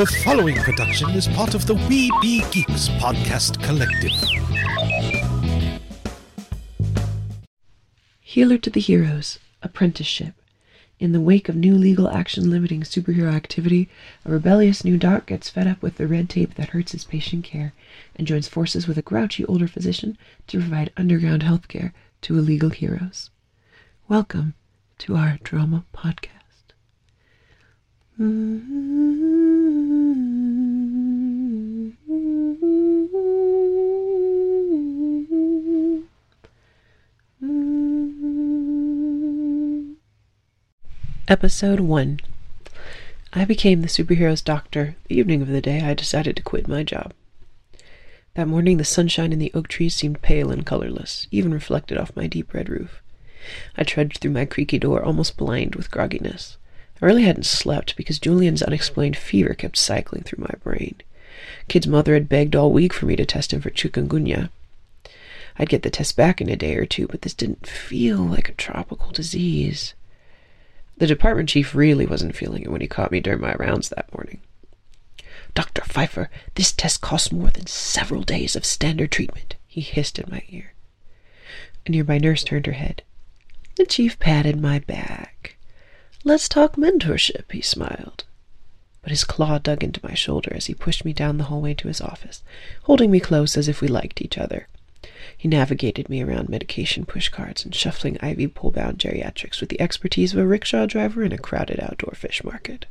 The 0.00 0.06
following 0.24 0.56
production 0.56 1.10
is 1.10 1.28
part 1.28 1.54
of 1.54 1.66
the 1.66 1.74
We 1.74 2.10
Be 2.22 2.42
Geeks 2.52 2.88
podcast 2.88 3.62
collective. 3.62 4.14
Healer 8.18 8.56
to 8.56 8.70
the 8.70 8.80
Heroes 8.80 9.38
Apprenticeship. 9.62 10.32
In 10.98 11.12
the 11.12 11.20
wake 11.20 11.50
of 11.50 11.56
new 11.56 11.74
legal 11.74 12.08
action 12.08 12.48
limiting 12.48 12.80
superhero 12.80 13.30
activity, 13.30 13.90
a 14.24 14.32
rebellious 14.32 14.86
new 14.86 14.96
doc 14.96 15.26
gets 15.26 15.50
fed 15.50 15.66
up 15.66 15.82
with 15.82 15.98
the 15.98 16.06
red 16.06 16.30
tape 16.30 16.54
that 16.54 16.70
hurts 16.70 16.92
his 16.92 17.04
patient 17.04 17.44
care 17.44 17.74
and 18.16 18.26
joins 18.26 18.48
forces 18.48 18.88
with 18.88 18.96
a 18.96 19.02
grouchy 19.02 19.44
older 19.44 19.68
physician 19.68 20.16
to 20.46 20.60
provide 20.60 20.90
underground 20.96 21.42
health 21.42 21.68
care 21.68 21.92
to 22.22 22.38
illegal 22.38 22.70
heroes. 22.70 23.28
Welcome 24.08 24.54
to 25.00 25.16
our 25.16 25.38
drama 25.42 25.84
podcast. 25.92 26.39
Mm-hmm. 28.20 28.60
Episode 41.28 41.80
1 41.80 42.20
I 43.32 43.46
became 43.46 43.80
the 43.80 43.88
superhero's 43.88 44.42
doctor 44.42 44.96
the 45.08 45.16
evening 45.16 45.40
of 45.40 45.48
the 45.48 45.62
day 45.62 45.80
I 45.80 45.94
decided 45.94 46.36
to 46.36 46.42
quit 46.42 46.68
my 46.68 46.82
job. 46.82 47.14
That 48.34 48.48
morning, 48.48 48.76
the 48.76 48.84
sunshine 48.84 49.32
in 49.32 49.38
the 49.38 49.50
oak 49.54 49.68
trees 49.68 49.94
seemed 49.94 50.20
pale 50.20 50.50
and 50.50 50.66
colorless, 50.66 51.26
even 51.30 51.54
reflected 51.54 51.96
off 51.96 52.14
my 52.14 52.26
deep 52.26 52.52
red 52.52 52.68
roof. 52.68 53.00
I 53.78 53.84
trudged 53.84 54.18
through 54.18 54.32
my 54.32 54.44
creaky 54.44 54.78
door, 54.78 55.02
almost 55.02 55.38
blind 55.38 55.74
with 55.74 55.90
grogginess. 55.90 56.58
I 57.00 57.06
really 57.06 57.22
hadn't 57.22 57.46
slept 57.46 57.96
because 57.96 58.18
Julian's 58.18 58.62
unexplained 58.62 59.16
fever 59.16 59.54
kept 59.54 59.76
cycling 59.76 60.22
through 60.22 60.44
my 60.44 60.54
brain. 60.62 60.96
Kid's 61.68 61.86
mother 61.86 62.14
had 62.14 62.28
begged 62.28 62.54
all 62.54 62.70
week 62.72 62.92
for 62.92 63.06
me 63.06 63.16
to 63.16 63.24
test 63.24 63.52
him 63.52 63.60
for 63.60 63.70
chikungunya. 63.70 64.50
I'd 65.58 65.68
get 65.68 65.82
the 65.82 65.90
test 65.90 66.16
back 66.16 66.40
in 66.40 66.48
a 66.48 66.56
day 66.56 66.76
or 66.76 66.86
two, 66.86 67.06
but 67.06 67.22
this 67.22 67.34
didn't 67.34 67.66
feel 67.66 68.18
like 68.18 68.48
a 68.48 68.54
tropical 68.54 69.10
disease. 69.12 69.94
The 70.98 71.06
department 71.06 71.48
chief 71.48 71.74
really 71.74 72.06
wasn't 72.06 72.36
feeling 72.36 72.62
it 72.62 72.70
when 72.70 72.82
he 72.82 72.86
caught 72.86 73.12
me 73.12 73.20
during 73.20 73.40
my 73.40 73.54
rounds 73.54 73.88
that 73.88 74.12
morning. 74.14 74.40
Dr. 75.54 75.82
Pfeiffer, 75.82 76.30
this 76.54 76.72
test 76.72 77.00
costs 77.00 77.32
more 77.32 77.50
than 77.50 77.66
several 77.66 78.22
days 78.22 78.54
of 78.54 78.64
standard 78.64 79.10
treatment, 79.10 79.56
he 79.66 79.80
hissed 79.80 80.18
in 80.18 80.30
my 80.30 80.42
ear. 80.50 80.74
A 81.86 81.90
nearby 81.90 82.18
nurse 82.18 82.44
turned 82.44 82.66
her 82.66 82.72
head. 82.72 83.02
The 83.76 83.86
chief 83.86 84.18
patted 84.18 84.60
my 84.60 84.80
back. 84.80 85.56
Let's 86.22 86.50
talk 86.50 86.76
mentorship, 86.76 87.50
he 87.50 87.62
smiled. 87.62 88.24
But 89.00 89.10
his 89.10 89.24
claw 89.24 89.56
dug 89.56 89.82
into 89.82 90.00
my 90.02 90.12
shoulder 90.12 90.52
as 90.54 90.66
he 90.66 90.74
pushed 90.74 91.02
me 91.02 91.14
down 91.14 91.38
the 91.38 91.44
hallway 91.44 91.72
to 91.74 91.88
his 91.88 92.02
office, 92.02 92.42
holding 92.82 93.10
me 93.10 93.20
close 93.20 93.56
as 93.56 93.68
if 93.68 93.80
we 93.80 93.88
liked 93.88 94.20
each 94.20 94.36
other. 94.36 94.68
He 95.34 95.48
navigated 95.48 96.10
me 96.10 96.22
around 96.22 96.50
medication 96.50 97.06
pushcarts 97.06 97.64
and 97.64 97.74
shuffling 97.74 98.16
IV 98.16 98.54
pole-bound 98.54 98.98
geriatrics 98.98 99.60
with 99.60 99.70
the 99.70 99.80
expertise 99.80 100.34
of 100.34 100.38
a 100.38 100.46
rickshaw 100.46 100.84
driver 100.84 101.22
in 101.22 101.32
a 101.32 101.38
crowded 101.38 101.80
outdoor 101.80 102.12
fish 102.14 102.44
market. 102.44 102.84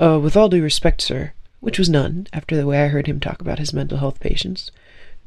Uh, 0.00 0.18
with 0.18 0.36
all 0.36 0.48
due 0.48 0.62
respect, 0.62 1.00
sir, 1.00 1.34
which 1.60 1.78
was 1.78 1.88
none 1.88 2.26
after 2.32 2.56
the 2.56 2.66
way 2.66 2.82
I 2.82 2.88
heard 2.88 3.06
him 3.06 3.20
talk 3.20 3.40
about 3.40 3.60
his 3.60 3.72
mental 3.72 3.98
health 3.98 4.18
patients, 4.18 4.72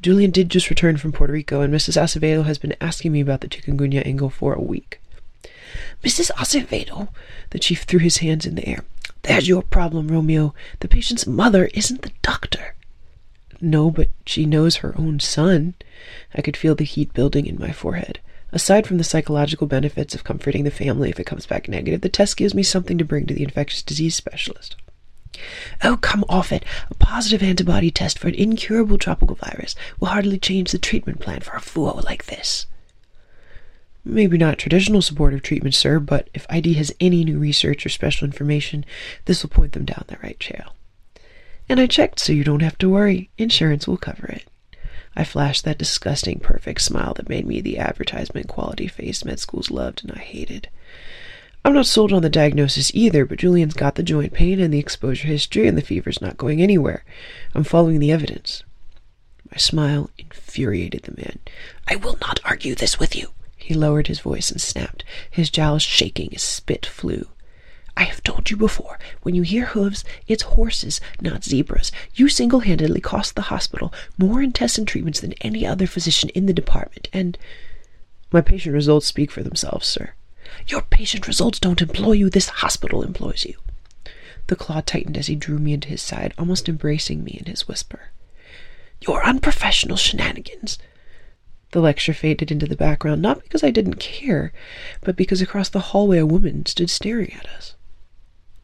Julian 0.02 0.32
did 0.32 0.50
just 0.50 0.70
return 0.70 0.98
from 0.98 1.14
Puerto 1.14 1.32
Rico, 1.32 1.62
and 1.62 1.74
Mrs. 1.74 1.96
Acevedo 1.96 2.44
has 2.44 2.58
been 2.58 2.76
asking 2.82 3.14
me 3.14 3.22
about 3.22 3.40
the 3.40 3.48
chikungunya 3.48 4.06
angle 4.06 4.30
for 4.30 4.54
a 4.54 4.62
week. 4.62 5.01
Mrs. 6.04 6.32
Acevedo, 6.32 7.10
the 7.52 7.60
chief 7.60 7.84
threw 7.84 8.00
his 8.00 8.18
hands 8.18 8.46
in 8.46 8.56
the 8.56 8.68
air. 8.68 8.84
There's 9.24 9.48
your 9.48 9.62
problem, 9.62 10.08
Romeo. 10.08 10.54
The 10.80 10.88
patient's 10.88 11.28
mother 11.28 11.66
isn't 11.74 12.02
the 12.02 12.12
doctor. 12.22 12.76
No, 13.60 13.92
but 13.92 14.10
she 14.26 14.46
knows 14.46 14.78
her 14.78 14.96
own 14.98 15.20
son. 15.20 15.76
I 16.34 16.42
could 16.42 16.58
feel 16.58 16.74
the 16.74 16.84
heat 16.84 17.14
building 17.14 17.46
in 17.46 17.60
my 17.60 17.72
forehead. 17.72 18.20
Aside 18.52 18.88
from 18.88 18.98
the 18.98 19.04
psychological 19.04 19.68
benefits 19.68 20.16
of 20.16 20.24
comforting 20.24 20.64
the 20.64 20.72
family 20.72 21.10
if 21.10 21.20
it 21.20 21.26
comes 21.26 21.46
back 21.46 21.70
negative, 21.70 22.02
the 22.02 22.10
test 22.10 22.36
gives 22.36 22.54
me 22.54 22.64
something 22.64 22.98
to 22.98 23.06
bring 23.06 23.28
to 23.28 23.34
the 23.34 23.44
infectious 23.44 23.84
disease 23.84 24.16
specialist. 24.16 24.76
Oh, 25.84 25.98
come 25.98 26.26
off 26.28 26.52
it. 26.52 26.66
A 26.90 26.96
positive 26.96 27.42
antibody 27.42 27.92
test 27.92 28.20
for 28.20 28.28
an 28.28 28.36
incurable 28.36 28.98
tropical 28.98 29.36
virus 29.36 29.76
will 30.00 30.10
hardly 30.10 30.38
change 30.38 30.72
the 30.72 30.78
treatment 30.78 31.20
plan 31.22 31.40
for 31.42 31.56
a 31.56 31.62
fool 31.62 32.02
like 32.04 32.26
this. 32.26 32.66
Maybe 34.04 34.38
not 34.38 34.58
traditional 34.58 35.02
supportive 35.02 35.44
treatment, 35.44 35.76
sir, 35.76 36.00
but 36.00 36.30
if 36.34 36.48
ID 36.50 36.74
has 36.74 36.94
any 37.00 37.24
new 37.24 37.38
research 37.38 37.86
or 37.86 37.90
special 37.90 38.26
information, 38.26 38.84
this 39.26 39.44
will 39.44 39.50
point 39.50 39.74
them 39.74 39.86
down 39.86 40.06
the 40.08 40.18
right 40.24 40.40
trail. 40.40 40.74
And 41.70 41.80
I 41.80 41.86
checked 41.86 42.20
so 42.20 42.34
you 42.34 42.44
don't 42.44 42.64
have 42.64 42.78
to 42.80 42.90
worry. 42.90 43.30
Insurance 43.38 43.88
will 43.88 43.98
cover 43.98 44.26
it. 44.28 44.46
I 45.16 45.24
flashed 45.24 45.66
that 45.66 45.78
disgusting 45.78 46.40
perfect 46.40 46.82
smile 46.82 47.14
that 47.16 47.30
made 47.30 47.46
me 47.46 47.62
the 47.62 47.78
advertisement 47.78 48.48
quality 48.48 48.88
face 48.88 49.24
med 49.24 49.40
schools 49.40 49.70
loved 49.70 50.04
and 50.04 50.12
I 50.14 50.20
hated. 50.20 50.70
I'm 51.64 51.74
not 51.74 51.86
sold 51.86 52.12
on 52.12 52.24
the 52.24 52.30
diagnosis 52.30 52.92
either, 52.96 53.26
but 53.26 53.38
Julian's 53.38 53.76
got 53.76 53.96
the 53.96 54.04
joint 54.04 54.34
pain 54.34 54.60
and 54.60 54.74
the 54.74 54.80
exposure 54.80 55.28
history, 55.28 55.68
and 55.68 55.78
the 55.78 55.84
fever's 55.84 56.22
not 56.22 56.38
going 56.38 56.60
anywhere. 56.60 57.04
I'm 57.54 57.64
following 57.64 58.00
the 58.00 58.12
evidence. 58.12 58.64
My 59.52 59.58
smile 59.58 60.10
infuriated 60.18 61.04
the 61.04 61.16
man. 61.16 61.38
I 61.88 61.98
will 61.98 62.18
not 62.20 62.40
argue 62.44 62.74
this 62.74 62.98
with 62.98 63.16
you. 63.16 63.28
He 63.62 63.74
lowered 63.76 64.08
his 64.08 64.20
voice 64.20 64.50
and 64.52 64.60
snapped, 64.60 65.04
his 65.30 65.50
jowls 65.50 65.84
shaking 65.84 66.34
as 66.34 66.42
spit 66.42 66.86
flew. 66.86 67.28
I 67.96 68.04
have 68.04 68.24
told 68.24 68.50
you 68.50 68.58
before, 68.58 68.98
when 69.22 69.36
you 69.36 69.44
hear 69.44 69.68
hooves, 69.68 70.04
it's 70.28 70.44
horses, 70.44 71.00
not 71.22 71.44
zebras. 71.44 71.92
You 72.16 72.28
single 72.28 72.62
handedly 72.62 73.02
cost 73.02 73.36
the 73.36 73.44
hospital 73.44 73.94
more 74.18 74.42
intestine 74.42 74.86
treatments 74.86 75.20
than 75.20 75.34
any 75.42 75.66
other 75.66 75.86
physician 75.86 76.30
in 76.30 76.48
the 76.48 76.54
department, 76.54 77.08
and. 77.14 77.38
My 78.32 78.42
patient 78.42 78.74
results 78.74 79.06
speak 79.06 79.30
for 79.30 79.44
themselves, 79.44 79.88
sir. 79.88 80.14
Your 80.68 80.82
patient 80.82 81.28
results 81.28 81.60
don't 81.60 81.82
employ 81.82 82.14
you, 82.14 82.30
this 82.30 82.50
hospital 82.50 83.04
employs 83.04 83.46
you. 83.46 83.58
The 84.48 84.56
claw 84.56 84.82
tightened 84.82 85.18
as 85.18 85.28
he 85.28 85.36
drew 85.36 85.60
me 85.60 85.74
into 85.74 85.90
his 85.90 86.02
side, 86.02 86.34
almost 86.38 86.68
embracing 86.68 87.24
me 87.24 87.38
in 87.40 87.46
his 87.46 87.68
whisper. 87.68 88.10
Your 89.02 89.24
unprofessional 89.24 89.98
shenanigans. 89.98 90.80
The 91.72 91.82
lecture 91.82 92.14
faded 92.14 92.52
into 92.52 92.66
the 92.66 92.76
background, 92.76 93.22
not 93.22 93.42
because 93.44 93.64
I 93.64 93.72
didn't 93.72 94.00
care, 94.00 94.52
but 95.02 95.16
because 95.16 95.42
across 95.42 95.70
the 95.70 95.80
hallway 95.80 96.18
a 96.18 96.26
woman 96.26 96.66
stood 96.66 96.90
staring 96.90 97.34
at 97.34 97.48
us. 97.48 97.76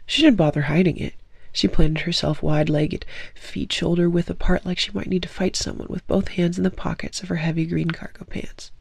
She 0.05 0.21
didn't 0.21 0.37
bother 0.37 0.63
hiding 0.63 0.97
it. 0.97 1.13
She 1.53 1.67
planted 1.67 2.01
herself 2.01 2.43
wide 2.43 2.69
legged, 2.69 3.05
feet 3.33 3.71
shoulder 3.71 4.09
width 4.09 4.29
apart, 4.29 4.65
like 4.65 4.77
she 4.77 4.91
might 4.91 5.07
need 5.07 5.23
to 5.23 5.29
fight 5.29 5.55
someone, 5.55 5.87
with 5.89 6.05
both 6.05 6.27
hands 6.27 6.57
in 6.57 6.63
the 6.63 6.69
pockets 6.69 7.23
of 7.23 7.29
her 7.29 7.37
heavy 7.37 7.65
green 7.65 7.91
cargo 7.91 8.25
pants. 8.25 8.71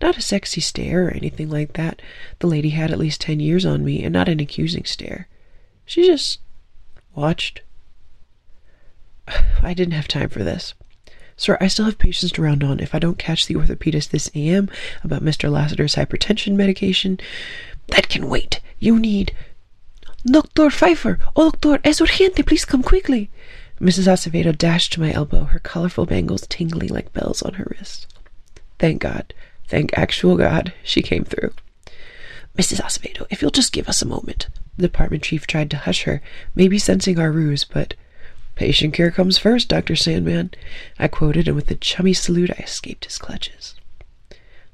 Not 0.00 0.18
a 0.18 0.22
sexy 0.22 0.60
stare 0.60 1.08
or 1.08 1.10
anything 1.10 1.48
like 1.50 1.72
that. 1.72 2.02
The 2.38 2.46
lady 2.46 2.70
had 2.70 2.90
at 2.90 2.98
least 2.98 3.20
ten 3.20 3.40
years 3.40 3.64
on 3.64 3.84
me, 3.84 4.04
and 4.04 4.12
not 4.12 4.28
an 4.28 4.40
accusing 4.40 4.84
stare. 4.84 5.26
She 5.86 6.06
just 6.06 6.38
watched. 7.14 7.62
I 9.62 9.74
didn't 9.74 9.94
have 9.94 10.08
time 10.08 10.28
for 10.28 10.44
this. 10.44 10.74
Sir, 11.36 11.58
I 11.60 11.68
still 11.68 11.84
have 11.86 11.98
patients 11.98 12.32
to 12.32 12.42
round 12.42 12.62
on. 12.62 12.80
If 12.80 12.94
I 12.94 12.98
don't 12.98 13.18
catch 13.18 13.46
the 13.46 13.54
orthopedist 13.54 14.10
this 14.10 14.30
AM 14.34 14.70
about 15.02 15.22
Mr. 15.24 15.50
Lassiter's 15.50 15.96
hypertension 15.96 16.54
medication, 16.54 17.18
that 17.88 18.08
can 18.08 18.28
wait. 18.28 18.60
You 18.78 18.98
need. 18.98 19.34
Dr. 20.26 20.70
Pfeiffer! 20.70 21.18
Oh, 21.36 21.50
doctor, 21.50 21.80
es 21.84 22.00
urgente! 22.00 22.46
Please 22.46 22.64
come 22.64 22.82
quickly! 22.82 23.30
Mrs. 23.80 24.06
Acevedo 24.06 24.56
dashed 24.56 24.92
to 24.92 25.00
my 25.00 25.12
elbow, 25.12 25.44
her 25.44 25.58
colorful 25.58 26.06
bangles 26.06 26.46
tingling 26.46 26.88
like 26.88 27.12
bells 27.12 27.42
on 27.42 27.54
her 27.54 27.66
wrist. 27.70 28.06
Thank 28.78 29.02
God, 29.02 29.34
thank 29.68 29.96
actual 29.98 30.36
God, 30.36 30.72
she 30.82 31.02
came 31.02 31.24
through. 31.24 31.52
Mrs. 32.56 32.80
Acevedo, 32.80 33.26
if 33.30 33.42
you'll 33.42 33.50
just 33.50 33.72
give 33.72 33.88
us 33.88 34.00
a 34.00 34.06
moment. 34.06 34.46
The 34.76 34.82
department 34.84 35.24
chief 35.24 35.46
tried 35.46 35.70
to 35.72 35.76
hush 35.76 36.04
her, 36.04 36.22
maybe 36.54 36.78
sensing 36.78 37.18
our 37.18 37.32
ruse, 37.32 37.64
but 37.64 37.94
Patient 38.54 38.94
care 38.94 39.10
comes 39.10 39.36
first, 39.36 39.68
Dr. 39.68 39.96
Sandman, 39.96 40.50
I 40.98 41.08
quoted, 41.08 41.48
and 41.48 41.56
with 41.56 41.70
a 41.70 41.74
chummy 41.74 42.12
salute 42.12 42.50
I 42.50 42.62
escaped 42.62 43.04
his 43.04 43.18
clutches. 43.18 43.74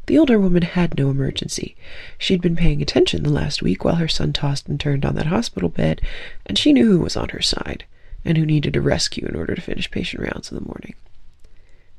The 0.07 0.19
older 0.19 0.39
woman 0.39 0.63
had 0.63 0.99
no 0.99 1.09
emergency. 1.09 1.77
She'd 2.19 2.43
been 2.43 2.57
paying 2.57 2.83
attention 2.83 3.23
the 3.23 3.31
last 3.31 3.63
week 3.63 3.85
while 3.85 3.95
her 3.95 4.09
son 4.09 4.33
tossed 4.33 4.69
and 4.69 4.79
turned 4.79 5.05
on 5.05 5.15
that 5.15 5.27
hospital 5.27 5.69
bed, 5.69 6.01
and 6.45 6.59
she 6.59 6.73
knew 6.73 6.87
who 6.87 6.99
was 6.99 7.17
on 7.17 7.31
her 7.31 7.41
side, 7.41 7.85
and 8.25 8.37
who 8.37 8.45
needed 8.45 8.77
a 8.77 8.81
rescue 8.81 9.27
in 9.27 9.37
order 9.37 9.55
to 9.55 9.61
finish 9.61 9.91
patient 9.91 10.23
rounds 10.23 10.51
in 10.51 10.59
the 10.59 10.67
morning. 10.67 10.95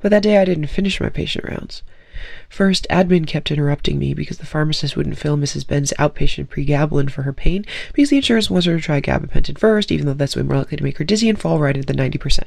But 0.00 0.10
that 0.10 0.22
day 0.22 0.38
I 0.38 0.44
didn't 0.44 0.66
finish 0.66 1.00
my 1.00 1.08
patient 1.08 1.46
rounds. 1.46 1.82
First, 2.48 2.86
admin 2.90 3.26
kept 3.26 3.50
interrupting 3.50 3.98
me 3.98 4.14
because 4.14 4.38
the 4.38 4.46
pharmacist 4.46 4.96
wouldn't 4.96 5.18
fill 5.18 5.36
Mrs. 5.36 5.66
Benz 5.66 5.92
outpatient 5.98 6.48
pregabalin 6.48 7.10
for 7.10 7.22
her 7.22 7.32
pain 7.32 7.64
because 7.92 8.10
the 8.10 8.16
insurance 8.16 8.50
wants 8.50 8.66
her 8.66 8.76
to 8.76 8.82
try 8.82 9.00
gabapentin 9.00 9.58
first, 9.58 9.90
even 9.90 10.06
though 10.06 10.14
that's 10.14 10.36
way 10.36 10.42
more 10.42 10.58
likely 10.58 10.76
to 10.76 10.84
make 10.84 10.98
her 10.98 11.04
dizzy 11.04 11.28
and 11.28 11.40
fall 11.40 11.58
right 11.58 11.76
into 11.76 11.92
the 11.92 11.98
90%. 11.98 12.44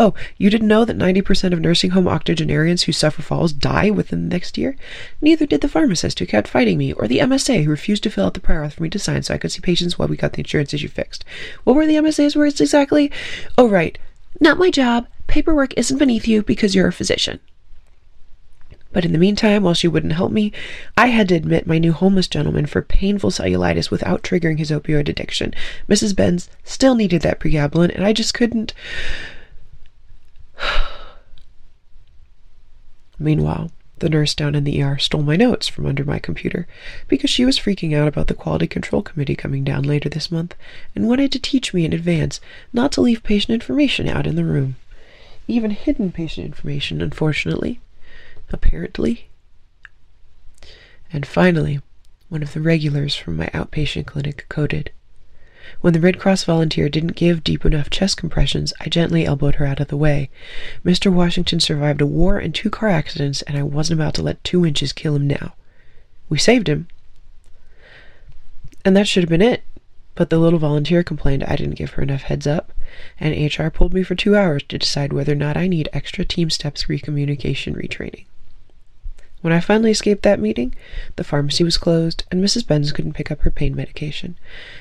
Oh, 0.00 0.14
you 0.36 0.48
didn't 0.48 0.68
know 0.68 0.84
that 0.84 0.96
90% 0.96 1.52
of 1.52 1.60
nursing 1.60 1.90
home 1.90 2.06
octogenarians 2.06 2.84
who 2.84 2.92
suffer 2.92 3.20
falls 3.20 3.52
die 3.52 3.90
within 3.90 4.28
the 4.28 4.34
next 4.34 4.56
year? 4.56 4.76
Neither 5.20 5.44
did 5.44 5.60
the 5.60 5.68
pharmacist 5.68 6.20
who 6.20 6.26
kept 6.26 6.46
fighting 6.46 6.78
me, 6.78 6.92
or 6.92 7.08
the 7.08 7.18
MSA 7.18 7.64
who 7.64 7.70
refused 7.70 8.04
to 8.04 8.10
fill 8.10 8.26
out 8.26 8.34
the 8.34 8.40
prior 8.40 8.62
auth 8.62 8.74
for 8.74 8.84
me 8.84 8.90
to 8.90 8.98
sign 8.98 9.24
so 9.24 9.34
I 9.34 9.38
could 9.38 9.50
see 9.50 9.60
patients 9.60 9.98
while 9.98 10.06
we 10.06 10.16
got 10.16 10.34
the 10.34 10.38
insurance 10.38 10.72
issue 10.72 10.86
fixed. 10.86 11.24
What 11.64 11.74
were 11.74 11.84
the 11.84 11.96
MSA's 11.96 12.36
words 12.36 12.60
exactly? 12.60 13.10
Oh, 13.56 13.68
right. 13.68 13.98
Not 14.40 14.56
my 14.56 14.70
job. 14.70 15.08
Paperwork 15.26 15.74
isn't 15.76 15.98
beneath 15.98 16.28
you 16.28 16.44
because 16.44 16.76
you're 16.76 16.86
a 16.86 16.92
physician. 16.92 17.40
But 18.92 19.04
in 19.04 19.12
the 19.12 19.18
meantime, 19.18 19.62
while 19.62 19.74
she 19.74 19.86
wouldn't 19.86 20.14
help 20.14 20.32
me, 20.32 20.50
I 20.96 21.08
had 21.08 21.28
to 21.28 21.34
admit 21.34 21.66
my 21.66 21.78
new 21.78 21.92
homeless 21.92 22.26
gentleman 22.26 22.64
for 22.66 22.80
painful 22.80 23.30
cellulitis 23.30 23.90
without 23.90 24.22
triggering 24.22 24.58
his 24.58 24.70
opioid 24.70 25.08
addiction. 25.08 25.52
Mrs. 25.88 26.16
Benz 26.16 26.48
still 26.64 26.94
needed 26.94 27.20
that 27.22 27.38
pregabalin, 27.38 27.94
and 27.94 28.04
I 28.04 28.14
just 28.14 28.32
couldn't. 28.32 28.72
Meanwhile, 33.18 33.70
the 33.98 34.08
nurse 34.08 34.34
down 34.34 34.54
in 34.54 34.64
the 34.64 34.82
ER 34.82 34.96
stole 34.96 35.22
my 35.22 35.36
notes 35.36 35.68
from 35.68 35.84
under 35.84 36.04
my 36.04 36.18
computer 36.18 36.66
because 37.08 37.30
she 37.30 37.44
was 37.44 37.58
freaking 37.58 37.94
out 37.94 38.08
about 38.08 38.28
the 38.28 38.34
Quality 38.34 38.68
Control 38.68 39.02
Committee 39.02 39.36
coming 39.36 39.64
down 39.64 39.82
later 39.82 40.08
this 40.08 40.30
month 40.30 40.54
and 40.94 41.08
wanted 41.08 41.32
to 41.32 41.38
teach 41.38 41.74
me 41.74 41.84
in 41.84 41.92
advance 41.92 42.40
not 42.72 42.92
to 42.92 43.00
leave 43.00 43.22
patient 43.22 43.54
information 43.54 44.08
out 44.08 44.26
in 44.26 44.36
the 44.36 44.44
room. 44.44 44.76
Even 45.46 45.72
hidden 45.72 46.12
patient 46.12 46.46
information, 46.46 47.02
unfortunately. 47.02 47.80
Apparently. 48.50 49.28
And 51.12 51.26
finally, 51.26 51.80
one 52.28 52.42
of 52.42 52.52
the 52.52 52.60
regulars 52.60 53.14
from 53.14 53.36
my 53.36 53.46
outpatient 53.46 54.06
clinic 54.06 54.46
coded. 54.48 54.90
When 55.80 55.92
the 55.92 56.00
Red 56.00 56.18
Cross 56.18 56.44
volunteer 56.44 56.88
didn't 56.88 57.14
give 57.14 57.44
deep 57.44 57.64
enough 57.64 57.90
chest 57.90 58.16
compressions, 58.16 58.72
I 58.80 58.88
gently 58.88 59.26
elbowed 59.26 59.56
her 59.56 59.66
out 59.66 59.80
of 59.80 59.88
the 59.88 59.96
way. 59.96 60.30
Mr. 60.84 61.12
Washington 61.12 61.60
survived 61.60 62.00
a 62.00 62.06
war 62.06 62.38
and 62.38 62.54
two 62.54 62.70
car 62.70 62.88
accidents, 62.88 63.42
and 63.42 63.56
I 63.56 63.62
wasn't 63.62 64.00
about 64.00 64.14
to 64.14 64.22
let 64.22 64.42
two 64.42 64.64
inches 64.64 64.92
kill 64.92 65.16
him 65.16 65.26
now. 65.26 65.54
We 66.28 66.38
saved 66.38 66.68
him. 66.68 66.88
And 68.84 68.96
that 68.96 69.06
should 69.08 69.22
have 69.22 69.30
been 69.30 69.42
it. 69.42 69.62
But 70.14 70.30
the 70.30 70.38
little 70.38 70.58
volunteer 70.58 71.02
complained 71.02 71.44
I 71.44 71.54
didn't 71.54 71.76
give 71.76 71.90
her 71.90 72.02
enough 72.02 72.22
heads 72.22 72.46
up, 72.46 72.72
and 73.20 73.56
HR 73.56 73.68
pulled 73.68 73.94
me 73.94 74.02
for 74.02 74.14
two 74.14 74.34
hours 74.34 74.62
to 74.64 74.78
decide 74.78 75.12
whether 75.12 75.32
or 75.32 75.36
not 75.36 75.56
I 75.56 75.68
need 75.68 75.88
extra 75.92 76.24
TeamSTEPPS 76.24 76.86
recommunication 76.86 77.76
retraining. 77.76 78.24
When 79.40 79.52
I 79.52 79.60
finally 79.60 79.92
escaped 79.92 80.22
that 80.24 80.40
meeting, 80.40 80.74
the 81.14 81.22
pharmacy 81.22 81.62
was 81.62 81.78
closed, 81.78 82.24
and 82.30 82.42
Mrs. 82.42 82.66
Benz 82.66 82.90
couldn't 82.90 83.12
pick 83.12 83.30
up 83.30 83.40
her 83.42 83.50
pain 83.50 83.76
medication. 83.76 84.36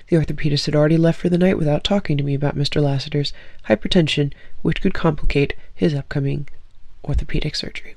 The 0.08 0.18
orthopedist 0.18 0.66
had 0.66 0.76
already 0.76 0.98
left 0.98 1.20
for 1.20 1.30
the 1.30 1.38
night 1.38 1.60
without 1.60 1.84
talking 1.84 2.18
to 2.18 2.24
me 2.24 2.34
about 2.34 2.58
Mr. 2.58 2.82
Lassiter's 2.82 3.34
hypertension, 3.70 4.34
which 4.64 4.82
could 4.82 4.96
complicate 4.96 5.54
his 5.76 5.94
upcoming 5.94 6.48
orthopedic 7.06 7.56
surgery. 7.56 7.96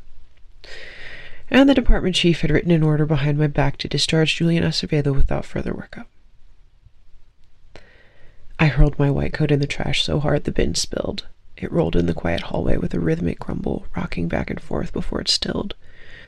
And 1.51 1.69
the 1.69 1.75
department 1.75 2.15
chief 2.15 2.43
had 2.43 2.51
written 2.51 2.71
an 2.71 2.83
order 2.83 3.06
behind 3.06 3.39
my 3.39 3.47
back 3.47 3.79
to 3.79 3.89
discharge 3.89 4.37
Julian 4.37 4.63
Acevedo 4.63 5.15
without 5.15 5.47
further 5.47 5.73
workup. 5.73 6.06
I 8.59 8.67
hurled 8.67 8.99
my 8.99 9.11
white 9.11 9.33
coat 9.33 9.51
in 9.51 9.61
the 9.61 9.67
trash 9.67 10.03
so 10.03 10.21
hard 10.21 10.45
the 10.45 10.53
bin 10.53 10.75
spilled. 10.75 11.27
It 11.56 11.73
rolled 11.73 11.97
in 11.97 12.05
the 12.05 12.15
quiet 12.15 12.43
hallway 12.43 12.77
with 12.77 12.93
a 12.93 13.01
rhythmic 13.01 13.39
grumble, 13.39 13.87
rocking 13.97 14.29
back 14.29 14.51
and 14.51 14.61
forth 14.61 14.93
before 14.93 15.23
it 15.23 15.29
stilled. 15.29 15.75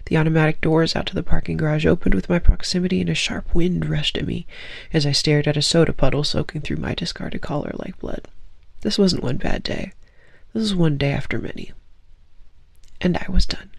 The 0.07 0.17
automatic 0.17 0.61
doors 0.61 0.97
out 0.97 1.07
to 1.07 1.15
the 1.15 1.23
parking 1.23 1.57
garage 1.57 1.87
opened 1.87 2.15
with 2.15 2.29
my 2.29 2.39
proximity, 2.39 3.01
and 3.01 3.09
a 3.09 3.15
sharp 3.15 3.55
wind 3.55 3.89
rushed 3.89 4.19
at 4.19 4.27
me 4.27 4.47
as 4.93 5.07
I 5.07 5.13
stared 5.13 5.47
at 5.47 5.57
a 5.57 5.63
soda 5.63 5.93
puddle 5.93 6.25
soaking 6.25 6.63
through 6.63 6.79
my 6.79 6.95
discarded 6.95 7.41
collar 7.41 7.73
like 7.75 7.99
blood. 7.99 8.29
This 8.83 8.99
wasn't 8.99 9.23
one 9.23 9.37
bad 9.37 9.63
day. 9.63 9.93
This 10.53 10.63
was 10.63 10.75
one 10.75 10.99
day 10.99 11.13
after 11.13 11.39
many. 11.39 11.73
And 13.01 13.17
I 13.17 13.27
was 13.31 13.47
done. 13.47 13.71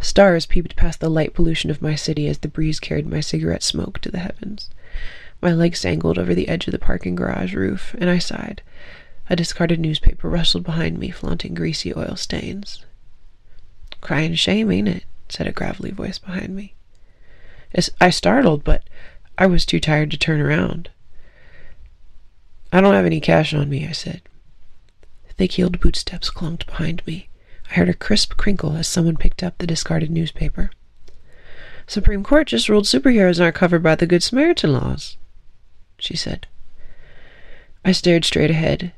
Stars 0.00 0.46
peeped 0.46 0.76
past 0.76 1.00
the 1.00 1.10
light 1.10 1.34
pollution 1.34 1.70
of 1.70 1.82
my 1.82 1.96
city 1.96 2.28
as 2.28 2.38
the 2.38 2.48
breeze 2.48 2.78
carried 2.78 3.06
my 3.06 3.20
cigarette 3.20 3.64
smoke 3.64 3.98
to 4.00 4.10
the 4.10 4.20
heavens. 4.20 4.70
My 5.44 5.52
legs 5.52 5.82
dangled 5.82 6.18
over 6.18 6.34
the 6.34 6.48
edge 6.48 6.66
of 6.66 6.72
the 6.72 6.78
parking 6.78 7.16
garage 7.16 7.52
roof, 7.52 7.94
and 7.98 8.08
I 8.08 8.16
sighed. 8.16 8.62
A 9.28 9.36
discarded 9.36 9.78
newspaper 9.78 10.26
rustled 10.26 10.64
behind 10.64 10.98
me, 10.98 11.10
flaunting 11.10 11.52
greasy 11.52 11.94
oil 11.94 12.16
stains. 12.16 12.86
Crying 14.00 14.36
shame, 14.36 14.70
ain't 14.70 14.88
it? 14.88 15.04
said 15.28 15.46
a 15.46 15.52
gravelly 15.52 15.90
voice 15.90 16.18
behind 16.18 16.56
me. 16.56 16.72
I 18.00 18.08
startled, 18.08 18.64
but 18.64 18.84
I 19.36 19.44
was 19.44 19.66
too 19.66 19.80
tired 19.80 20.10
to 20.12 20.16
turn 20.16 20.40
around. 20.40 20.88
I 22.72 22.80
don't 22.80 22.94
have 22.94 23.04
any 23.04 23.20
cash 23.20 23.52
on 23.52 23.68
me, 23.68 23.86
I 23.86 23.92
said. 23.92 24.22
Thick 25.36 25.52
heeled 25.52 25.78
bootsteps 25.78 26.30
clunked 26.32 26.64
behind 26.64 27.06
me. 27.06 27.28
I 27.70 27.74
heard 27.74 27.90
a 27.90 27.94
crisp 27.94 28.38
crinkle 28.38 28.76
as 28.76 28.88
someone 28.88 29.18
picked 29.18 29.42
up 29.42 29.58
the 29.58 29.66
discarded 29.66 30.10
newspaper. 30.10 30.70
Supreme 31.86 32.24
Court 32.24 32.46
just 32.46 32.70
ruled 32.70 32.86
superheroes 32.86 33.42
aren't 33.42 33.56
covered 33.56 33.82
by 33.82 33.94
the 33.94 34.06
Good 34.06 34.22
Samaritan 34.22 34.72
laws 34.72 35.18
she 36.04 36.16
said. 36.16 36.46
I 37.84 37.92
stared 37.92 38.24
straight 38.24 38.50
ahead, 38.50 38.92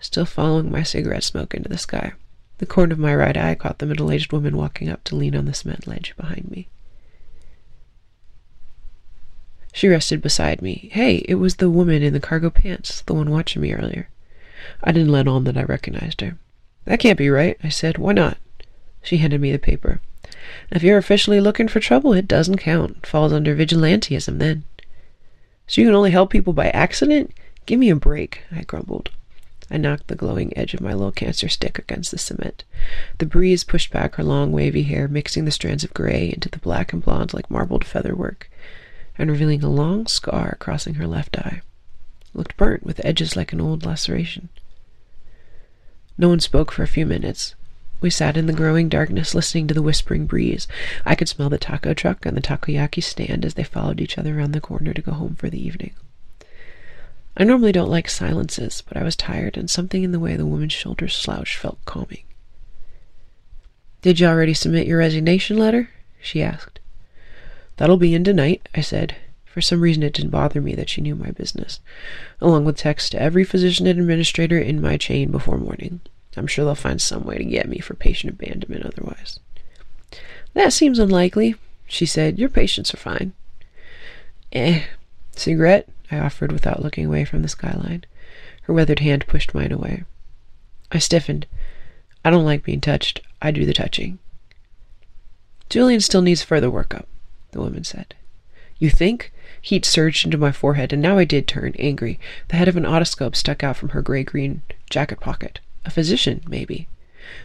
still 0.00 0.24
following 0.24 0.70
my 0.70 0.82
cigarette 0.82 1.24
smoke 1.24 1.54
into 1.54 1.68
the 1.68 1.78
sky. 1.78 2.12
The 2.58 2.66
corner 2.66 2.92
of 2.92 2.98
my 2.98 3.14
right 3.14 3.36
eye 3.36 3.54
caught 3.54 3.78
the 3.78 3.86
middle 3.86 4.10
aged 4.10 4.32
woman 4.32 4.56
walking 4.56 4.88
up 4.88 5.02
to 5.04 5.16
lean 5.16 5.34
on 5.34 5.46
the 5.46 5.54
cement 5.54 5.86
ledge 5.86 6.14
behind 6.16 6.50
me. 6.50 6.68
She 9.72 9.88
rested 9.88 10.20
beside 10.20 10.60
me. 10.60 10.90
Hey, 10.92 11.24
it 11.28 11.36
was 11.36 11.56
the 11.56 11.70
woman 11.70 12.02
in 12.02 12.12
the 12.12 12.20
cargo 12.20 12.50
pants, 12.50 13.02
the 13.02 13.14
one 13.14 13.30
watching 13.30 13.62
me 13.62 13.72
earlier. 13.72 14.08
I 14.84 14.92
didn't 14.92 15.12
let 15.12 15.26
on 15.26 15.44
that 15.44 15.56
I 15.56 15.62
recognized 15.62 16.20
her. 16.20 16.36
That 16.84 17.00
can't 17.00 17.18
be 17.18 17.30
right, 17.30 17.56
I 17.64 17.68
said. 17.68 17.98
Why 17.98 18.12
not? 18.12 18.38
She 19.02 19.16
handed 19.16 19.40
me 19.40 19.50
the 19.50 19.58
paper. 19.58 20.00
If 20.70 20.82
you're 20.82 20.98
officially 20.98 21.40
looking 21.40 21.68
for 21.68 21.80
trouble, 21.80 22.12
it 22.12 22.28
doesn't 22.28 22.58
count. 22.58 23.06
Falls 23.06 23.32
under 23.32 23.56
vigilantism 23.56 24.38
then. 24.38 24.64
So 25.66 25.80
you 25.80 25.86
can 25.86 25.94
only 25.94 26.10
help 26.10 26.30
people 26.30 26.52
by 26.52 26.68
accident? 26.70 27.32
Give 27.66 27.78
me 27.78 27.90
a 27.90 27.96
break, 27.96 28.42
I 28.50 28.62
grumbled. 28.62 29.10
I 29.70 29.78
knocked 29.78 30.08
the 30.08 30.16
glowing 30.16 30.56
edge 30.56 30.74
of 30.74 30.82
my 30.82 30.92
little 30.92 31.12
cancer 31.12 31.48
stick 31.48 31.78
against 31.78 32.10
the 32.10 32.18
cement. 32.18 32.64
The 33.18 33.26
breeze 33.26 33.64
pushed 33.64 33.90
back 33.90 34.16
her 34.16 34.24
long 34.24 34.52
wavy 34.52 34.82
hair, 34.82 35.08
mixing 35.08 35.46
the 35.46 35.50
strands 35.50 35.82
of 35.82 35.94
gray 35.94 36.30
into 36.30 36.50
the 36.50 36.58
black 36.58 36.92
and 36.92 37.02
blonde 37.02 37.32
like 37.32 37.50
marbled 37.50 37.84
featherwork, 37.84 38.50
and 39.16 39.30
revealing 39.30 39.62
a 39.62 39.70
long 39.70 40.06
scar 40.06 40.56
crossing 40.60 40.94
her 40.94 41.06
left 41.06 41.38
eye. 41.38 41.62
It 42.20 42.36
looked 42.36 42.56
burnt 42.58 42.84
with 42.84 43.04
edges 43.04 43.34
like 43.34 43.52
an 43.54 43.60
old 43.62 43.86
laceration. 43.86 44.50
No 46.18 46.28
one 46.28 46.40
spoke 46.40 46.70
for 46.70 46.82
a 46.82 46.88
few 46.88 47.06
minutes. 47.06 47.54
We 48.02 48.10
sat 48.10 48.36
in 48.36 48.46
the 48.46 48.52
growing 48.52 48.88
darkness 48.88 49.32
listening 49.32 49.68
to 49.68 49.74
the 49.74 49.80
whispering 49.80 50.26
breeze. 50.26 50.66
I 51.06 51.14
could 51.14 51.28
smell 51.28 51.48
the 51.48 51.56
taco 51.56 51.94
truck 51.94 52.26
and 52.26 52.36
the 52.36 52.42
takoyaki 52.42 53.00
stand 53.00 53.44
as 53.44 53.54
they 53.54 53.62
followed 53.62 54.00
each 54.00 54.18
other 54.18 54.36
around 54.36 54.52
the 54.52 54.60
corner 54.60 54.92
to 54.92 55.00
go 55.00 55.12
home 55.12 55.36
for 55.36 55.48
the 55.48 55.64
evening. 55.64 55.94
I 57.36 57.44
normally 57.44 57.70
don't 57.70 57.88
like 57.88 58.10
silences, 58.10 58.82
but 58.86 58.96
I 58.96 59.04
was 59.04 59.14
tired, 59.14 59.56
and 59.56 59.70
something 59.70 60.02
in 60.02 60.10
the 60.10 60.18
way 60.18 60.34
the 60.34 60.44
woman's 60.44 60.72
shoulders 60.72 61.14
slouched 61.14 61.56
felt 61.56 61.78
calming. 61.84 62.24
Did 64.02 64.18
you 64.18 64.26
already 64.26 64.52
submit 64.52 64.88
your 64.88 64.98
resignation 64.98 65.56
letter? 65.56 65.90
she 66.20 66.42
asked. 66.42 66.80
That'll 67.76 67.96
be 67.96 68.14
in 68.14 68.24
tonight, 68.24 68.68
I 68.74 68.80
said. 68.80 69.14
For 69.44 69.60
some 69.60 69.80
reason, 69.80 70.02
it 70.02 70.12
didn't 70.12 70.30
bother 70.30 70.60
me 70.60 70.74
that 70.74 70.88
she 70.88 71.00
knew 71.00 71.14
my 71.14 71.30
business, 71.30 71.78
along 72.40 72.64
with 72.64 72.76
text 72.76 73.12
to 73.12 73.22
every 73.22 73.44
physician 73.44 73.86
and 73.86 74.00
administrator 74.00 74.58
in 74.58 74.80
my 74.80 74.96
chain 74.96 75.30
before 75.30 75.56
morning. 75.56 76.00
I'm 76.36 76.46
sure 76.46 76.64
they'll 76.64 76.74
find 76.74 77.00
some 77.00 77.24
way 77.24 77.38
to 77.38 77.44
get 77.44 77.68
me 77.68 77.78
for 77.78 77.94
patient 77.94 78.32
abandonment 78.32 78.86
otherwise. 78.86 79.38
That 80.54 80.72
seems 80.72 80.98
unlikely, 80.98 81.56
she 81.86 82.06
said. 82.06 82.38
Your 82.38 82.48
patients 82.48 82.92
are 82.92 82.98
fine. 82.98 83.32
Eh. 84.52 84.82
Cigarette? 85.34 85.88
I 86.10 86.18
offered 86.18 86.52
without 86.52 86.82
looking 86.82 87.06
away 87.06 87.24
from 87.24 87.42
the 87.42 87.48
skyline. 87.48 88.04
Her 88.62 88.74
weathered 88.74 89.00
hand 89.00 89.26
pushed 89.26 89.54
mine 89.54 89.72
away. 89.72 90.04
I 90.90 90.98
stiffened. 90.98 91.46
I 92.24 92.30
don't 92.30 92.44
like 92.44 92.64
being 92.64 92.80
touched. 92.80 93.20
I 93.40 93.50
do 93.50 93.64
the 93.64 93.72
touching. 93.72 94.18
Julian 95.68 96.00
still 96.00 96.22
needs 96.22 96.42
further 96.42 96.70
workup, 96.70 97.06
the 97.52 97.60
woman 97.60 97.82
said. 97.82 98.14
You 98.78 98.90
think? 98.90 99.32
Heat 99.60 99.84
surged 99.84 100.24
into 100.24 100.36
my 100.36 100.52
forehead, 100.52 100.92
and 100.92 101.00
now 101.00 101.16
I 101.16 101.24
did 101.24 101.46
turn, 101.46 101.74
angry. 101.78 102.18
The 102.48 102.56
head 102.56 102.68
of 102.68 102.76
an 102.76 102.84
otoscope 102.84 103.36
stuck 103.36 103.62
out 103.64 103.76
from 103.76 103.90
her 103.90 104.02
gray 104.02 104.22
green 104.22 104.62
jacket 104.90 105.20
pocket. 105.20 105.60
A 105.84 105.90
physician, 105.90 106.42
maybe. 106.48 106.88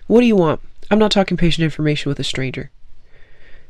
What 0.07 0.21
do 0.21 0.27
you 0.27 0.35
want? 0.35 0.61
I'm 0.89 0.99
not 0.99 1.11
talking 1.11 1.37
patient 1.37 1.63
information 1.63 2.09
with 2.09 2.19
a 2.19 2.23
stranger. 2.23 2.71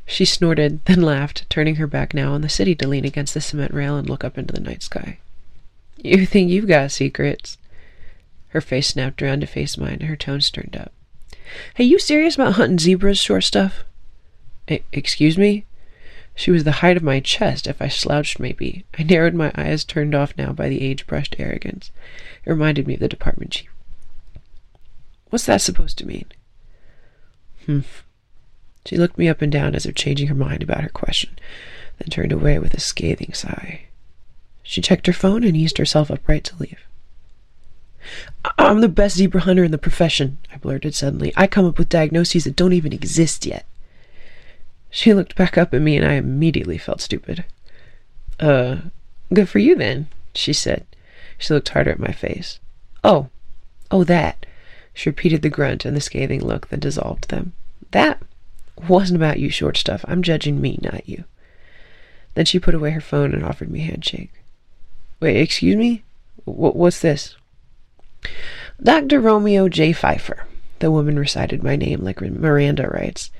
She 0.06 0.24
snorted, 0.24 0.82
then 0.86 1.02
laughed, 1.02 1.48
turning 1.50 1.76
her 1.76 1.86
back 1.86 2.14
now 2.14 2.32
on 2.32 2.40
the 2.40 2.48
city 2.48 2.74
to 2.76 2.88
lean 2.88 3.04
against 3.04 3.34
the 3.34 3.40
cement 3.40 3.74
rail 3.74 3.96
and 3.96 4.08
look 4.08 4.24
up 4.24 4.38
into 4.38 4.54
the 4.54 4.60
night 4.60 4.82
sky. 4.82 5.18
You 5.96 6.26
think 6.26 6.50
you've 6.50 6.68
got 6.68 6.90
secrets? 6.90 7.58
Her 8.48 8.60
face 8.60 8.88
snapped 8.88 9.22
around 9.22 9.40
to 9.40 9.46
face 9.46 9.76
mine, 9.76 9.98
and 10.00 10.04
her 10.04 10.16
tone 10.16 10.40
sterned 10.40 10.76
up. 10.76 10.92
Hey, 11.74 11.84
you 11.84 11.98
serious 11.98 12.34
about 12.34 12.54
hunting 12.54 12.78
zebras, 12.78 13.18
short 13.18 13.44
stuff? 13.44 13.84
I- 14.70 14.82
excuse 14.92 15.36
me? 15.36 15.64
She 16.34 16.50
was 16.50 16.64
the 16.64 16.80
height 16.80 16.96
of 16.96 17.02
my 17.02 17.20
chest 17.20 17.66
if 17.66 17.82
I 17.82 17.88
slouched, 17.88 18.38
maybe. 18.38 18.84
I 18.96 19.02
narrowed 19.02 19.34
my 19.34 19.50
eyes, 19.56 19.84
turned 19.84 20.14
off 20.14 20.38
now 20.38 20.52
by 20.52 20.68
the 20.68 20.82
age 20.82 21.06
brushed 21.06 21.34
arrogance. 21.38 21.90
It 22.44 22.50
reminded 22.50 22.86
me 22.86 22.94
of 22.94 23.00
the 23.00 23.08
department 23.08 23.50
chief. 23.50 23.68
What's 25.30 25.46
that 25.46 25.60
supposed 25.60 25.98
to 25.98 26.06
mean? 26.06 26.26
Humph. 27.66 28.04
She 28.86 28.96
looked 28.96 29.18
me 29.18 29.28
up 29.28 29.42
and 29.42 29.52
down 29.52 29.74
as 29.74 29.84
if 29.84 29.94
changing 29.94 30.28
her 30.28 30.34
mind 30.34 30.62
about 30.62 30.80
her 30.80 30.88
question, 30.88 31.38
then 31.98 32.08
turned 32.08 32.32
away 32.32 32.58
with 32.58 32.72
a 32.74 32.80
scathing 32.80 33.34
sigh. 33.34 33.82
She 34.62 34.80
checked 34.80 35.06
her 35.06 35.12
phone 35.12 35.44
and 35.44 35.56
eased 35.56 35.78
herself 35.78 36.10
upright 36.10 36.44
to 36.44 36.56
leave. 36.58 36.80
I'm 38.58 38.80
the 38.80 38.88
best 38.88 39.16
zebra 39.16 39.42
hunter 39.42 39.64
in 39.64 39.70
the 39.70 39.78
profession, 39.78 40.38
I 40.52 40.56
blurted 40.56 40.94
suddenly. 40.94 41.32
I 41.36 41.46
come 41.46 41.66
up 41.66 41.78
with 41.78 41.88
diagnoses 41.88 42.44
that 42.44 42.56
don't 42.56 42.72
even 42.72 42.92
exist 42.92 43.44
yet. 43.44 43.66
She 44.90 45.12
looked 45.12 45.36
back 45.36 45.58
up 45.58 45.74
at 45.74 45.82
me 45.82 45.96
and 45.96 46.06
I 46.06 46.14
immediately 46.14 46.78
felt 46.78 47.00
stupid. 47.00 47.44
Uh, 48.40 48.76
good 49.32 49.48
for 49.48 49.58
you 49.58 49.74
then, 49.74 50.08
she 50.34 50.52
said. 50.52 50.86
She 51.36 51.52
looked 51.52 51.68
harder 51.68 51.90
at 51.90 51.98
my 51.98 52.12
face. 52.12 52.58
Oh, 53.04 53.28
oh, 53.90 54.04
that. 54.04 54.46
She 54.98 55.10
repeated 55.10 55.42
the 55.42 55.48
grunt 55.48 55.84
and 55.84 55.96
the 55.96 56.00
scathing 56.00 56.44
look 56.44 56.70
that 56.70 56.80
dissolved 56.80 57.28
them. 57.28 57.52
That 57.92 58.20
wasn't 58.88 59.22
about 59.22 59.38
you, 59.38 59.48
short 59.48 59.76
stuff. 59.76 60.04
I'm 60.08 60.24
judging 60.24 60.60
me, 60.60 60.80
not 60.82 61.08
you. 61.08 61.22
Then 62.34 62.46
she 62.46 62.58
put 62.58 62.74
away 62.74 62.90
her 62.90 63.00
phone 63.00 63.32
and 63.32 63.44
offered 63.44 63.70
me 63.70 63.78
a 63.82 63.84
handshake. 63.84 64.32
Wait, 65.20 65.36
excuse 65.36 65.76
me? 65.76 66.02
W- 66.46 66.72
what's 66.72 66.98
this? 66.98 67.36
Dr. 68.82 69.20
Romeo 69.20 69.68
J. 69.68 69.92
Pfeiffer. 69.92 70.46
The 70.80 70.90
woman 70.90 71.16
recited 71.16 71.62
my 71.62 71.76
name 71.76 72.02
like 72.02 72.20
Miranda 72.20 72.88
rights. 72.88 73.30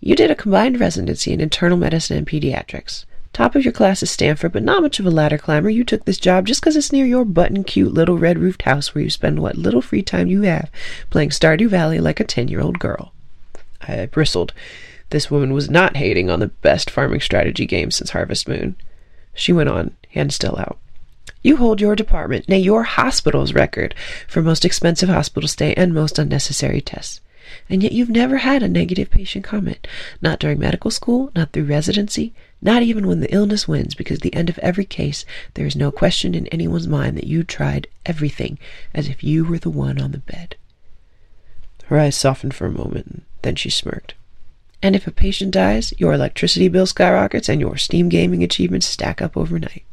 You 0.00 0.16
did 0.16 0.32
a 0.32 0.34
combined 0.34 0.80
residency 0.80 1.32
in 1.32 1.40
internal 1.40 1.78
medicine 1.78 2.16
and 2.18 2.26
pediatrics. 2.26 3.04
Top 3.36 3.54
of 3.54 3.66
your 3.66 3.72
class 3.72 4.02
is 4.02 4.10
Stanford, 4.10 4.52
but 4.52 4.62
not 4.62 4.80
much 4.80 4.98
of 4.98 5.04
a 5.04 5.10
ladder 5.10 5.36
climber. 5.36 5.68
You 5.68 5.84
took 5.84 6.06
this 6.06 6.16
job 6.16 6.46
just 6.46 6.62
'cause 6.62 6.74
it's 6.74 6.90
near 6.90 7.04
your 7.04 7.26
button 7.26 7.64
cute 7.64 7.92
little 7.92 8.16
red 8.16 8.38
roofed 8.38 8.62
house 8.62 8.94
where 8.94 9.04
you 9.04 9.10
spend 9.10 9.40
what 9.40 9.58
little 9.58 9.82
free 9.82 10.00
time 10.00 10.28
you 10.28 10.40
have 10.44 10.70
playing 11.10 11.28
Stardew 11.28 11.68
Valley 11.68 12.00
like 12.00 12.18
a 12.18 12.24
ten 12.24 12.48
year 12.48 12.62
old 12.62 12.78
girl. 12.78 13.12
I 13.86 14.06
bristled. 14.06 14.54
This 15.10 15.30
woman 15.30 15.52
was 15.52 15.68
not 15.68 15.98
hating 15.98 16.30
on 16.30 16.40
the 16.40 16.46
best 16.46 16.88
farming 16.88 17.20
strategy 17.20 17.66
game 17.66 17.90
since 17.90 18.08
Harvest 18.08 18.48
Moon. 18.48 18.74
She 19.34 19.52
went 19.52 19.68
on, 19.68 19.90
hand 20.12 20.32
still 20.32 20.56
out. 20.58 20.78
You 21.42 21.58
hold 21.58 21.78
your 21.78 21.94
department, 21.94 22.48
nay, 22.48 22.60
your 22.60 22.84
hospital's 22.84 23.52
record 23.52 23.94
for 24.26 24.40
most 24.40 24.64
expensive 24.64 25.10
hospital 25.10 25.46
stay 25.46 25.74
and 25.74 25.92
most 25.92 26.18
unnecessary 26.18 26.80
tests. 26.80 27.20
And 27.68 27.82
yet 27.82 27.92
you've 27.92 28.10
never 28.10 28.38
had 28.38 28.62
a 28.62 28.68
negative 28.68 29.10
patient 29.10 29.44
comment. 29.44 29.86
Not 30.20 30.38
during 30.38 30.58
medical 30.58 30.90
school, 30.90 31.30
not 31.34 31.52
through 31.52 31.64
residency, 31.64 32.34
not 32.60 32.82
even 32.82 33.06
when 33.06 33.20
the 33.20 33.32
illness 33.32 33.68
wins, 33.68 33.94
because 33.94 34.18
at 34.18 34.22
the 34.22 34.34
end 34.34 34.48
of 34.48 34.58
every 34.58 34.84
case, 34.84 35.24
there 35.54 35.66
is 35.66 35.76
no 35.76 35.90
question 35.90 36.34
in 36.34 36.46
anyone's 36.48 36.88
mind 36.88 37.16
that 37.16 37.26
you 37.26 37.44
tried 37.44 37.86
everything 38.04 38.58
as 38.94 39.08
if 39.08 39.22
you 39.22 39.44
were 39.44 39.58
the 39.58 39.70
one 39.70 40.00
on 40.00 40.12
the 40.12 40.18
bed. 40.18 40.56
Her 41.84 41.98
eyes 41.98 42.16
softened 42.16 42.54
for 42.54 42.66
a 42.66 42.72
moment, 42.72 43.22
then 43.42 43.54
she 43.54 43.70
smirked. 43.70 44.14
And 44.82 44.96
if 44.96 45.06
a 45.06 45.12
patient 45.12 45.52
dies, 45.52 45.94
your 45.98 46.12
electricity 46.12 46.68
bill 46.68 46.86
skyrockets 46.86 47.48
and 47.48 47.60
your 47.60 47.76
Steam 47.76 48.08
gaming 48.08 48.42
achievements 48.42 48.86
stack 48.86 49.22
up 49.22 49.36
overnight. 49.36 49.84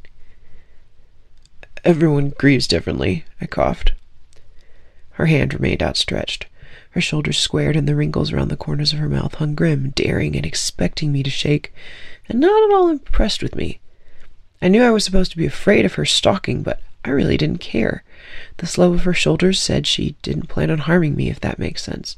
Everyone 1.84 2.30
grieves 2.38 2.68
differently, 2.68 3.26
I 3.42 3.46
coughed. 3.46 3.94
Her 5.12 5.28
hand 5.28 5.54
remained 5.54 5.84
outstretched. 5.84 6.48
Her 6.94 7.02
shoulders 7.02 7.40
squared 7.40 7.76
and 7.76 7.88
the 7.88 7.96
wrinkles 7.96 8.32
around 8.32 8.50
the 8.50 8.56
corners 8.56 8.94
of 8.94 9.00
her 9.00 9.10
mouth 9.10 9.34
hung 9.36 9.56
grim, 9.56 9.90
daring 9.96 10.36
and 10.36 10.46
expecting 10.46 11.12
me 11.12 11.24
to 11.24 11.30
shake, 11.30 11.74
and 12.30 12.40
not 12.40 12.70
at 12.70 12.76
all 12.76 12.88
impressed 12.88 13.42
with 13.42 13.56
me. 13.56 13.80
I 14.62 14.68
knew 14.68 14.84
I 14.84 14.92
was 14.92 15.04
supposed 15.04 15.32
to 15.32 15.38
be 15.38 15.48
afraid 15.48 15.86
of 15.86 15.96
her 15.96 16.06
stalking, 16.06 16.62
but 16.62 16.82
I 17.04 17.10
really 17.10 17.36
didn't 17.36 17.62
care. 17.62 18.04
The 18.58 18.68
slope 18.68 18.94
of 18.94 19.06
her 19.06 19.14
shoulders 19.14 19.60
said 19.60 19.88
she 19.88 20.16
didn't 20.22 20.50
plan 20.50 20.70
on 20.70 20.78
harming 20.78 21.16
me, 21.16 21.30
if 21.32 21.40
that 21.40 21.58
makes 21.58 21.82
sense. 21.82 22.16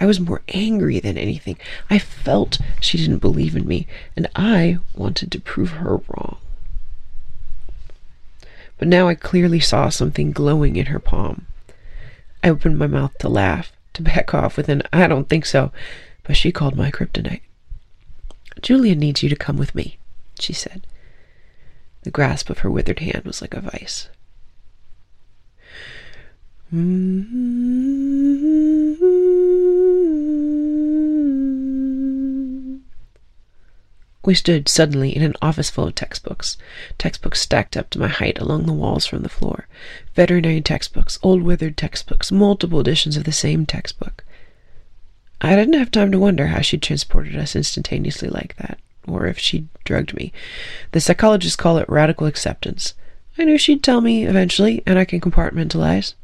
I 0.00 0.06
was 0.06 0.18
more 0.18 0.40
angry 0.48 1.00
than 1.00 1.18
anything. 1.18 1.58
I 1.90 1.98
felt 1.98 2.58
she 2.80 2.96
didn't 2.96 3.18
believe 3.18 3.54
in 3.54 3.68
me, 3.68 3.86
and 4.16 4.26
I 4.34 4.78
wanted 4.94 5.32
to 5.32 5.40
prove 5.40 5.70
her 5.72 5.98
wrong. 6.08 6.38
But 8.78 8.88
now 8.88 9.06
I 9.06 9.14
clearly 9.14 9.60
saw 9.60 9.90
something 9.90 10.32
glowing 10.32 10.76
in 10.76 10.86
her 10.86 10.98
palm. 10.98 11.46
I 12.42 12.48
opened 12.48 12.78
my 12.78 12.86
mouth 12.86 13.16
to 13.18 13.28
laugh, 13.28 13.70
to 13.94 14.02
back 14.02 14.34
off 14.34 14.56
with 14.56 14.68
an 14.68 14.82
I 14.92 15.06
don't 15.06 15.28
think 15.28 15.46
so, 15.46 15.72
but 16.22 16.36
she 16.36 16.52
called 16.52 16.76
my 16.76 16.90
kryptonite. 16.90 17.40
Julian 18.60 18.98
needs 18.98 19.22
you 19.22 19.28
to 19.28 19.36
come 19.36 19.56
with 19.56 19.74
me, 19.74 19.98
she 20.38 20.52
said. 20.52 20.86
The 22.02 22.10
grasp 22.10 22.50
of 22.50 22.58
her 22.58 22.70
withered 22.70 22.98
hand 23.00 23.24
was 23.24 23.40
like 23.40 23.54
a 23.54 23.60
vice. 23.60 24.08
Mm-hmm. 26.72 27.84
We 34.24 34.34
stood 34.34 34.68
suddenly 34.68 35.14
in 35.14 35.22
an 35.22 35.34
office 35.42 35.68
full 35.68 35.88
of 35.88 35.94
textbooks, 35.94 36.56
textbooks 36.96 37.40
stacked 37.40 37.76
up 37.76 37.90
to 37.90 37.98
my 37.98 38.08
height 38.08 38.38
along 38.38 38.64
the 38.64 38.72
walls 38.72 39.04
from 39.04 39.22
the 39.22 39.28
floor. 39.28 39.66
Veterinary 40.14 40.62
textbooks, 40.62 41.18
old 41.22 41.42
withered 41.42 41.76
textbooks, 41.76 42.32
multiple 42.32 42.80
editions 42.80 43.16
of 43.18 43.24
the 43.24 43.32
same 43.32 43.66
textbook. 43.66 44.24
I 45.42 45.54
didn't 45.54 45.78
have 45.78 45.90
time 45.90 46.10
to 46.12 46.18
wonder 46.18 46.46
how 46.46 46.62
she'd 46.62 46.80
transported 46.80 47.36
us 47.36 47.54
instantaneously 47.54 48.30
like 48.30 48.56
that, 48.56 48.78
or 49.06 49.26
if 49.26 49.38
she'd 49.38 49.68
drugged 49.84 50.14
me. 50.14 50.32
The 50.92 51.00
psychologists 51.00 51.56
call 51.56 51.76
it 51.76 51.88
radical 51.88 52.26
acceptance. 52.26 52.94
I 53.36 53.44
knew 53.44 53.58
she'd 53.58 53.82
tell 53.82 54.00
me 54.00 54.24
eventually, 54.24 54.82
and 54.86 54.98
I 54.98 55.04
can 55.04 55.20
compartmentalize 55.20 56.14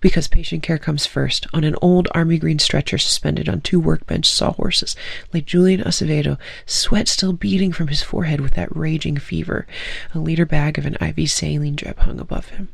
because 0.00 0.28
patient 0.28 0.62
care 0.62 0.78
comes 0.78 1.06
first. 1.06 1.46
On 1.52 1.64
an 1.64 1.76
old 1.82 2.08
army 2.12 2.38
green 2.38 2.58
stretcher 2.58 2.98
suspended 2.98 3.48
on 3.48 3.60
two 3.60 3.78
workbench 3.78 4.26
sawhorses 4.26 4.96
lay 5.32 5.40
Julian 5.40 5.82
Acevedo, 5.82 6.38
sweat 6.66 7.08
still 7.08 7.32
beading 7.32 7.72
from 7.72 7.88
his 7.88 8.02
forehead 8.02 8.40
with 8.40 8.54
that 8.54 8.74
raging 8.74 9.16
fever. 9.16 9.66
A 10.14 10.18
liter 10.18 10.46
bag 10.46 10.78
of 10.78 10.86
an 10.86 10.96
IV 11.00 11.30
saline 11.30 11.76
drip 11.76 11.98
hung 11.98 12.18
above 12.18 12.48
him. 12.48 12.68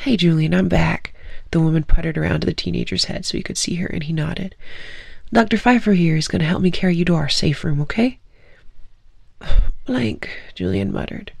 Hey, 0.00 0.16
Julian, 0.16 0.54
I'm 0.54 0.68
back. 0.68 1.14
The 1.52 1.60
woman 1.60 1.84
puttered 1.84 2.18
around 2.18 2.40
to 2.40 2.46
the 2.46 2.52
teenager's 2.52 3.04
head 3.04 3.24
so 3.24 3.36
he 3.36 3.42
could 3.42 3.58
see 3.58 3.76
her, 3.76 3.86
and 3.86 4.02
he 4.02 4.12
nodded. 4.12 4.56
Dr. 5.32 5.56
Pfeiffer 5.56 5.92
here 5.92 6.16
is 6.16 6.28
going 6.28 6.40
to 6.40 6.46
help 6.46 6.62
me 6.62 6.70
carry 6.70 6.96
you 6.96 7.04
to 7.04 7.14
our 7.14 7.28
safe 7.28 7.64
room, 7.64 7.80
okay? 7.82 8.18
Blank, 9.84 10.30
Julian 10.54 10.92
muttered. 10.92 11.32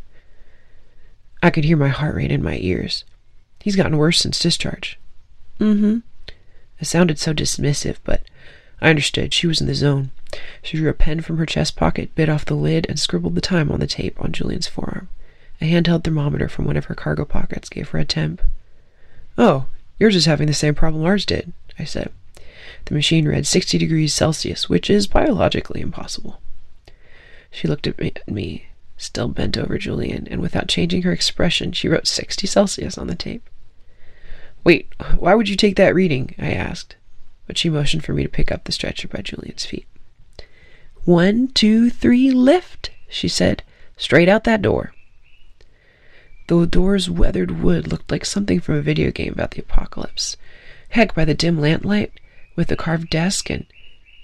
I 1.42 1.50
could 1.50 1.64
hear 1.64 1.76
my 1.76 1.88
heart 1.88 2.14
rate 2.14 2.30
in 2.30 2.42
my 2.42 2.58
ears. 2.60 3.04
He's 3.64 3.76
gotten 3.76 3.96
worse 3.96 4.20
since 4.20 4.38
discharge. 4.38 4.98
Mm-hmm. 5.58 6.00
It 6.80 6.84
sounded 6.84 7.18
so 7.18 7.32
dismissive, 7.32 7.96
but 8.04 8.20
I 8.82 8.90
understood. 8.90 9.32
She 9.32 9.46
was 9.46 9.58
in 9.58 9.66
the 9.66 9.74
zone. 9.74 10.10
She 10.62 10.76
drew 10.76 10.90
a 10.90 10.92
pen 10.92 11.22
from 11.22 11.38
her 11.38 11.46
chest 11.46 11.74
pocket, 11.74 12.14
bit 12.14 12.28
off 12.28 12.44
the 12.44 12.56
lid, 12.56 12.84
and 12.90 13.00
scribbled 13.00 13.36
the 13.36 13.40
time 13.40 13.72
on 13.72 13.80
the 13.80 13.86
tape 13.86 14.20
on 14.20 14.32
Julian's 14.32 14.66
forearm. 14.66 15.08
A 15.62 15.64
handheld 15.64 16.04
thermometer 16.04 16.46
from 16.46 16.66
one 16.66 16.76
of 16.76 16.84
her 16.84 16.94
cargo 16.94 17.24
pockets 17.24 17.70
gave 17.70 17.88
her 17.88 17.98
a 17.98 18.04
temp. 18.04 18.42
Oh, 19.38 19.64
yours 19.98 20.14
is 20.14 20.26
having 20.26 20.46
the 20.46 20.52
same 20.52 20.74
problem 20.74 21.02
ours 21.02 21.24
did, 21.24 21.54
I 21.78 21.84
said. 21.84 22.12
The 22.84 22.94
machine 22.94 23.26
read 23.26 23.46
60 23.46 23.78
degrees 23.78 24.12
Celsius, 24.12 24.68
which 24.68 24.90
is 24.90 25.06
biologically 25.06 25.80
impossible. 25.80 26.38
She 27.50 27.66
looked 27.66 27.86
at 27.86 27.98
me, 27.98 28.12
at 28.14 28.30
me, 28.30 28.66
still 28.98 29.28
bent 29.28 29.56
over 29.56 29.78
Julian, 29.78 30.28
and 30.30 30.42
without 30.42 30.68
changing 30.68 31.00
her 31.00 31.12
expression, 31.12 31.72
she 31.72 31.88
wrote 31.88 32.06
60 32.06 32.46
Celsius 32.46 32.98
on 32.98 33.06
the 33.06 33.14
tape. 33.14 33.48
Wait, 34.64 34.90
why 35.18 35.34
would 35.34 35.48
you 35.48 35.56
take 35.56 35.76
that 35.76 35.94
reading? 35.94 36.34
I 36.38 36.52
asked, 36.52 36.96
but 37.46 37.58
she 37.58 37.68
motioned 37.68 38.02
for 38.02 38.14
me 38.14 38.22
to 38.22 38.28
pick 38.28 38.50
up 38.50 38.64
the 38.64 38.72
stretcher 38.72 39.06
by 39.06 39.20
Julian's 39.20 39.66
feet. 39.66 39.86
One, 41.04 41.48
two, 41.48 41.90
three, 41.90 42.30
lift, 42.30 42.90
she 43.08 43.28
said, 43.28 43.62
straight 43.98 44.28
out 44.28 44.44
that 44.44 44.62
door. 44.62 44.94
The 46.46 46.66
door's 46.66 47.10
weathered 47.10 47.62
wood 47.62 47.86
looked 47.86 48.10
like 48.10 48.24
something 48.24 48.58
from 48.58 48.76
a 48.76 48.82
video 48.82 49.10
game 49.10 49.32
about 49.32 49.50
the 49.50 49.60
apocalypse. 49.60 50.38
Heck, 50.90 51.14
by 51.14 51.26
the 51.26 51.34
dim 51.34 51.60
lamplight, 51.60 52.12
with 52.56 52.68
the 52.68 52.76
carved 52.76 53.10
desk 53.10 53.50
and 53.50 53.66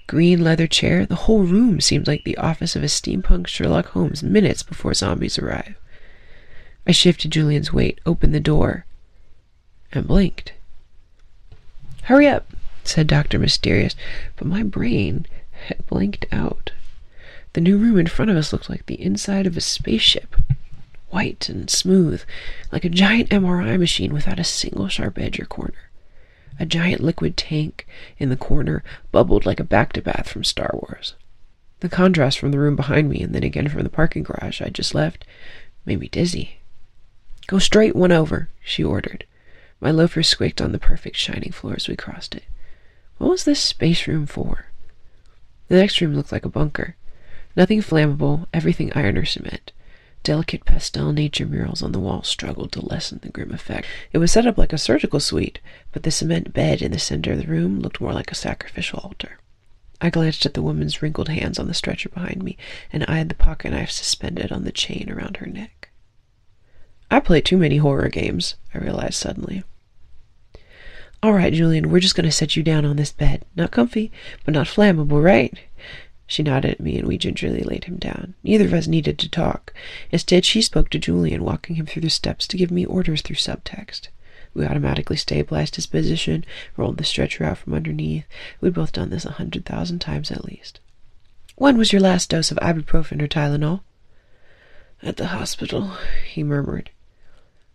green 0.07 0.43
leather 0.43 0.67
chair, 0.67 1.05
the 1.05 1.15
whole 1.15 1.43
room 1.43 1.79
seemed 1.81 2.07
like 2.07 2.23
the 2.23 2.37
office 2.37 2.75
of 2.75 2.83
a 2.83 2.87
steampunk 2.87 3.47
Sherlock 3.47 3.87
Holmes 3.87 4.23
minutes 4.23 4.63
before 4.63 4.93
zombies 4.93 5.37
arrive. 5.37 5.75
I 6.87 6.91
shifted 6.91 7.31
Julian's 7.31 7.71
weight, 7.71 8.01
opened 8.05 8.33
the 8.33 8.39
door, 8.39 8.85
and 9.91 10.07
blinked. 10.07 10.53
Hurry 12.03 12.27
up, 12.27 12.47
said 12.83 13.07
Dr. 13.07 13.37
Mysterious, 13.39 13.95
but 14.35 14.47
my 14.47 14.63
brain 14.63 15.25
had 15.67 15.85
blinked 15.87 16.25
out. 16.31 16.71
The 17.53 17.61
new 17.61 17.77
room 17.77 17.99
in 17.99 18.07
front 18.07 18.31
of 18.31 18.37
us 18.37 18.53
looked 18.53 18.69
like 18.69 18.85
the 18.85 19.01
inside 19.01 19.45
of 19.45 19.57
a 19.57 19.61
spaceship, 19.61 20.35
white 21.09 21.49
and 21.49 21.69
smooth, 21.69 22.23
like 22.71 22.85
a 22.85 22.89
giant 22.89 23.29
MRI 23.29 23.77
machine 23.77 24.13
without 24.13 24.39
a 24.39 24.43
single 24.43 24.87
sharp 24.87 25.19
edge 25.19 25.39
or 25.39 25.45
corner. 25.45 25.89
A 26.59 26.65
giant 26.65 27.01
liquid 27.01 27.37
tank 27.37 27.87
in 28.17 28.29
the 28.29 28.37
corner 28.37 28.83
bubbled 29.11 29.45
like 29.45 29.59
a 29.59 29.65
bacta 29.65 30.03
bath 30.03 30.29
from 30.29 30.43
Star 30.43 30.69
Wars. 30.73 31.15
The 31.81 31.89
contrast 31.89 32.39
from 32.39 32.51
the 32.51 32.59
room 32.59 32.75
behind 32.75 33.09
me 33.09 33.21
and 33.21 33.33
then 33.33 33.43
again 33.43 33.67
from 33.67 33.83
the 33.83 33.89
parking 33.89 34.23
garage 34.23 34.61
I 34.61 34.69
just 34.69 34.93
left 34.93 35.25
made 35.85 35.99
me 35.99 36.07
dizzy. 36.07 36.59
Go 37.47 37.59
straight 37.59 37.95
one 37.95 38.11
over, 38.11 38.49
she 38.63 38.83
ordered. 38.83 39.25
My 39.81 39.89
loafers 39.89 40.27
squeaked 40.27 40.61
on 40.61 40.71
the 40.71 40.79
perfect 40.79 41.17
shining 41.17 41.51
floor 41.51 41.73
as 41.75 41.87
we 41.87 41.95
crossed 41.95 42.35
it. 42.35 42.43
What 43.17 43.31
was 43.31 43.43
this 43.43 43.59
space 43.59 44.07
room 44.07 44.27
for? 44.27 44.67
The 45.69 45.77
next 45.77 45.99
room 45.99 46.13
looked 46.15 46.31
like 46.31 46.45
a 46.45 46.49
bunker. 46.49 46.95
Nothing 47.55 47.81
flammable, 47.81 48.45
everything 48.53 48.93
iron 48.93 49.17
or 49.17 49.25
cement. 49.25 49.71
Delicate 50.23 50.65
pastel 50.65 51.11
nature 51.13 51.47
murals 51.47 51.81
on 51.81 51.93
the 51.93 51.99
walls 51.99 52.27
struggled 52.27 52.71
to 52.73 52.85
lessen 52.85 53.19
the 53.23 53.29
grim 53.29 53.51
effect. 53.51 53.87
It 54.13 54.19
was 54.19 54.31
set 54.31 54.45
up 54.45 54.55
like 54.55 54.71
a 54.71 54.77
surgical 54.77 55.19
suite, 55.19 55.59
but 55.91 56.03
the 56.03 56.11
cement 56.11 56.53
bed 56.53 56.83
in 56.83 56.91
the 56.91 56.99
center 56.99 57.31
of 57.31 57.39
the 57.39 57.47
room 57.47 57.79
looked 57.79 57.99
more 57.99 58.13
like 58.13 58.31
a 58.31 58.35
sacrificial 58.35 58.99
altar. 58.99 59.39
I 59.99 60.11
glanced 60.11 60.45
at 60.45 60.53
the 60.53 60.61
woman's 60.61 61.01
wrinkled 61.01 61.29
hands 61.29 61.57
on 61.57 61.67
the 61.67 61.73
stretcher 61.73 62.09
behind 62.09 62.43
me 62.43 62.55
and 62.93 63.03
eyed 63.07 63.29
the 63.29 63.35
pocket 63.35 63.71
knife 63.71 63.89
suspended 63.89 64.51
on 64.51 64.63
the 64.63 64.71
chain 64.71 65.11
around 65.11 65.37
her 65.37 65.47
neck. 65.47 65.89
I 67.09 67.19
play 67.19 67.41
too 67.41 67.57
many 67.57 67.77
horror 67.77 68.09
games, 68.09 68.55
I 68.75 68.77
realized 68.77 69.15
suddenly. 69.15 69.63
All 71.23 71.33
right, 71.33 71.53
Julian, 71.53 71.91
we're 71.91 71.99
just 71.99 72.15
going 72.15 72.25
to 72.25 72.31
set 72.31 72.55
you 72.55 72.63
down 72.63 72.83
on 72.83 72.95
this 72.95 73.11
bed. 73.11 73.45
Not 73.55 73.69
comfy, 73.69 74.11
but 74.43 74.55
not 74.55 74.65
flammable, 74.65 75.23
right? 75.23 75.53
She 76.25 76.41
nodded 76.41 76.71
at 76.71 76.79
me, 76.79 76.97
and 76.97 77.07
we 77.07 77.17
gingerly 77.19 77.61
laid 77.61 77.83
him 77.83 77.97
down. 77.97 78.33
Neither 78.41 78.65
of 78.65 78.73
us 78.73 78.87
needed 78.87 79.19
to 79.19 79.29
talk. 79.29 79.71
Instead, 80.11 80.45
she 80.45 80.61
spoke 80.63 80.89
to 80.89 80.97
Julian, 80.97 81.43
walking 81.43 81.75
him 81.75 81.85
through 81.85 82.01
the 82.01 82.09
steps 82.09 82.47
to 82.47 82.57
give 82.57 82.71
me 82.71 82.85
orders 82.85 83.21
through 83.21 83.35
subtext. 83.35 84.07
We 84.53 84.65
automatically 84.65 85.15
stabilized 85.15 85.75
his 85.75 85.85
position, 85.85 86.43
rolled 86.75 86.97
the 86.97 87.03
stretcher 87.03 87.43
out 87.43 87.59
from 87.59 87.75
underneath. 87.75 88.25
We'd 88.59 88.73
both 88.73 88.91
done 88.91 89.11
this 89.11 89.25
a 89.25 89.31
hundred 89.31 89.65
thousand 89.65 89.99
times 89.99 90.31
at 90.31 90.45
least. 90.45 90.79
When 91.55 91.77
was 91.77 91.93
your 91.93 92.01
last 92.01 92.29
dose 92.31 92.49
of 92.49 92.57
ibuprofen 92.57 93.21
or 93.21 93.27
Tylenol? 93.27 93.81
At 95.03 95.17
the 95.17 95.27
hospital, 95.27 95.97
he 96.25 96.41
murmured. 96.43 96.89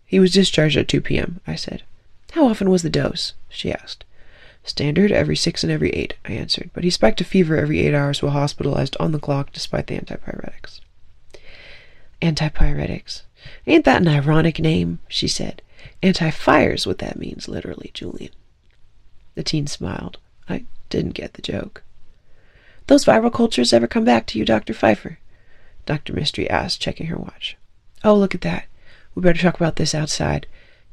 He 0.05 0.19
was 0.19 0.33
discharged 0.33 0.77
at 0.77 0.87
2 0.87 0.99
p.m., 0.99 1.39
I 1.47 1.55
said. 1.55 1.83
How 2.31 2.47
often 2.47 2.69
was 2.69 2.83
the 2.83 2.89
dose? 2.89 3.33
she 3.49 3.71
asked. 3.71 4.03
Standard 4.63 5.11
every 5.11 5.35
six 5.35 5.63
and 5.63 5.71
every 5.71 5.91
eight, 5.91 6.15
I 6.25 6.33
answered, 6.33 6.71
but 6.73 6.83
he 6.83 6.89
spiked 6.89 7.21
a 7.21 7.23
fever 7.23 7.55
every 7.55 7.79
eight 7.79 7.93
hours 7.93 8.21
while 8.21 8.33
hospitalized 8.33 8.97
on 8.99 9.13
the 9.13 9.19
clock 9.19 9.53
despite 9.53 9.87
the 9.87 9.97
antipyretics. 9.97 10.81
Antipyretics. 12.21 13.21
Ain't 13.65 13.85
that 13.85 14.01
an 14.01 14.07
ironic 14.07 14.59
name? 14.59 14.99
she 15.07 15.27
said. 15.27 15.61
Anti-fire's 16.03 16.85
what 16.85 16.97
that 16.97 17.17
means, 17.17 17.47
literally, 17.47 17.91
Julian. 17.93 18.31
The 19.35 19.43
teen 19.43 19.67
smiled. 19.67 20.17
I 20.49 20.65
didn't 20.89 21.11
get 21.11 21.33
the 21.33 21.41
joke. 21.41 21.83
Those 22.87 23.05
viral 23.05 23.33
cultures 23.33 23.73
ever 23.73 23.87
come 23.87 24.05
back 24.05 24.25
to 24.27 24.39
you, 24.39 24.45
Dr. 24.45 24.73
Pfeiffer? 24.73 25.19
Dr. 25.85 26.13
Mystery 26.13 26.49
asked, 26.49 26.81
checking 26.81 27.07
her 27.07 27.17
watch. 27.17 27.55
Oh, 28.03 28.15
look 28.15 28.35
at 28.35 28.41
that. 28.41 28.65
We 29.15 29.21
better 29.21 29.41
talk 29.41 29.55
about 29.55 29.77
this 29.77 29.95
outside. 29.95 30.47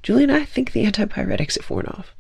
Julian, 0.05 0.31
I 0.31 0.45
think 0.45 0.73
the 0.73 0.85
antipyretics 0.85 1.57
have 1.57 1.71
worn 1.71 1.87
off. 1.87 2.15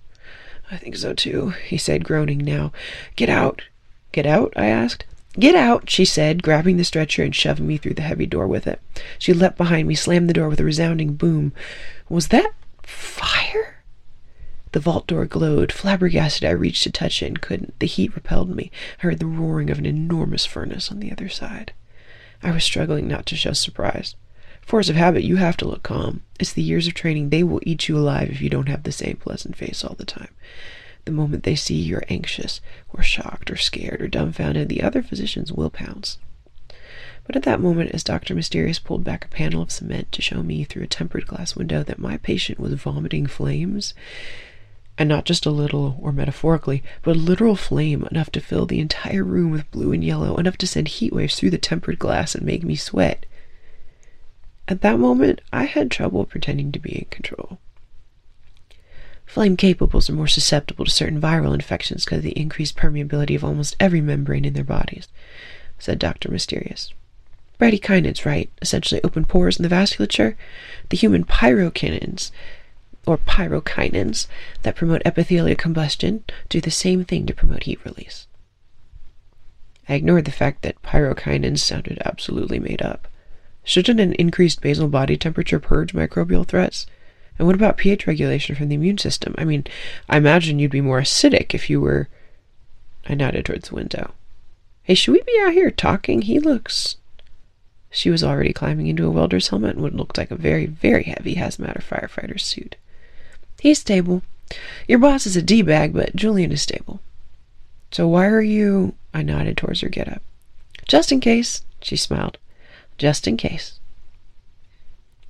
I 0.70 0.78
think 0.78 0.96
so 0.96 1.12
too, 1.12 1.50
he 1.50 1.76
said, 1.76 2.02
groaning 2.02 2.38
now. 2.38 2.72
Get 3.14 3.28
out. 3.28 3.60
Get 4.10 4.24
out? 4.24 4.54
I 4.56 4.66
asked. 4.68 5.04
Get 5.38 5.54
out, 5.54 5.90
she 5.90 6.06
said, 6.06 6.42
grabbing 6.42 6.78
the 6.78 6.84
stretcher 6.84 7.22
and 7.22 7.34
shoving 7.34 7.66
me 7.66 7.76
through 7.76 7.92
the 7.92 8.02
heavy 8.02 8.24
door 8.24 8.46
with 8.46 8.66
it. 8.66 8.80
She 9.18 9.34
leapt 9.34 9.58
behind 9.58 9.86
me, 9.86 9.94
slammed 9.94 10.30
the 10.30 10.32
door 10.32 10.48
with 10.48 10.60
a 10.60 10.64
resounding 10.64 11.14
boom. 11.14 11.52
Was 12.08 12.28
that 12.28 12.52
fire? 12.82 13.84
The 14.72 14.80
vault 14.80 15.06
door 15.06 15.26
glowed. 15.26 15.70
Flabbergasted, 15.70 16.48
I 16.48 16.52
reached 16.52 16.84
to 16.84 16.90
touch 16.90 17.22
it 17.22 17.26
and 17.26 17.42
couldn't. 17.42 17.78
The 17.80 17.86
heat 17.86 18.14
repelled 18.14 18.48
me. 18.48 18.70
I 18.98 19.02
heard 19.02 19.18
the 19.18 19.26
roaring 19.26 19.68
of 19.68 19.78
an 19.78 19.84
enormous 19.84 20.46
furnace 20.46 20.90
on 20.90 21.00
the 21.00 21.12
other 21.12 21.28
side. 21.28 21.74
I 22.42 22.50
was 22.50 22.64
struggling 22.64 23.06
not 23.06 23.26
to 23.26 23.36
show 23.36 23.52
surprise. 23.52 24.16
Force 24.66 24.88
of 24.88 24.96
habit, 24.96 25.24
you 25.24 25.36
have 25.36 25.56
to 25.58 25.68
look 25.68 25.82
calm. 25.82 26.22
It's 26.40 26.52
the 26.52 26.62
years 26.62 26.86
of 26.86 26.94
training. 26.94 27.28
They 27.28 27.42
will 27.42 27.60
eat 27.64 27.88
you 27.88 27.98
alive 27.98 28.30
if 28.30 28.40
you 28.40 28.48
don't 28.48 28.68
have 28.68 28.82
the 28.82 28.92
same 28.92 29.16
pleasant 29.16 29.56
face 29.56 29.84
all 29.84 29.94
the 29.94 30.06
time. 30.06 30.30
The 31.04 31.12
moment 31.12 31.42
they 31.42 31.54
see 31.54 31.74
you're 31.74 32.04
anxious, 32.08 32.62
or 32.88 33.02
shocked, 33.02 33.50
or 33.50 33.56
scared, 33.56 34.00
or 34.00 34.08
dumbfounded, 34.08 34.70
the 34.70 34.82
other 34.82 35.02
physicians 35.02 35.52
will 35.52 35.68
pounce. 35.68 36.18
But 37.26 37.36
at 37.36 37.42
that 37.42 37.60
moment, 37.60 37.90
as 37.90 38.02
Dr. 38.02 38.34
Mysterious 38.34 38.78
pulled 38.78 39.04
back 39.04 39.26
a 39.26 39.28
panel 39.28 39.60
of 39.60 39.70
cement 39.70 40.10
to 40.12 40.22
show 40.22 40.42
me 40.42 40.64
through 40.64 40.84
a 40.84 40.86
tempered 40.86 41.26
glass 41.26 41.54
window 41.54 41.82
that 41.82 41.98
my 41.98 42.16
patient 42.16 42.58
was 42.58 42.72
vomiting 42.74 43.26
flames, 43.26 43.92
and 44.96 45.08
not 45.08 45.26
just 45.26 45.44
a 45.44 45.50
little, 45.50 45.98
or 46.00 46.10
metaphorically, 46.10 46.82
but 47.02 47.16
a 47.16 47.18
literal 47.18 47.56
flame 47.56 48.06
enough 48.10 48.30
to 48.30 48.40
fill 48.40 48.64
the 48.64 48.80
entire 48.80 49.24
room 49.24 49.50
with 49.50 49.70
blue 49.70 49.92
and 49.92 50.04
yellow, 50.04 50.36
enough 50.36 50.56
to 50.56 50.66
send 50.66 50.88
heat 50.88 51.12
waves 51.12 51.36
through 51.36 51.50
the 51.50 51.58
tempered 51.58 51.98
glass 51.98 52.34
and 52.34 52.46
make 52.46 52.62
me 52.64 52.76
sweat, 52.76 53.26
at 54.66 54.80
that 54.80 54.98
moment, 54.98 55.40
I 55.52 55.64
had 55.64 55.90
trouble 55.90 56.24
pretending 56.24 56.72
to 56.72 56.78
be 56.78 56.98
in 56.98 57.06
control. 57.10 57.58
Flame 59.26 59.56
capables 59.56 60.08
are 60.08 60.14
more 60.14 60.28
susceptible 60.28 60.84
to 60.84 60.90
certain 60.90 61.20
viral 61.20 61.54
infections 61.54 62.04
because 62.04 62.18
of 62.18 62.24
the 62.24 62.38
increased 62.38 62.76
permeability 62.76 63.34
of 63.34 63.44
almost 63.44 63.76
every 63.80 64.00
membrane 64.00 64.44
in 64.44 64.54
their 64.54 64.64
bodies, 64.64 65.08
said 65.78 65.98
Dr. 65.98 66.30
Mysterious. 66.30 66.92
Bradykinins, 67.58 68.24
right? 68.24 68.50
Essentially 68.60 69.00
open 69.04 69.24
pores 69.24 69.58
in 69.58 69.62
the 69.62 69.74
vasculature. 69.74 70.34
The 70.88 70.96
human 70.96 71.24
pyrokinins, 71.24 72.30
or 73.06 73.18
pyrokinins, 73.18 74.26
that 74.62 74.76
promote 74.76 75.02
epithelial 75.04 75.56
combustion, 75.56 76.24
do 76.48 76.60
the 76.60 76.70
same 76.70 77.04
thing 77.04 77.26
to 77.26 77.34
promote 77.34 77.64
heat 77.64 77.84
release. 77.84 78.26
I 79.88 79.94
ignored 79.94 80.24
the 80.24 80.32
fact 80.32 80.62
that 80.62 80.82
pyrokinins 80.82 81.60
sounded 81.60 82.00
absolutely 82.04 82.58
made 82.58 82.82
up. 82.82 83.08
Shouldn't 83.64 83.98
an 83.98 84.12
increased 84.14 84.60
basal 84.60 84.88
body 84.88 85.16
temperature 85.16 85.58
purge 85.58 85.94
microbial 85.94 86.46
threats? 86.46 86.86
And 87.38 87.46
what 87.46 87.56
about 87.56 87.78
pH 87.78 88.06
regulation 88.06 88.54
from 88.54 88.68
the 88.68 88.74
immune 88.76 88.98
system? 88.98 89.34
I 89.38 89.44
mean, 89.44 89.66
I 90.08 90.18
imagine 90.18 90.58
you'd 90.58 90.70
be 90.70 90.80
more 90.80 91.00
acidic 91.00 91.54
if 91.54 91.68
you 91.68 91.80
were. 91.80 92.08
I 93.06 93.14
nodded 93.14 93.46
towards 93.46 93.70
the 93.70 93.74
window. 93.74 94.12
Hey, 94.82 94.94
should 94.94 95.12
we 95.12 95.22
be 95.22 95.40
out 95.42 95.54
here 95.54 95.70
talking? 95.70 96.22
He 96.22 96.38
looks. 96.38 96.96
She 97.90 98.10
was 98.10 98.22
already 98.22 98.52
climbing 98.52 98.86
into 98.86 99.06
a 99.06 99.10
welder's 99.10 99.48
helmet 99.48 99.74
and 99.74 99.82
what 99.82 99.94
looked 99.94 100.18
like 100.18 100.30
a 100.30 100.36
very, 100.36 100.66
very 100.66 101.04
heavy 101.04 101.36
hazmat 101.36 101.76
or 101.76 101.80
firefighter's 101.80 102.44
suit. 102.44 102.76
He's 103.60 103.78
stable. 103.78 104.22
Your 104.86 104.98
boss 104.98 105.26
is 105.26 105.36
a 105.36 105.42
D 105.42 105.62
bag, 105.62 105.94
but 105.94 106.14
Julian 106.14 106.52
is 106.52 106.62
stable. 106.62 107.00
So 107.90 108.06
why 108.06 108.26
are 108.26 108.42
you. 108.42 108.94
I 109.14 109.22
nodded 109.22 109.56
towards 109.56 109.80
her 109.80 109.88
get 109.88 110.08
up. 110.08 110.22
Just 110.86 111.12
in 111.12 111.20
case, 111.20 111.62
she 111.80 111.96
smiled 111.96 112.36
just 112.98 113.26
in 113.26 113.36
case. 113.36 113.78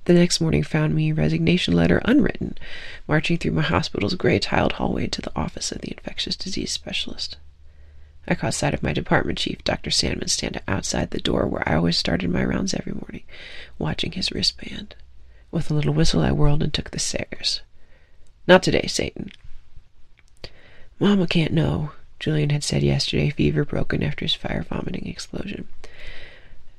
The 0.05 0.13
next 0.13 0.39
morning 0.39 0.61
found 0.61 0.93
me 0.93 1.11
resignation 1.11 1.73
letter 1.73 1.99
unwritten, 2.05 2.57
marching 3.07 3.37
through 3.37 3.53
my 3.53 3.63
hospital's 3.63 4.13
gray 4.13 4.37
tiled 4.37 4.73
hallway 4.73 5.07
to 5.07 5.21
the 5.21 5.35
office 5.35 5.71
of 5.71 5.81
the 5.81 5.91
infectious 5.91 6.35
disease 6.35 6.71
specialist. 6.71 7.37
I 8.27 8.35
caught 8.35 8.53
sight 8.53 8.73
of 8.73 8.83
my 8.83 8.93
department 8.93 9.39
chief, 9.39 9.63
Dr. 9.63 9.91
Sandman, 9.91 10.29
standing 10.29 10.61
outside 10.67 11.11
the 11.11 11.19
door 11.19 11.47
where 11.47 11.67
I 11.67 11.75
always 11.75 11.97
started 11.97 12.29
my 12.29 12.43
rounds 12.43 12.73
every 12.73 12.93
morning, 12.93 13.23
watching 13.79 14.11
his 14.11 14.31
wristband. 14.31 14.95
With 15.51 15.71
a 15.71 15.73
little 15.73 15.93
whistle, 15.93 16.21
I 16.21 16.31
whirled 16.31 16.63
and 16.63 16.73
took 16.73 16.91
the 16.91 16.99
stairs. 16.99 17.61
Not 18.47 18.61
today, 18.61 18.87
Satan. 18.87 19.31
Mama 20.99 21.27
can't 21.27 21.53
know, 21.53 21.91
Julian 22.19 22.51
had 22.51 22.63
said 22.63 22.83
yesterday, 22.83 23.29
fever 23.29 23.65
broken 23.65 24.03
after 24.03 24.25
his 24.25 24.33
fire 24.35 24.63
vomiting 24.63 25.07
explosion. 25.07 25.67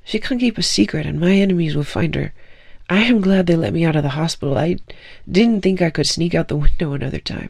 She 0.07 0.21
can't 0.21 0.39
keep 0.39 0.57
a 0.57 0.63
secret, 0.63 1.05
and 1.05 1.19
my 1.19 1.33
enemies 1.33 1.75
will 1.75 1.83
find 1.83 2.15
her. 2.15 2.33
I 2.89 3.03
am 3.03 3.19
glad 3.19 3.45
they 3.45 3.57
let 3.57 3.73
me 3.73 3.83
out 3.83 3.97
of 3.97 4.03
the 4.03 4.15
hospital. 4.15 4.57
I 4.57 4.77
didn't 5.29 5.63
think 5.63 5.81
I 5.81 5.89
could 5.89 6.07
sneak 6.07 6.33
out 6.33 6.47
the 6.47 6.55
window 6.55 6.93
another 6.93 7.19
time. 7.19 7.49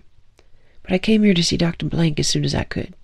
But 0.82 0.94
I 0.94 0.98
came 0.98 1.22
here 1.22 1.36
to 1.36 1.44
see 1.44 1.56
Dr. 1.56 1.86
Blank 1.86 2.20
as 2.20 2.28
soon 2.28 2.44
as 2.44 2.56
I 2.56 2.64
could. 2.64 2.96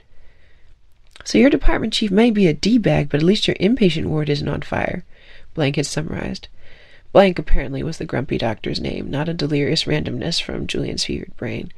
So 1.24 1.38
your 1.38 1.52
department 1.52 1.94
chief 1.94 2.10
may 2.10 2.32
be 2.32 2.48
a 2.48 2.54
D-bag, 2.56 3.10
but 3.10 3.20
at 3.20 3.26
least 3.28 3.48
your 3.48 3.56
inpatient 3.58 4.08
ward 4.08 4.28
isn't 4.28 4.48
on 4.48 4.64
fire, 4.64 5.06
Blank 5.54 5.76
had 5.76 5.86
summarized. 5.86 6.48
Blank 7.12 7.38
apparently 7.38 7.84
was 7.84 8.00
the 8.00 8.06
grumpy 8.06 8.40
doctor's 8.40 8.82
name, 8.82 9.12
not 9.12 9.30
a 9.30 9.36
delirious 9.36 9.84
randomness 9.84 10.42
from 10.42 10.66
Julian's 10.66 11.06
fevered 11.06 11.38
brain. 11.38 11.72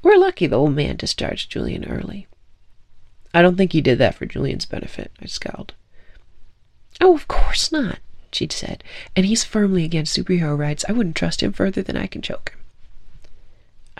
We're 0.00 0.16
lucky 0.16 0.46
the 0.46 0.56
old 0.56 0.74
man 0.74 0.96
discharged 0.96 1.50
Julian 1.50 1.84
early. 1.84 2.28
I 3.34 3.42
don't 3.42 3.56
think 3.56 3.74
he 3.74 3.82
did 3.82 3.98
that 3.98 4.14
for 4.14 4.24
Julian's 4.24 4.64
benefit, 4.64 5.12
I 5.20 5.26
scowled. 5.26 5.74
Oh, 7.00 7.14
of 7.14 7.28
course 7.28 7.72
not, 7.72 7.98
she'd 8.32 8.52
said. 8.52 8.84
And 9.16 9.26
he's 9.26 9.44
firmly 9.44 9.84
against 9.84 10.16
superhero 10.16 10.56
rights. 10.56 10.84
I 10.88 10.92
wouldn't 10.92 11.16
trust 11.16 11.42
him 11.42 11.52
further 11.52 11.82
than 11.82 11.96
I 11.96 12.06
can 12.06 12.22
choke 12.22 12.50
him. 12.50 12.60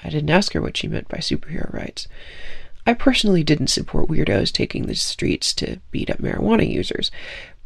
I 0.02 0.10
didn't 0.10 0.30
ask 0.30 0.52
her 0.52 0.60
what 0.60 0.76
she 0.76 0.88
meant 0.88 1.08
by 1.08 1.18
superhero 1.18 1.72
rights. 1.72 2.08
I 2.86 2.92
personally 2.92 3.42
didn't 3.42 3.68
support 3.68 4.08
weirdos 4.08 4.52
taking 4.52 4.86
the 4.86 4.94
streets 4.94 5.54
to 5.54 5.80
beat 5.90 6.10
up 6.10 6.18
marijuana 6.18 6.68
users, 6.70 7.10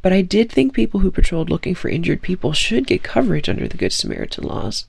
but 0.00 0.12
I 0.12 0.22
did 0.22 0.50
think 0.50 0.72
people 0.72 1.00
who 1.00 1.10
patrolled 1.10 1.50
looking 1.50 1.74
for 1.74 1.88
injured 1.88 2.22
people 2.22 2.52
should 2.52 2.86
get 2.86 3.02
coverage 3.02 3.48
under 3.48 3.66
the 3.66 3.76
Good 3.76 3.92
Samaritan 3.92 4.44
laws. 4.44 4.86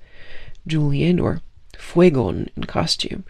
Julian, 0.68 1.20
or 1.20 1.42
Fuegon 1.74 2.50
in 2.56 2.66
costume, 2.66 3.24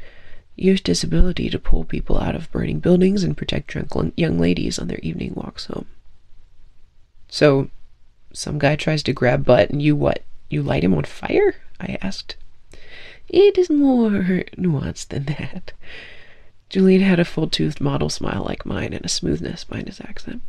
used 0.58 0.88
his 0.88 1.04
ability 1.04 1.50
to 1.50 1.60
pull 1.60 1.86
people 1.86 2.20
out 2.20 2.36
of 2.36 2.52
burning 2.52 2.80
buildings 2.80 3.24
and 3.24 3.38
protect 3.38 3.68
drunk 3.68 3.92
young 4.18 4.38
ladies 4.38 4.78
on 4.78 4.90
their 4.90 5.00
evening 5.00 5.34
walks 5.36 5.66
home. 5.68 5.86
So, 7.30 7.70
some 8.34 8.60
guy 8.60 8.76
tries 8.76 9.04
to 9.04 9.14
grab 9.14 9.46
butt 9.46 9.70
and 9.70 9.82
you 9.82 9.96
what? 9.96 10.24
You 10.50 10.64
light 10.64 10.84
him 10.84 10.96
on 10.96 11.04
fire? 11.04 11.56
I 11.80 11.98
asked. 12.02 12.36
It 13.28 13.58
is 13.58 13.70
more 13.70 14.10
nuanced 14.58 15.10
than 15.10 15.26
that. 15.26 15.72
Julian 16.70 17.02
had 17.02 17.20
a 17.20 17.26
full 17.26 17.48
toothed 17.48 17.80
model 17.80 18.10
smile 18.10 18.44
like 18.44 18.66
mine 18.66 18.94
and 18.94 19.06
a 19.06 19.10
smoothness 19.10 19.64
behind 19.64 19.88
his 19.88 20.02
accent. 20.02 20.42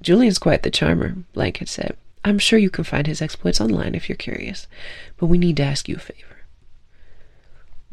Julian's 0.00 0.38
quite 0.38 0.62
the 0.62 0.70
charmer, 0.70 1.16
Blank 1.34 1.58
had 1.58 1.68
said. 1.68 1.96
I'm 2.24 2.38
sure 2.38 2.58
you 2.58 2.70
can 2.70 2.84
find 2.84 3.06
his 3.06 3.22
exploits 3.22 3.60
online 3.60 3.94
if 3.94 4.08
you're 4.08 4.16
curious, 4.16 4.66
but 5.16 5.26
we 5.26 5.38
need 5.38 5.56
to 5.58 5.62
ask 5.62 5.88
you 5.88 5.96
a 5.96 5.98
favor. 5.98 6.29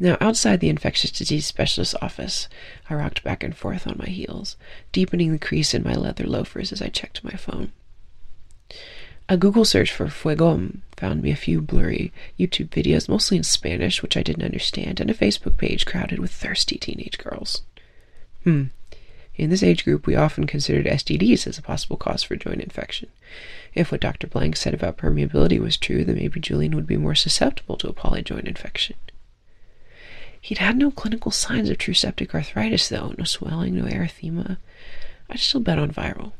Now, 0.00 0.16
outside 0.20 0.60
the 0.60 0.68
infectious 0.68 1.10
disease 1.10 1.46
specialist's 1.46 1.96
office, 2.00 2.48
I 2.88 2.94
rocked 2.94 3.24
back 3.24 3.42
and 3.42 3.56
forth 3.56 3.86
on 3.86 3.96
my 3.98 4.08
heels, 4.08 4.56
deepening 4.92 5.32
the 5.32 5.38
crease 5.38 5.74
in 5.74 5.82
my 5.82 5.94
leather 5.94 6.24
loafers 6.24 6.70
as 6.72 6.80
I 6.80 6.88
checked 6.88 7.24
my 7.24 7.32
phone. 7.32 7.72
A 9.28 9.36
Google 9.36 9.64
search 9.64 9.92
for 9.92 10.06
Fuegon 10.06 10.78
found 10.96 11.20
me 11.20 11.30
a 11.30 11.36
few 11.36 11.60
blurry 11.60 12.12
YouTube 12.38 12.68
videos, 12.68 13.08
mostly 13.08 13.36
in 13.36 13.42
Spanish, 13.42 14.00
which 14.00 14.16
I 14.16 14.22
didn't 14.22 14.44
understand, 14.44 15.00
and 15.00 15.10
a 15.10 15.14
Facebook 15.14 15.56
page 15.56 15.84
crowded 15.84 16.18
with 16.18 16.30
thirsty 16.30 16.78
teenage 16.78 17.18
girls. 17.18 17.62
Hmm. 18.44 18.64
In 19.36 19.50
this 19.50 19.62
age 19.62 19.84
group, 19.84 20.06
we 20.06 20.16
often 20.16 20.46
considered 20.46 20.86
STDs 20.86 21.46
as 21.46 21.58
a 21.58 21.62
possible 21.62 21.96
cause 21.96 22.22
for 22.22 22.36
joint 22.36 22.60
infection. 22.60 23.08
If 23.74 23.92
what 23.92 24.00
Dr. 24.00 24.26
Blank 24.26 24.56
said 24.56 24.74
about 24.74 24.96
permeability 24.96 25.58
was 25.60 25.76
true, 25.76 26.04
then 26.04 26.16
maybe 26.16 26.40
Julian 26.40 26.74
would 26.74 26.86
be 26.86 26.96
more 26.96 27.14
susceptible 27.14 27.76
to 27.76 27.88
a 27.88 27.92
polyjoint 27.92 28.46
infection. 28.46 28.96
He'd 30.40 30.58
had 30.58 30.76
no 30.76 30.90
clinical 30.90 31.30
signs 31.30 31.68
of 31.68 31.78
true 31.78 31.94
septic 31.94 32.34
arthritis, 32.34 32.88
though 32.88 33.14
no 33.18 33.24
swelling, 33.24 33.76
no 33.76 33.84
erythema. 33.84 34.58
I'd 35.28 35.40
still 35.40 35.60
bet 35.60 35.78
on 35.78 35.92
viral. 35.92 36.32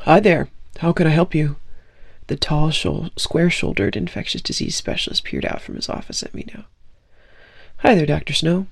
Hi 0.00 0.20
there. 0.20 0.48
How 0.78 0.92
can 0.92 1.06
I 1.06 1.10
help 1.10 1.34
you? 1.34 1.56
The 2.26 2.36
tall, 2.36 2.70
square 3.16 3.50
shouldered 3.50 3.96
infectious 3.96 4.42
disease 4.42 4.76
specialist 4.76 5.24
peered 5.24 5.44
out 5.44 5.62
from 5.62 5.76
his 5.76 5.88
office 5.88 6.22
at 6.22 6.34
me 6.34 6.46
now. 6.54 6.64
Hi 7.78 7.94
there, 7.94 8.06
Dr. 8.06 8.34
Snow. 8.34 8.66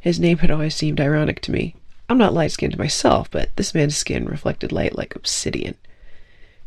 His 0.00 0.20
name 0.20 0.38
had 0.38 0.50
always 0.50 0.74
seemed 0.74 1.00
ironic 1.00 1.40
to 1.42 1.52
me. 1.52 1.74
I'm 2.08 2.18
not 2.18 2.34
light 2.34 2.52
skinned 2.52 2.78
myself, 2.78 3.30
but 3.30 3.54
this 3.56 3.74
man's 3.74 3.96
skin 3.96 4.26
reflected 4.26 4.72
light 4.72 4.96
like 4.96 5.14
obsidian. 5.14 5.76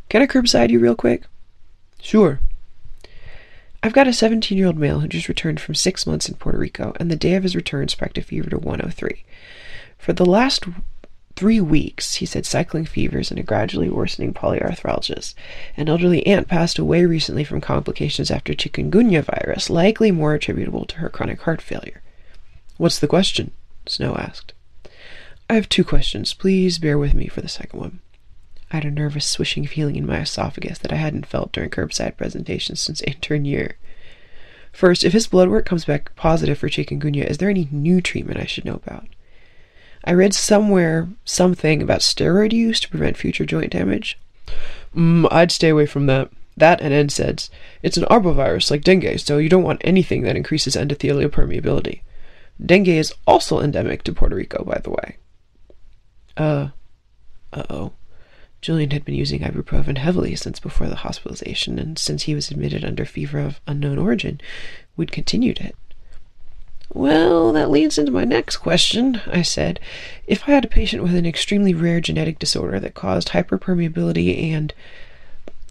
Can 0.10 0.22
I 0.22 0.28
curbside 0.28 0.70
you 0.70 0.80
real 0.80 0.96
quick? 0.96 1.24
Sure. 2.02 2.40
I've 3.84 3.94
got 3.94 4.08
a 4.08 4.14
17 4.14 4.58
year 4.58 4.68
old 4.68 4.78
male 4.78 5.00
who 5.00 5.08
just 5.08 5.28
returned 5.28 5.60
from 5.60 5.74
six 5.74 6.06
months 6.06 6.30
in 6.30 6.36
Puerto 6.36 6.58
Rico, 6.58 6.94
and 7.00 7.10
the 7.10 7.16
day 7.16 7.36
of 7.36 7.44
his 7.44 7.56
return 7.56 7.88
spiked 7.88 8.18
a 8.18 8.22
fever 8.22 8.50
to 8.52 8.58
103. 8.58 9.24
For 9.98 10.14
the 10.14 10.26
last 10.26 10.66
three 11.36 11.60
weeks, 11.60 12.16
he 12.16 12.28
said 12.28 12.46
cycling 12.46 12.86
fevers 12.86 13.32
and 13.32 13.40
a 13.40 13.44
gradually 13.44 13.90
worsening 13.90 14.34
polyarthralgias. 14.34 15.34
An 15.78 15.90
elderly 15.90 16.26
aunt 16.28 16.48
passed 16.48 16.78
away 16.78 17.06
recently 17.06 17.44
from 17.44 17.60
complications 17.62 18.30
after 18.30 18.54
chikungunya 18.54 19.24
virus, 19.24 19.70
likely 19.70 20.12
more 20.12 20.36
attributable 20.36 20.86
to 20.86 20.98
her 20.98 21.10
chronic 21.10 21.42
heart 21.42 21.62
failure. 21.62 22.04
What's 22.78 23.00
the 23.00 23.08
question? 23.08 23.52
Snow 23.88 24.16
asked. 24.16 24.54
I 25.50 25.56
have 25.56 25.70
two 25.70 25.84
questions. 25.84 26.36
Please 26.36 26.78
bear 26.78 27.00
with 27.00 27.16
me 27.16 27.28
for 27.28 27.42
the 27.42 27.50
second 27.50 27.80
one. 27.80 28.00
I 28.72 28.78
had 28.78 28.86
a 28.86 28.92
nervous 28.92 29.26
swishing 29.26 29.66
feeling 29.66 29.98
in 29.98 30.06
my 30.06 30.20
esophagus 30.20 30.78
that 30.80 30.94
I 30.94 30.96
hadn't 30.96 31.26
felt 31.26 31.52
during 31.52 31.70
curbside 31.70 32.16
presentations 32.16 32.80
since 32.80 33.02
intern 33.02 33.44
year. 33.44 33.78
First, 34.72 35.04
if 35.04 35.12
his 35.12 35.28
blood 35.28 35.50
work 35.50 35.66
comes 35.66 35.84
back 35.84 36.16
positive 36.16 36.58
for 36.58 36.70
chikungunya, 36.70 37.30
is 37.30 37.38
there 37.38 37.50
any 37.50 37.68
new 37.70 38.00
treatment 38.00 38.40
I 38.40 38.46
should 38.46 38.64
know 38.64 38.76
about? 38.76 39.08
I 40.06 40.14
read 40.14 40.34
somewhere 40.34 41.10
something 41.26 41.82
about 41.82 42.00
steroid 42.00 42.54
use 42.54 42.80
to 42.80 42.90
prevent 42.90 43.18
future 43.18 43.46
joint 43.46 43.74
damage. 43.74 44.18
Mm, 44.96 45.28
I'd 45.30 45.52
stay 45.52 45.70
away 45.70 45.86
from 45.86 46.06
that. 46.08 46.30
That 46.56 46.82
and 46.82 46.94
NSAIDs. 46.94 47.50
It's 47.82 47.98
an 47.98 48.06
arbovirus 48.06 48.72
like 48.72 48.84
dengue, 48.84 49.20
so 49.20 49.38
you 49.38 49.50
don't 49.50 49.64
want 49.64 49.82
anything 49.84 50.24
that 50.24 50.36
increases 50.36 50.76
endothelial 50.76 51.30
permeability. 51.30 52.02
Dengue 52.64 52.90
is 52.90 53.14
also 53.26 53.60
endemic 53.60 54.04
to 54.04 54.14
Puerto 54.14 54.36
Rico, 54.36 54.64
by 54.64 54.80
the 54.84 54.90
way. 54.92 55.18
Uh, 56.38 56.70
uh 57.54 57.64
oh. 57.70 57.94
Julian 58.62 58.92
had 58.92 59.04
been 59.04 59.16
using 59.16 59.42
ibuprofen 59.42 59.98
heavily 59.98 60.36
since 60.36 60.60
before 60.60 60.88
the 60.88 60.98
hospitalization, 60.98 61.80
and 61.80 61.98
since 61.98 62.24
he 62.24 62.36
was 62.36 62.52
admitted 62.52 62.86
under 62.86 63.06
fever 63.06 63.40
of 63.40 63.60
unknown 63.68 63.98
origin, 63.98 64.40
we'd 64.96 65.12
continued 65.12 65.60
it. 65.60 65.76
Well, 66.94 67.54
that 67.54 67.72
leads 67.72 67.98
into 67.98 68.12
my 68.12 68.26
next 68.26 68.58
question, 68.58 69.22
I 69.26 69.42
said. 69.42 69.80
If 70.28 70.48
I 70.48 70.52
had 70.52 70.66
a 70.66 70.70
patient 70.70 71.02
with 71.02 71.16
an 71.16 71.26
extremely 71.26 71.74
rare 71.74 72.02
genetic 72.02 72.38
disorder 72.38 72.80
that 72.82 72.94
caused 72.94 73.30
hyperpermeability 73.30 74.52
and 74.52 74.74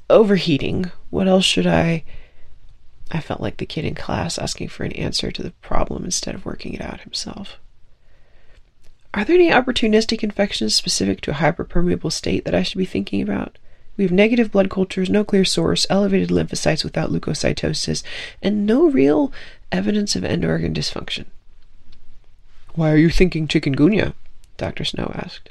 overheating, 0.08 0.90
what 1.10 1.28
else 1.28 1.44
should 1.44 1.66
I. 1.66 2.04
I 3.12 3.20
felt 3.20 3.40
like 3.40 3.58
the 3.58 3.66
kid 3.66 3.84
in 3.84 3.94
class 3.94 4.38
asking 4.38 4.68
for 4.68 4.84
an 4.84 4.92
answer 4.92 5.30
to 5.30 5.42
the 5.42 5.50
problem 5.62 6.04
instead 6.04 6.34
of 6.34 6.46
working 6.46 6.74
it 6.74 6.80
out 6.80 7.00
himself. 7.02 7.58
Are 9.12 9.24
there 9.24 9.34
any 9.34 9.50
opportunistic 9.50 10.22
infections 10.22 10.74
specific 10.74 11.20
to 11.22 11.32
a 11.32 11.34
hyperpermeable 11.34 12.12
state 12.12 12.44
that 12.44 12.54
I 12.54 12.62
should 12.62 12.78
be 12.78 12.84
thinking 12.84 13.20
about? 13.22 13.58
We 13.96 14.04
have 14.04 14.12
negative 14.12 14.52
blood 14.52 14.70
cultures, 14.70 15.10
no 15.10 15.24
clear 15.24 15.44
source, 15.44 15.86
elevated 15.90 16.30
lymphocytes 16.30 16.84
without 16.84 17.10
leukocytosis, 17.10 18.02
and 18.40 18.64
no 18.64 18.88
real 18.88 19.32
evidence 19.72 20.14
of 20.14 20.24
end 20.24 20.44
organ 20.44 20.72
dysfunction. 20.72 21.26
Why 22.74 22.92
are 22.92 22.96
you 22.96 23.10
thinking 23.10 23.48
chikungunya? 23.48 24.14
Dr. 24.56 24.84
Snow 24.84 25.10
asked. 25.14 25.50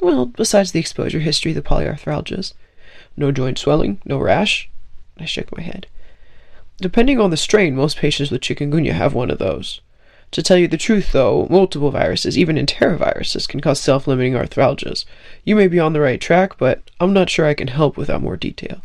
Well, 0.00 0.26
besides 0.26 0.72
the 0.72 0.80
exposure 0.80 1.18
history, 1.18 1.52
the 1.52 1.62
polyarthralgias. 1.62 2.54
No 3.16 3.32
joint 3.32 3.58
swelling, 3.58 4.00
no 4.04 4.18
rash? 4.18 4.68
I 5.18 5.24
shook 5.24 5.54
my 5.56 5.62
head. 5.62 5.86
Depending 6.78 7.20
on 7.20 7.30
the 7.30 7.36
strain, 7.36 7.74
most 7.74 7.96
patients 7.96 8.30
with 8.30 8.40
chikungunya 8.40 8.92
have 8.92 9.14
one 9.14 9.30
of 9.30 9.38
those. 9.38 9.80
To 10.34 10.42
tell 10.42 10.56
you 10.56 10.66
the 10.66 10.76
truth, 10.76 11.12
though, 11.12 11.46
multiple 11.48 11.92
viruses, 11.92 12.36
even 12.36 12.56
enteroviruses, 12.56 13.46
can 13.46 13.60
cause 13.60 13.78
self 13.78 14.08
limiting 14.08 14.32
arthralgias. 14.32 15.04
You 15.44 15.54
may 15.54 15.68
be 15.68 15.78
on 15.78 15.92
the 15.92 16.00
right 16.00 16.20
track, 16.20 16.58
but 16.58 16.90
I'm 16.98 17.12
not 17.12 17.30
sure 17.30 17.46
I 17.46 17.54
can 17.54 17.68
help 17.68 17.96
without 17.96 18.20
more 18.20 18.36
detail. 18.36 18.82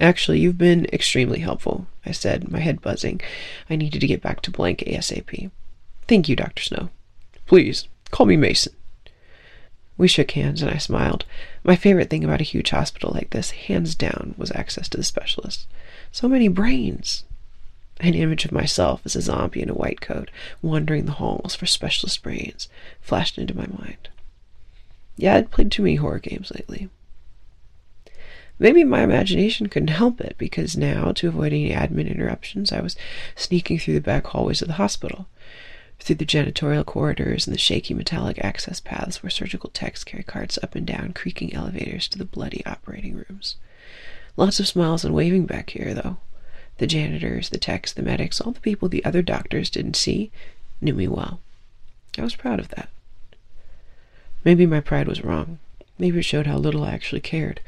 Actually, 0.00 0.38
you've 0.38 0.56
been 0.56 0.86
extremely 0.92 1.40
helpful, 1.40 1.88
I 2.04 2.12
said, 2.12 2.48
my 2.48 2.60
head 2.60 2.80
buzzing. 2.80 3.20
I 3.68 3.74
needed 3.74 4.00
to 4.00 4.06
get 4.06 4.22
back 4.22 4.40
to 4.42 4.52
blank 4.52 4.84
ASAP. 4.86 5.50
Thank 6.06 6.28
you, 6.28 6.36
Dr. 6.36 6.62
Snow. 6.62 6.90
Please, 7.46 7.88
call 8.12 8.26
me 8.26 8.36
Mason. 8.36 8.72
We 9.98 10.06
shook 10.06 10.30
hands 10.30 10.62
and 10.62 10.70
I 10.70 10.78
smiled. 10.78 11.24
My 11.64 11.74
favorite 11.74 12.08
thing 12.08 12.22
about 12.22 12.40
a 12.40 12.44
huge 12.44 12.70
hospital 12.70 13.10
like 13.12 13.30
this, 13.30 13.50
hands 13.50 13.96
down, 13.96 14.36
was 14.38 14.52
access 14.52 14.88
to 14.90 14.96
the 14.96 15.02
specialists. 15.02 15.66
So 16.12 16.28
many 16.28 16.46
brains, 16.46 17.24
an 18.00 18.14
image 18.14 18.44
of 18.44 18.52
myself 18.52 19.00
as 19.04 19.16
a 19.16 19.22
zombie 19.22 19.62
in 19.62 19.70
a 19.70 19.74
white 19.74 20.00
coat, 20.00 20.30
wandering 20.62 21.06
the 21.06 21.12
halls 21.12 21.54
for 21.54 21.66
specialist 21.66 22.22
brains, 22.22 22.68
flashed 23.00 23.38
into 23.38 23.56
my 23.56 23.66
mind. 23.66 24.08
Yeah, 25.16 25.36
I'd 25.36 25.50
played 25.50 25.72
too 25.72 25.82
many 25.82 25.96
horror 25.96 26.18
games 26.18 26.52
lately. 26.54 26.90
Maybe 28.58 28.84
my 28.84 29.02
imagination 29.02 29.68
couldn't 29.68 29.88
help 29.88 30.20
it, 30.20 30.36
because 30.38 30.76
now, 30.76 31.12
to 31.12 31.28
avoid 31.28 31.52
any 31.52 31.70
admin 31.70 32.10
interruptions, 32.10 32.72
I 32.72 32.80
was 32.80 32.96
sneaking 33.34 33.78
through 33.78 33.94
the 33.94 34.00
back 34.00 34.26
hallways 34.28 34.62
of 34.62 34.68
the 34.68 34.74
hospital, 34.74 35.26
through 36.00 36.16
the 36.16 36.26
janitorial 36.26 36.84
corridors 36.84 37.46
and 37.46 37.54
the 37.54 37.58
shaky 37.58 37.94
metallic 37.94 38.42
access 38.42 38.80
paths 38.80 39.22
where 39.22 39.30
surgical 39.30 39.70
techs 39.70 40.04
carry 40.04 40.22
carts 40.22 40.58
up 40.62 40.74
and 40.74 40.86
down 40.86 41.12
creaking 41.12 41.54
elevators 41.54 42.08
to 42.08 42.18
the 42.18 42.24
bloody 42.24 42.64
operating 42.64 43.14
rooms. 43.14 43.56
Lots 44.36 44.60
of 44.60 44.68
smiles 44.68 45.04
and 45.04 45.14
waving 45.14 45.46
back 45.46 45.70
here, 45.70 45.94
though, 45.94 46.18
the 46.78 46.86
janitors, 46.86 47.50
the 47.50 47.58
techs, 47.58 47.92
the 47.92 48.02
medics, 48.02 48.40
all 48.40 48.52
the 48.52 48.60
people 48.60 48.88
the 48.88 49.04
other 49.04 49.22
doctors 49.22 49.70
didn't 49.70 49.96
see, 49.96 50.30
knew 50.80 50.94
me 50.94 51.08
well. 51.08 51.40
I 52.18 52.22
was 52.22 52.36
proud 52.36 52.60
of 52.60 52.68
that. 52.70 52.88
Maybe 54.44 54.66
my 54.66 54.80
pride 54.80 55.08
was 55.08 55.24
wrong. 55.24 55.58
Maybe 55.98 56.18
it 56.18 56.24
showed 56.24 56.46
how 56.46 56.58
little 56.58 56.84
I 56.84 56.92
actually 56.92 57.20
cared. 57.20 57.60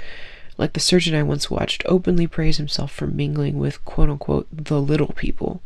Like 0.57 0.73
the 0.73 0.81
surgeon 0.81 1.15
I 1.15 1.23
once 1.23 1.51
watched 1.51 1.83
openly 1.87 2.27
praise 2.27 2.57
himself 2.57 2.93
for 2.93 3.07
mingling 3.07 3.59
with 3.59 3.85
quote 3.85 4.11
unquote 4.11 4.49
the 4.53 4.81
little 4.81 5.13
people. 5.15 5.63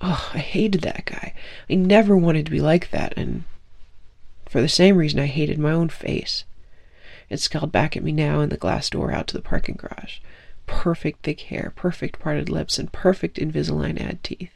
Oh, 0.00 0.30
I 0.34 0.38
hated 0.38 0.80
that 0.82 1.04
guy. 1.04 1.34
I 1.70 1.74
never 1.74 2.16
wanted 2.16 2.44
to 2.46 2.50
be 2.50 2.60
like 2.60 2.90
that, 2.90 3.14
and 3.16 3.44
for 4.46 4.60
the 4.60 4.68
same 4.68 4.96
reason 4.96 5.20
I 5.20 5.26
hated 5.26 5.58
my 5.58 5.70
own 5.70 5.88
face. 5.88 6.44
It 7.30 7.40
scowled 7.40 7.72
back 7.72 7.96
at 7.96 8.02
me 8.02 8.12
now 8.12 8.40
in 8.40 8.48
the 8.48 8.56
glass 8.56 8.90
door 8.90 9.12
out 9.12 9.28
to 9.28 9.36
the 9.36 9.42
parking 9.42 9.76
garage 9.76 10.18
perfect 10.66 11.22
thick 11.22 11.40
hair, 11.42 11.72
perfect 11.76 12.18
parted 12.18 12.48
lips, 12.48 12.78
and 12.78 12.92
perfect 12.92 13.38
Invisalign 13.38 14.00
ad 14.00 14.22
teeth. 14.22 14.52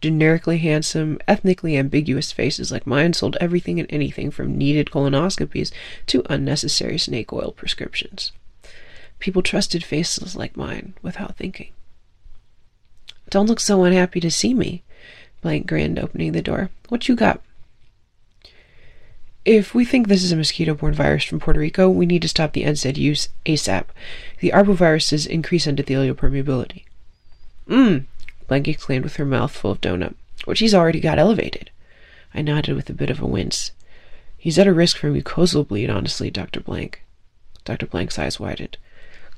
Generically 0.00 0.58
handsome, 0.58 1.18
ethnically 1.28 1.76
ambiguous 1.76 2.32
faces 2.32 2.72
like 2.72 2.86
mine 2.86 3.12
sold 3.12 3.36
everything 3.40 3.78
and 3.78 3.90
anything 3.90 4.30
from 4.30 4.58
needed 4.58 4.90
colonoscopies 4.90 5.70
to 6.06 6.24
unnecessary 6.28 6.98
snake 6.98 7.32
oil 7.32 7.52
prescriptions. 7.52 8.32
People 9.20 9.42
trusted 9.42 9.84
faces 9.84 10.34
like 10.34 10.56
mine 10.56 10.94
without 11.02 11.36
thinking. 11.36 11.72
Don't 13.30 13.46
look 13.46 13.60
so 13.60 13.84
unhappy 13.84 14.18
to 14.20 14.30
see 14.30 14.52
me, 14.52 14.82
Blank 15.42 15.66
grinned, 15.66 15.98
opening 15.98 16.32
the 16.32 16.40
door. 16.40 16.70
What 16.88 17.08
you 17.08 17.16
got? 17.16 17.42
If 19.44 19.74
we 19.74 19.84
think 19.84 20.06
this 20.06 20.22
is 20.22 20.30
a 20.30 20.36
mosquito 20.36 20.74
borne 20.74 20.94
virus 20.94 21.24
from 21.24 21.40
Puerto 21.40 21.58
Rico, 21.58 21.90
we 21.90 22.06
need 22.06 22.22
to 22.22 22.28
stop 22.28 22.52
the 22.52 22.62
NSAID 22.62 22.96
use 22.96 23.28
ASAP. 23.44 23.86
The 24.38 24.50
arboviruses 24.50 25.26
increase 25.26 25.66
endothelial 25.66 26.14
permeability. 26.14 26.84
Mmm, 27.68 28.04
Blank 28.46 28.68
exclaimed 28.68 29.04
with 29.04 29.16
her 29.16 29.24
mouth 29.24 29.50
full 29.50 29.72
of 29.72 29.80
donut, 29.80 30.14
which 30.44 30.60
he's 30.60 30.74
already 30.74 31.00
got 31.00 31.18
elevated. 31.18 31.70
I 32.32 32.42
nodded 32.42 32.76
with 32.76 32.88
a 32.88 32.94
bit 32.94 33.10
of 33.10 33.20
a 33.20 33.26
wince. 33.26 33.72
He's 34.38 34.58
at 34.60 34.68
a 34.68 34.72
risk 34.72 34.96
for 34.96 35.10
mucosal 35.10 35.66
bleed, 35.66 35.90
honestly, 35.90 36.30
Dr. 36.30 36.60
Blank. 36.60 37.02
Dr. 37.64 37.86
Blank's 37.86 38.18
eyes 38.18 38.38
widened. 38.38 38.76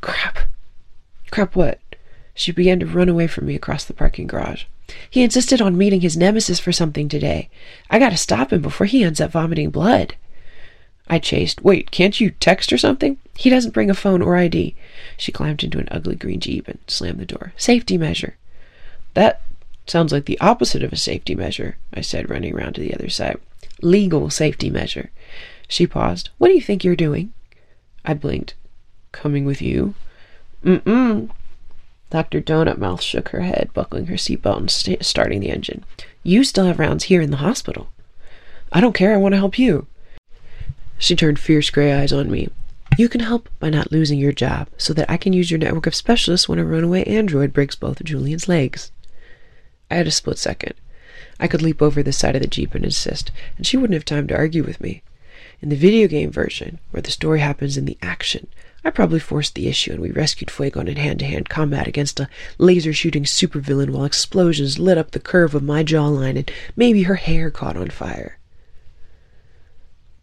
Crap. 0.03 0.39
Crap 1.31 1.57
what? 1.57 1.81
She 2.35 2.53
began 2.53 2.79
to 2.81 2.87
run 2.87 3.09
away 3.09 3.27
from 3.27 3.47
me 3.47 3.55
across 3.55 3.85
the 3.85 3.95
parking 3.95 4.27
garage. 4.27 4.65
He 5.09 5.23
insisted 5.23 5.61
on 5.61 5.79
meeting 5.79 6.01
his 6.01 6.17
nemesis 6.17 6.59
for 6.59 6.73
something 6.73 7.09
today. 7.09 7.49
I 7.91 7.99
gotta 7.99 8.17
stop 8.17 8.53
him 8.53 8.63
before 8.63 8.87
he 8.87 9.05
ends 9.05 9.21
up 9.21 9.33
vomiting 9.33 9.71
blood. 9.71 10.17
I 11.09 11.19
chased. 11.19 11.63
Wait, 11.63 11.91
can't 11.91 12.21
you 12.21 12.31
text 12.31 12.73
or 12.73 12.79
something? 12.79 13.19
He 13.37 13.51
doesn't 13.51 13.75
bring 13.75 13.91
a 13.91 13.95
phone 13.95 14.23
or 14.23 14.37
ID. 14.37 14.75
She 15.17 15.33
climbed 15.33 15.63
into 15.63 15.79
an 15.79 15.89
ugly 15.91 16.15
green 16.15 16.41
Jeep 16.41 16.67
and 16.69 16.79
slammed 16.87 17.19
the 17.19 17.27
door. 17.27 17.53
Safety 17.57 17.99
measure. 17.99 18.37
That 19.15 19.43
sounds 19.87 20.13
like 20.13 20.25
the 20.25 20.41
opposite 20.41 20.83
of 20.83 20.93
a 20.93 20.97
safety 20.97 21.35
measure, 21.35 21.77
I 21.93 22.01
said, 22.01 22.31
running 22.31 22.55
around 22.55 22.75
to 22.75 22.81
the 22.81 22.95
other 22.95 23.11
side. 23.11 23.39
Legal 23.83 24.31
safety 24.31 24.71
measure. 24.71 25.11
She 25.69 25.87
paused. 25.87 26.31
What 26.39 26.49
do 26.49 26.55
you 26.55 26.61
think 26.61 26.85
you're 26.85 26.97
doing? 26.97 27.33
I 28.05 28.15
blinked. 28.15 28.55
Coming 29.13 29.45
with 29.45 29.61
you? 29.61 29.95
Mm-mm. 30.65 31.31
Dr. 32.11 32.41
Donut 32.41 32.79
Mouth 32.79 33.03
shook 33.03 33.31
her 33.31 33.41
head, 33.41 33.71
buckling 33.75 34.07
her 34.07 34.15
seatbelt 34.15 34.59
and 34.59 34.71
st- 34.71 35.05
starting 35.05 35.41
the 35.41 35.51
engine. 35.51 35.85
You 36.23 36.45
still 36.45 36.67
have 36.67 36.79
rounds 36.79 37.05
here 37.05 37.21
in 37.21 37.31
the 37.31 37.39
hospital. 37.39 37.89
I 38.73 38.81
don't 38.81 38.95
care. 38.95 39.15
I 39.15 39.19
want 39.19 39.33
to 39.33 39.39
help 39.39 39.59
you. 39.59 39.87
She 40.99 41.17
turned 41.17 41.39
fierce 41.39 41.71
gray 41.71 41.93
eyes 41.93 42.13
on 42.13 42.31
me. 42.31 42.49
You 42.97 43.09
can 43.09 43.21
help 43.21 43.49
by 43.59 43.71
not 43.71 43.91
losing 43.91 44.19
your 44.19 44.33
job 44.33 44.69
so 44.79 44.93
that 44.95 45.11
I 45.11 45.17
can 45.17 45.33
use 45.33 45.51
your 45.51 45.59
network 45.59 45.87
of 45.87 45.95
specialists 45.95 46.49
when 46.49 46.61
a 46.61 46.65
runaway 46.65 47.03
android 47.05 47.53
breaks 47.53 47.75
both 47.75 48.03
Julian's 48.05 48.49
legs. 48.49 48.93
I 49.91 49.97
had 49.97 50.07
a 50.07 50.13
split 50.13 50.39
second. 50.39 50.75
I 51.41 51.49
could 51.49 51.63
leap 51.63 51.83
over 51.83 52.03
the 52.03 52.13
side 52.13 52.37
of 52.37 52.43
the 52.43 52.49
Jeep 52.49 52.75
and 52.75 52.85
insist, 52.85 53.33
and 53.57 53.67
she 53.67 53.77
wouldn't 53.77 53.95
have 53.95 54.05
time 54.05 54.29
to 54.29 54.37
argue 54.37 54.63
with 54.63 54.81
me. 54.81 55.03
In 55.61 55.69
the 55.69 55.77
video 55.77 56.07
game 56.07 56.31
version, 56.31 56.79
where 56.91 57.03
the 57.03 57.11
story 57.11 57.41
happens 57.41 57.77
in 57.77 57.85
the 57.85 57.99
action, 58.01 58.47
I 58.85 58.91
probably 58.91 59.19
forced 59.19 59.55
the 59.55 59.67
issue 59.67 59.93
and 59.93 60.01
we 60.01 60.11
rescued 60.11 60.51
Fuegon 60.51 60.89
in 60.89 60.97
hand 60.97 61.21
to 61.21 61.25
hand 61.25 61.49
combat 61.49 61.87
against 61.87 62.21
a 62.21 62.29
laser 62.59 62.93
shooting 62.93 63.25
supervillain 63.25 63.91
while 63.91 64.05
explosions 64.05 64.79
lit 64.79 64.99
up 64.99 65.13
the 65.13 65.21
curve 65.21 65.55
of 65.55 65.63
my 65.63 65.83
jawline 65.83 66.37
and 66.37 66.51
maybe 66.77 67.05
her 67.05 67.15
hair 67.15 67.51
caught 67.51 67.77
on 67.77 67.89
fire. 67.89 68.39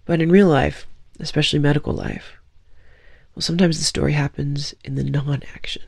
But 0.06 0.22
in 0.22 0.32
real 0.32 0.48
life, 0.48 0.86
especially 1.20 1.60
medical 1.60 1.94
life, 1.94 2.34
well, 3.34 3.42
sometimes 3.42 3.80
the 3.80 3.86
story 3.86 4.14
happens 4.14 4.76
in 4.84 4.96
the 4.96 5.04
non 5.04 5.42
action. 5.56 5.84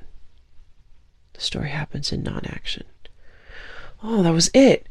The 1.34 1.42
story 1.42 1.70
happens 1.70 2.12
in 2.12 2.24
non 2.24 2.46
action. 2.46 2.86
Oh, 4.02 4.24
that 4.24 4.34
was 4.34 4.50
it. 4.54 4.88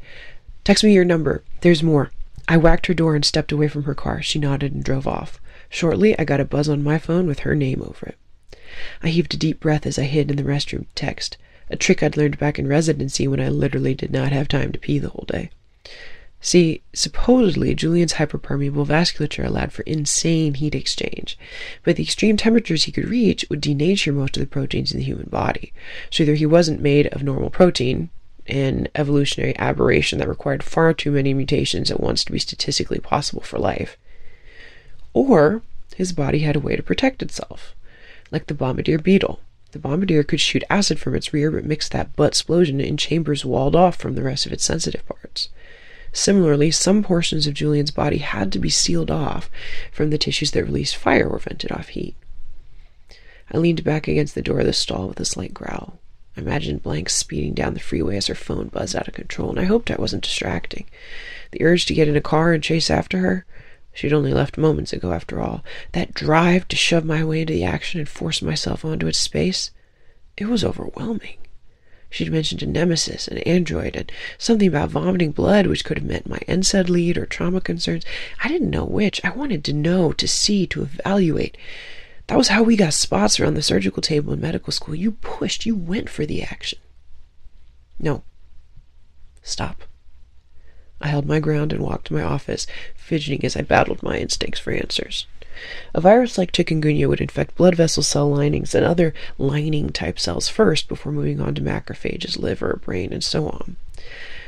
Text 0.63 0.83
me 0.83 0.93
your 0.93 1.05
number. 1.05 1.43
There's 1.61 1.83
more. 1.83 2.11
I 2.47 2.57
whacked 2.57 2.87
her 2.87 2.93
door 2.93 3.15
and 3.15 3.25
stepped 3.25 3.51
away 3.51 3.67
from 3.67 3.83
her 3.83 3.95
car. 3.95 4.21
She 4.21 4.39
nodded 4.39 4.73
and 4.73 4.83
drove 4.83 5.07
off. 5.07 5.39
Shortly, 5.73 6.17
I 6.19 6.23
got 6.23 6.39
a 6.39 6.45
buzz 6.45 6.69
on 6.69 6.83
my 6.83 6.99
phone 6.99 7.25
with 7.25 7.39
her 7.39 7.55
name 7.55 7.81
over 7.81 8.05
it. 8.05 8.17
I 9.01 9.09
heaved 9.09 9.33
a 9.33 9.37
deep 9.37 9.59
breath 9.59 9.87
as 9.87 9.97
I 9.97 10.03
hid 10.03 10.29
in 10.29 10.37
the 10.37 10.43
restroom 10.43 10.85
text, 10.93 11.35
a 11.67 11.75
trick 11.75 12.03
I'd 12.03 12.15
learned 12.15 12.37
back 12.37 12.59
in 12.59 12.67
residency 12.67 13.27
when 13.27 13.39
I 13.39 13.49
literally 13.49 13.95
did 13.95 14.11
not 14.11 14.31
have 14.31 14.47
time 14.47 14.71
to 14.71 14.77
pee 14.77 14.99
the 14.99 15.09
whole 15.09 15.25
day. 15.27 15.49
See, 16.39 16.83
supposedly 16.93 17.73
Julian's 17.73 18.13
hyperpermeable 18.13 18.85
vasculature 18.85 19.45
allowed 19.45 19.73
for 19.73 19.81
insane 19.81 20.53
heat 20.53 20.75
exchange, 20.75 21.39
but 21.83 21.95
the 21.95 22.03
extreme 22.03 22.37
temperatures 22.37 22.83
he 22.83 22.91
could 22.91 23.09
reach 23.09 23.43
would 23.49 23.59
denature 23.59 24.13
most 24.13 24.37
of 24.37 24.41
the 24.41 24.47
proteins 24.47 24.91
in 24.91 24.99
the 24.99 25.05
human 25.05 25.27
body. 25.31 25.73
So 26.11 26.21
either 26.21 26.35
he 26.35 26.45
wasn't 26.45 26.81
made 26.81 27.07
of 27.07 27.23
normal 27.23 27.49
protein, 27.49 28.11
an 28.45 28.89
evolutionary 28.93 29.57
aberration 29.57 30.19
that 30.19 30.29
required 30.29 30.61
far 30.61 30.93
too 30.93 31.09
many 31.09 31.33
mutations 31.33 31.89
at 31.89 31.99
once 31.99 32.23
to 32.25 32.31
be 32.31 32.37
statistically 32.37 32.99
possible 32.99 33.41
for 33.41 33.57
life, 33.57 33.97
or 35.13 35.61
his 35.95 36.11
body 36.11 36.39
had 36.39 36.55
a 36.55 36.59
way 36.59 36.75
to 36.75 36.83
protect 36.83 37.21
itself, 37.21 37.75
like 38.31 38.47
the 38.47 38.53
bombardier 38.53 38.97
beetle. 38.97 39.39
The 39.71 39.79
bombardier 39.79 40.23
could 40.23 40.39
shoot 40.39 40.63
acid 40.69 40.99
from 40.99 41.15
its 41.15 41.33
rear 41.33 41.49
but 41.51 41.65
mix 41.65 41.89
that 41.89 42.15
butt 42.15 42.29
explosion 42.29 42.79
in 42.79 42.97
chambers 42.97 43.45
walled 43.45 43.75
off 43.75 43.95
from 43.95 44.15
the 44.15 44.23
rest 44.23 44.45
of 44.45 44.53
its 44.53 44.63
sensitive 44.63 45.05
parts. 45.07 45.49
Similarly, 46.11 46.69
some 46.69 47.01
portions 47.01 47.47
of 47.47 47.55
Julian's 47.55 47.89
body 47.89 48.19
had 48.19 48.51
to 48.51 48.59
be 48.59 48.69
sealed 48.69 49.09
off 49.09 49.49
from 49.91 50.11
the 50.11 50.19
tissues 50.19 50.51
that 50.51 50.63
released 50.63 50.95
fire 50.95 51.27
or 51.27 51.39
vented 51.39 51.71
off 51.71 51.89
heat. 51.89 52.15
I 53.51 53.57
leaned 53.57 53.83
back 53.83 54.07
against 54.07 54.35
the 54.35 54.43
door 54.43 54.59
of 54.59 54.67
the 54.67 54.73
stall 54.73 55.07
with 55.07 55.19
a 55.19 55.25
slight 55.25 55.53
growl. 55.53 55.99
I 56.37 56.41
imagined 56.41 56.83
Blank 56.83 57.09
speeding 57.09 57.53
down 57.53 57.73
the 57.73 57.79
freeway 57.79 58.17
as 58.17 58.27
her 58.27 58.35
phone 58.35 58.67
buzzed 58.67 58.95
out 58.95 59.07
of 59.07 59.15
control, 59.15 59.49
and 59.49 59.59
I 59.59 59.65
hoped 59.65 59.91
I 59.91 59.95
wasn't 59.95 60.23
distracting. 60.23 60.85
The 61.51 61.63
urge 61.63 61.85
to 61.87 61.93
get 61.93 62.07
in 62.07 62.15
a 62.15 62.21
car 62.21 62.53
and 62.53 62.63
chase 62.63 62.89
after 62.89 63.17
her, 63.19 63.45
She'd 63.93 64.13
only 64.13 64.33
left 64.33 64.57
moments 64.57 64.91
ago, 64.91 65.13
after 65.13 65.39
all. 65.39 65.63
That 65.91 66.13
drive 66.13 66.67
to 66.69 66.75
shove 66.75 67.05
my 67.05 67.23
way 67.23 67.41
into 67.41 67.53
the 67.53 67.63
action 67.63 67.99
and 67.99 68.09
force 68.09 68.41
myself 68.41 68.83
onto 68.83 69.07
its 69.07 69.19
space, 69.19 69.71
it 70.35 70.45
was 70.45 70.63
overwhelming. 70.63 71.37
She'd 72.09 72.31
mentioned 72.31 72.61
a 72.61 72.67
nemesis, 72.67 73.27
an 73.27 73.39
android, 73.39 73.95
and 73.95 74.11
something 74.37 74.67
about 74.67 74.89
vomiting 74.89 75.31
blood, 75.31 75.67
which 75.67 75.83
could 75.83 75.97
have 75.97 76.07
meant 76.07 76.29
my 76.29 76.39
NSAID 76.47 76.89
lead 76.89 77.17
or 77.17 77.25
trauma 77.25 77.61
concerns. 77.61 78.03
I 78.43 78.47
didn't 78.47 78.69
know 78.69 78.85
which. 78.85 79.19
I 79.23 79.31
wanted 79.31 79.63
to 79.65 79.73
know, 79.73 80.11
to 80.13 80.27
see, 80.27 80.67
to 80.67 80.83
evaluate. 80.83 81.57
That 82.27 82.37
was 82.37 82.49
how 82.49 82.63
we 82.63 82.75
got 82.75 82.93
spots 82.93 83.39
around 83.39 83.55
the 83.55 83.61
surgical 83.61 84.01
table 84.01 84.31
in 84.31 84.41
medical 84.41 84.71
school. 84.71 84.95
You 84.95 85.13
pushed, 85.13 85.65
you 85.65 85.75
went 85.75 86.09
for 86.09 86.25
the 86.25 86.43
action. 86.43 86.79
No. 87.99 88.23
Stop. 89.41 89.83
I 91.03 91.07
held 91.07 91.25
my 91.25 91.41
ground 91.41 91.73
and 91.73 91.83
walked 91.83 92.07
to 92.07 92.13
my 92.13 92.23
office, 92.23 92.65
fidgeting 92.95 93.43
as 93.43 93.57
I 93.57 93.61
battled 93.61 94.01
my 94.01 94.17
instincts 94.17 94.61
for 94.61 94.71
answers. 94.71 95.27
A 95.93 95.99
virus 95.99 96.37
like 96.37 96.53
chikungunya 96.53 97.09
would 97.09 97.19
infect 97.19 97.55
blood 97.55 97.75
vessel 97.75 98.03
cell 98.03 98.29
linings 98.29 98.73
and 98.73 98.85
other 98.85 99.13
lining 99.37 99.89
type 99.89 100.17
cells 100.17 100.47
first 100.47 100.87
before 100.87 101.11
moving 101.11 101.41
on 101.41 101.55
to 101.55 101.61
macrophages, 101.61 102.39
liver, 102.39 102.79
brain, 102.83 103.11
and 103.11 103.23
so 103.23 103.49
on. 103.49 103.75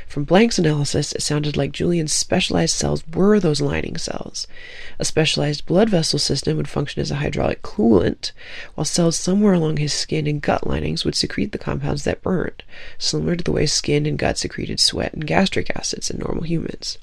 From 0.06 0.24
Blank's 0.24 0.58
analysis, 0.58 1.12
it 1.12 1.20
sounded 1.20 1.56
like 1.56 1.72
Julian's 1.72 2.12
specialized 2.12 2.74
cells 2.74 3.04
were 3.12 3.38
those 3.38 3.60
lining 3.60 3.98
cells. 3.98 4.46
A 4.98 5.04
specialized 5.04 5.66
blood 5.66 5.90
vessel 5.90 6.18
system 6.18 6.56
would 6.56 6.68
function 6.68 7.02
as 7.02 7.10
a 7.10 7.16
hydraulic 7.16 7.60
coolant, 7.60 8.30
while 8.74 8.84
cells 8.84 9.16
somewhere 9.16 9.52
along 9.52 9.76
his 9.76 9.92
skin 9.92 10.26
and 10.26 10.40
gut 10.40 10.66
linings 10.66 11.04
would 11.04 11.16
secrete 11.16 11.52
the 11.52 11.58
compounds 11.58 12.04
that 12.04 12.22
burned, 12.22 12.62
similar 12.98 13.36
to 13.36 13.44
the 13.44 13.52
way 13.52 13.66
skin 13.66 14.06
and 14.06 14.18
gut 14.18 14.38
secreted 14.38 14.80
sweat 14.80 15.12
and 15.12 15.26
gastric 15.26 15.70
acids 15.76 16.08
in 16.08 16.18
normal 16.18 16.44
humans. 16.44 16.98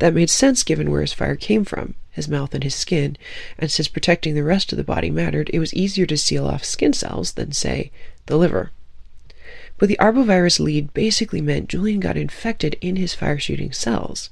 That 0.00 0.12
made 0.12 0.28
sense 0.28 0.64
given 0.64 0.90
where 0.90 1.00
his 1.00 1.12
fire 1.12 1.36
came 1.36 1.64
from, 1.64 1.94
his 2.10 2.28
mouth 2.28 2.52
and 2.52 2.64
his 2.64 2.74
skin, 2.74 3.16
and 3.58 3.70
since 3.70 3.88
protecting 3.88 4.34
the 4.34 4.44
rest 4.44 4.72
of 4.72 4.76
the 4.76 4.84
body 4.84 5.10
mattered, 5.10 5.50
it 5.52 5.60
was 5.60 5.72
easier 5.72 6.04
to 6.06 6.16
seal 6.16 6.46
off 6.46 6.64
skin 6.64 6.92
cells 6.92 7.32
than, 7.32 7.52
say, 7.52 7.90
the 8.26 8.36
liver. 8.36 8.70
But 9.78 9.88
the 9.88 9.98
arbovirus 10.00 10.60
lead 10.60 10.94
basically 10.94 11.40
meant 11.40 11.68
Julian 11.68 12.00
got 12.00 12.16
infected 12.16 12.76
in 12.80 12.96
his 12.96 13.14
fire 13.14 13.38
shooting 13.38 13.72
cells. 13.72 14.30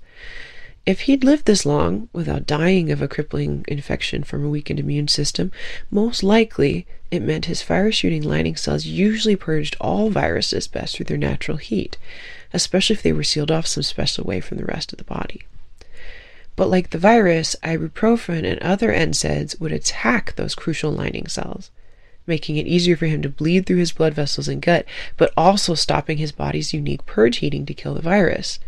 If 0.85 1.02
he'd 1.02 1.22
lived 1.22 1.46
this 1.46 1.64
long 1.64 2.09
without 2.12 2.46
dying 2.46 2.90
of 2.90 3.00
a 3.00 3.07
crippling 3.07 3.64
infection 3.68 4.24
from 4.24 4.44
a 4.44 4.48
weakened 4.48 4.81
immune 4.81 5.07
system, 5.07 5.52
most 5.90 6.24
likely 6.24 6.87
it 7.12 7.22
meant 7.22 7.44
his 7.44 7.62
fire 7.62 7.92
shooting 7.92 8.22
lining 8.22 8.57
cells 8.57 8.85
usually 8.85 9.37
purged 9.37 9.76
all 9.81 10.11
viruses 10.11 10.66
best 10.66 10.96
through 10.96 11.07
their 11.07 11.16
natural 11.16 11.57
heat, 11.57 11.98
especially 12.52 12.94
if 12.94 13.02
they 13.02 13.12
were 13.12 13.22
sealed 13.22 13.52
off 13.52 13.66
some 13.66 13.85
special 13.85 14.24
way 14.24 14.40
from 14.40 14.59
the 14.59 14.64
rest 14.64 14.92
of 14.92 14.98
the 14.98 15.05
body. 15.05 15.42
But 16.57 16.68
like 16.68 16.90
the 16.90 16.98
virus, 16.98 17.55
ibuprofen 17.62 18.44
and 18.44 18.59
other 18.61 18.92
NSAIDs 18.92 19.61
would 19.61 19.72
attack 19.72 20.35
those 20.35 20.55
crucial 20.55 20.90
lining 20.90 21.28
cells 21.28 21.70
making 22.26 22.56
it 22.56 22.66
easier 22.66 22.96
for 22.96 23.06
him 23.06 23.22
to 23.22 23.28
bleed 23.28 23.66
through 23.66 23.78
his 23.78 23.92
blood 23.92 24.14
vessels 24.14 24.48
and 24.48 24.62
gut, 24.62 24.85
but 25.16 25.32
also 25.37 25.74
stopping 25.74 26.18
his 26.18 26.32
body's 26.32 26.72
unique 26.72 27.04
purge 27.06 27.38
heating 27.38 27.66
to 27.66 27.74
kill 27.74 27.94
the 27.94 28.02
virus. 28.02 28.58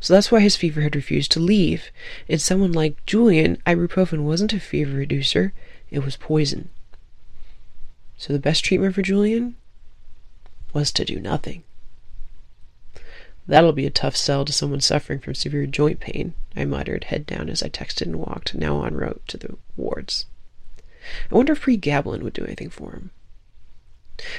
So 0.00 0.12
that's 0.14 0.30
why 0.30 0.40
his 0.40 0.56
fever 0.56 0.82
had 0.82 0.96
refused 0.96 1.30
to 1.32 1.40
leave. 1.40 1.90
In 2.28 2.38
someone 2.38 2.72
like 2.72 3.04
Julian, 3.06 3.56
ibuprofen 3.66 4.24
wasn't 4.24 4.52
a 4.52 4.60
fever 4.60 4.96
reducer, 4.96 5.52
it 5.90 6.00
was 6.04 6.16
poison. 6.16 6.68
So 8.16 8.32
the 8.32 8.38
best 8.38 8.64
treatment 8.64 8.94
for 8.94 9.02
Julian 9.02 9.56
was 10.72 10.92
to 10.92 11.04
do 11.04 11.20
nothing. 11.20 11.62
That'll 13.46 13.72
be 13.72 13.86
a 13.86 13.90
tough 13.90 14.14
sell 14.14 14.44
to 14.44 14.52
someone 14.52 14.80
suffering 14.80 15.20
from 15.20 15.34
severe 15.34 15.66
joint 15.66 16.00
pain, 16.00 16.34
I 16.54 16.66
muttered, 16.66 17.04
head 17.04 17.24
down 17.24 17.48
as 17.48 17.62
I 17.62 17.70
texted 17.70 18.02
and 18.02 18.16
walked, 18.16 18.54
now 18.54 18.84
en 18.84 18.94
route 18.94 19.22
to 19.28 19.38
the 19.38 19.56
wards. 19.74 20.26
I 21.30 21.34
wonder 21.34 21.52
if 21.52 21.62
Pregabalin 21.62 22.22
would 22.22 22.32
do 22.32 22.44
anything 22.44 22.70
for 22.70 22.92
him. 22.92 23.10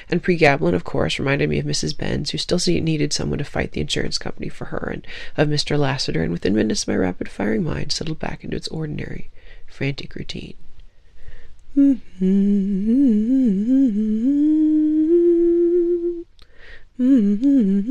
And 0.09 0.21
pregabalin, 0.21 0.73
of 0.73 0.83
course, 0.83 1.19
reminded 1.19 1.49
me 1.49 1.59
of 1.59 1.65
Mrs. 1.65 1.97
Benz, 1.97 2.31
who 2.31 2.37
still 2.37 2.59
needed 2.67 3.13
someone 3.13 3.37
to 3.37 3.45
fight 3.45 3.71
the 3.71 3.79
insurance 3.81 4.17
company 4.17 4.49
for 4.49 4.65
her, 4.65 4.89
and 4.91 5.07
of 5.37 5.47
Mr. 5.47 5.79
Lassiter, 5.79 6.21
and 6.21 6.33
within 6.33 6.53
minutes 6.53 6.85
my 6.87 6.95
rapid 6.95 7.29
firing 7.29 7.63
mind 7.63 7.93
settled 7.93 8.19
back 8.19 8.43
into 8.43 8.57
its 8.57 8.67
ordinary, 8.67 9.29
frantic 9.67 10.15
routine. 10.15 10.55
Mm-hmm. 11.77 12.09
Mm-hmm. 16.99 17.89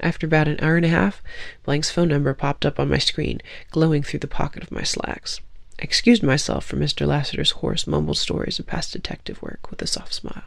After 0.00 0.26
about 0.26 0.48
an 0.48 0.60
hour 0.60 0.76
and 0.76 0.84
a 0.84 0.90
half, 0.90 1.22
Blank's 1.64 1.90
phone 1.90 2.08
number 2.08 2.32
popped 2.34 2.64
up 2.64 2.78
on 2.78 2.88
my 2.88 2.98
screen, 2.98 3.40
glowing 3.70 4.02
through 4.02 4.20
the 4.20 4.28
pocket 4.28 4.62
of 4.62 4.70
my 4.70 4.82
slacks. 4.82 5.40
I 5.78 5.84
excused 5.84 6.22
myself 6.22 6.64
from 6.64 6.80
Mr. 6.80 7.06
Lassiter's 7.06 7.52
hoarse, 7.52 7.86
mumbled 7.86 8.18
stories 8.18 8.58
of 8.58 8.66
past 8.66 8.92
detective 8.92 9.42
work 9.42 9.70
with 9.70 9.82
a 9.82 9.86
soft 9.86 10.14
smile. 10.14 10.44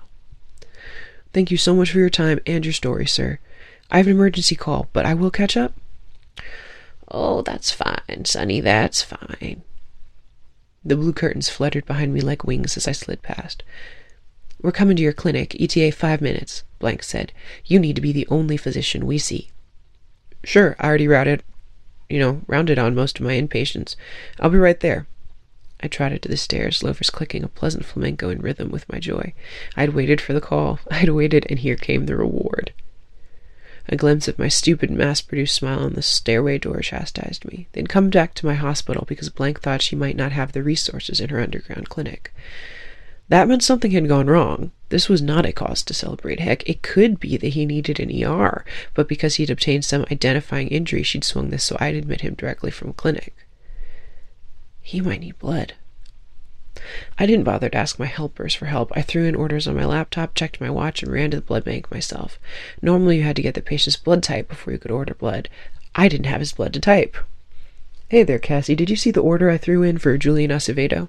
Thank 1.33 1.51
you 1.51 1.57
so 1.57 1.73
much 1.73 1.91
for 1.91 1.99
your 1.99 2.09
time 2.09 2.39
and 2.45 2.65
your 2.65 2.73
story, 2.73 3.07
sir. 3.07 3.39
I 3.89 3.97
have 3.97 4.07
an 4.07 4.13
emergency 4.13 4.55
call, 4.55 4.87
but 4.93 5.05
I 5.05 5.13
will 5.13 5.31
catch 5.31 5.55
up. 5.55 5.73
Oh, 7.09 7.41
that's 7.41 7.71
fine, 7.71 8.25
Sonny, 8.25 8.61
that's 8.61 9.01
fine. 9.01 9.63
The 10.83 10.95
blue 10.95 11.13
curtains 11.13 11.49
fluttered 11.49 11.85
behind 11.85 12.13
me 12.13 12.21
like 12.21 12.43
wings 12.43 12.77
as 12.77 12.87
I 12.87 12.93
slid 12.93 13.21
past. 13.21 13.63
We're 14.61 14.71
coming 14.71 14.95
to 14.95 15.03
your 15.03 15.13
clinic, 15.13 15.59
ETA 15.59 15.91
five 15.91 16.21
minutes, 16.21 16.63
Blank 16.79 17.03
said. 17.03 17.33
You 17.65 17.79
need 17.79 17.95
to 17.95 18.01
be 18.01 18.11
the 18.11 18.27
only 18.29 18.57
physician 18.57 19.07
we 19.07 19.17
see. 19.17 19.49
Sure, 20.43 20.75
I 20.79 20.87
already 20.87 21.07
routed, 21.07 21.43
you 22.09 22.19
know, 22.19 22.41
rounded 22.47 22.77
on 22.77 22.93
most 22.93 23.19
of 23.19 23.25
my 23.25 23.33
inpatients. 23.33 23.95
I'll 24.39 24.49
be 24.49 24.57
right 24.57 24.79
there. 24.79 25.07
I 25.79 25.87
trotted 25.87 26.21
to 26.21 26.29
the 26.29 26.37
stairs, 26.37 26.83
loafers 26.83 27.09
clicking 27.09 27.43
a 27.43 27.47
pleasant 27.47 27.85
flamenco 27.85 28.29
in 28.29 28.39
rhythm 28.39 28.69
with 28.69 28.87
my 28.91 28.99
joy. 28.99 29.33
I'd 29.75 29.95
waited 29.95 30.21
for 30.21 30.33
the 30.33 30.41
call. 30.41 30.79
I'd 30.91 31.09
waited, 31.09 31.47
and 31.49 31.59
here 31.59 31.75
came 31.75 32.05
the 32.05 32.15
reward. 32.15 32.71
A 33.89 33.95
glimpse 33.95 34.27
of 34.27 34.37
my 34.37 34.47
stupid, 34.47 34.91
mass-produced 34.91 35.55
smile 35.55 35.79
on 35.79 35.93
the 35.93 36.03
stairway 36.03 36.59
door 36.59 36.81
chastised 36.81 37.45
me. 37.45 37.67
They'd 37.71 37.89
come 37.89 38.11
back 38.11 38.35
to 38.35 38.45
my 38.45 38.53
hospital 38.53 39.05
because 39.07 39.29
Blank 39.29 39.59
thought 39.59 39.81
she 39.81 39.95
might 39.95 40.15
not 40.15 40.31
have 40.31 40.51
the 40.51 40.61
resources 40.61 41.19
in 41.19 41.29
her 41.29 41.39
underground 41.39 41.89
clinic. 41.89 42.31
That 43.31 43.47
meant 43.47 43.63
something 43.63 43.91
had 43.91 44.09
gone 44.09 44.27
wrong. 44.27 44.71
This 44.89 45.07
was 45.07 45.21
not 45.21 45.45
a 45.45 45.53
cause 45.53 45.83
to 45.83 45.93
celebrate. 45.93 46.41
Heck, 46.41 46.67
it 46.67 46.81
could 46.81 47.17
be 47.17 47.37
that 47.37 47.53
he 47.53 47.65
needed 47.65 47.97
an 47.97 48.11
ER, 48.11 48.65
but 48.93 49.07
because 49.07 49.35
he'd 49.35 49.49
obtained 49.49 49.85
some 49.85 50.05
identifying 50.11 50.67
injury, 50.67 51.01
she'd 51.01 51.23
swung 51.23 51.49
this 51.49 51.63
so 51.63 51.77
I'd 51.79 51.95
admit 51.95 52.19
him 52.19 52.33
directly 52.33 52.71
from 52.71 52.91
clinic. 52.91 53.33
He 54.81 54.99
might 54.99 55.21
need 55.21 55.39
blood. 55.39 55.75
I 57.17 57.25
didn't 57.25 57.45
bother 57.45 57.69
to 57.69 57.77
ask 57.77 57.97
my 57.97 58.05
helpers 58.05 58.53
for 58.53 58.65
help. 58.65 58.91
I 58.97 59.01
threw 59.01 59.23
in 59.23 59.35
orders 59.35 59.65
on 59.65 59.77
my 59.77 59.85
laptop, 59.85 60.35
checked 60.35 60.59
my 60.59 60.69
watch, 60.69 61.01
and 61.01 61.09
ran 61.09 61.31
to 61.31 61.37
the 61.37 61.41
blood 61.41 61.63
bank 61.63 61.89
myself. 61.89 62.37
Normally, 62.81 63.19
you 63.19 63.23
had 63.23 63.37
to 63.37 63.41
get 63.41 63.53
the 63.53 63.61
patient's 63.61 63.95
blood 63.95 64.23
type 64.23 64.49
before 64.49 64.73
you 64.73 64.79
could 64.79 64.91
order 64.91 65.13
blood. 65.13 65.47
I 65.95 66.09
didn't 66.09 66.25
have 66.25 66.41
his 66.41 66.51
blood 66.51 66.73
to 66.73 66.81
type. 66.81 67.15
Hey 68.09 68.23
there, 68.23 68.39
Cassie. 68.39 68.75
Did 68.75 68.89
you 68.89 68.97
see 68.97 69.11
the 69.11 69.21
order 69.21 69.49
I 69.49 69.57
threw 69.57 69.83
in 69.83 69.99
for 69.99 70.17
Julian 70.17 70.51
Acevedo? 70.51 71.07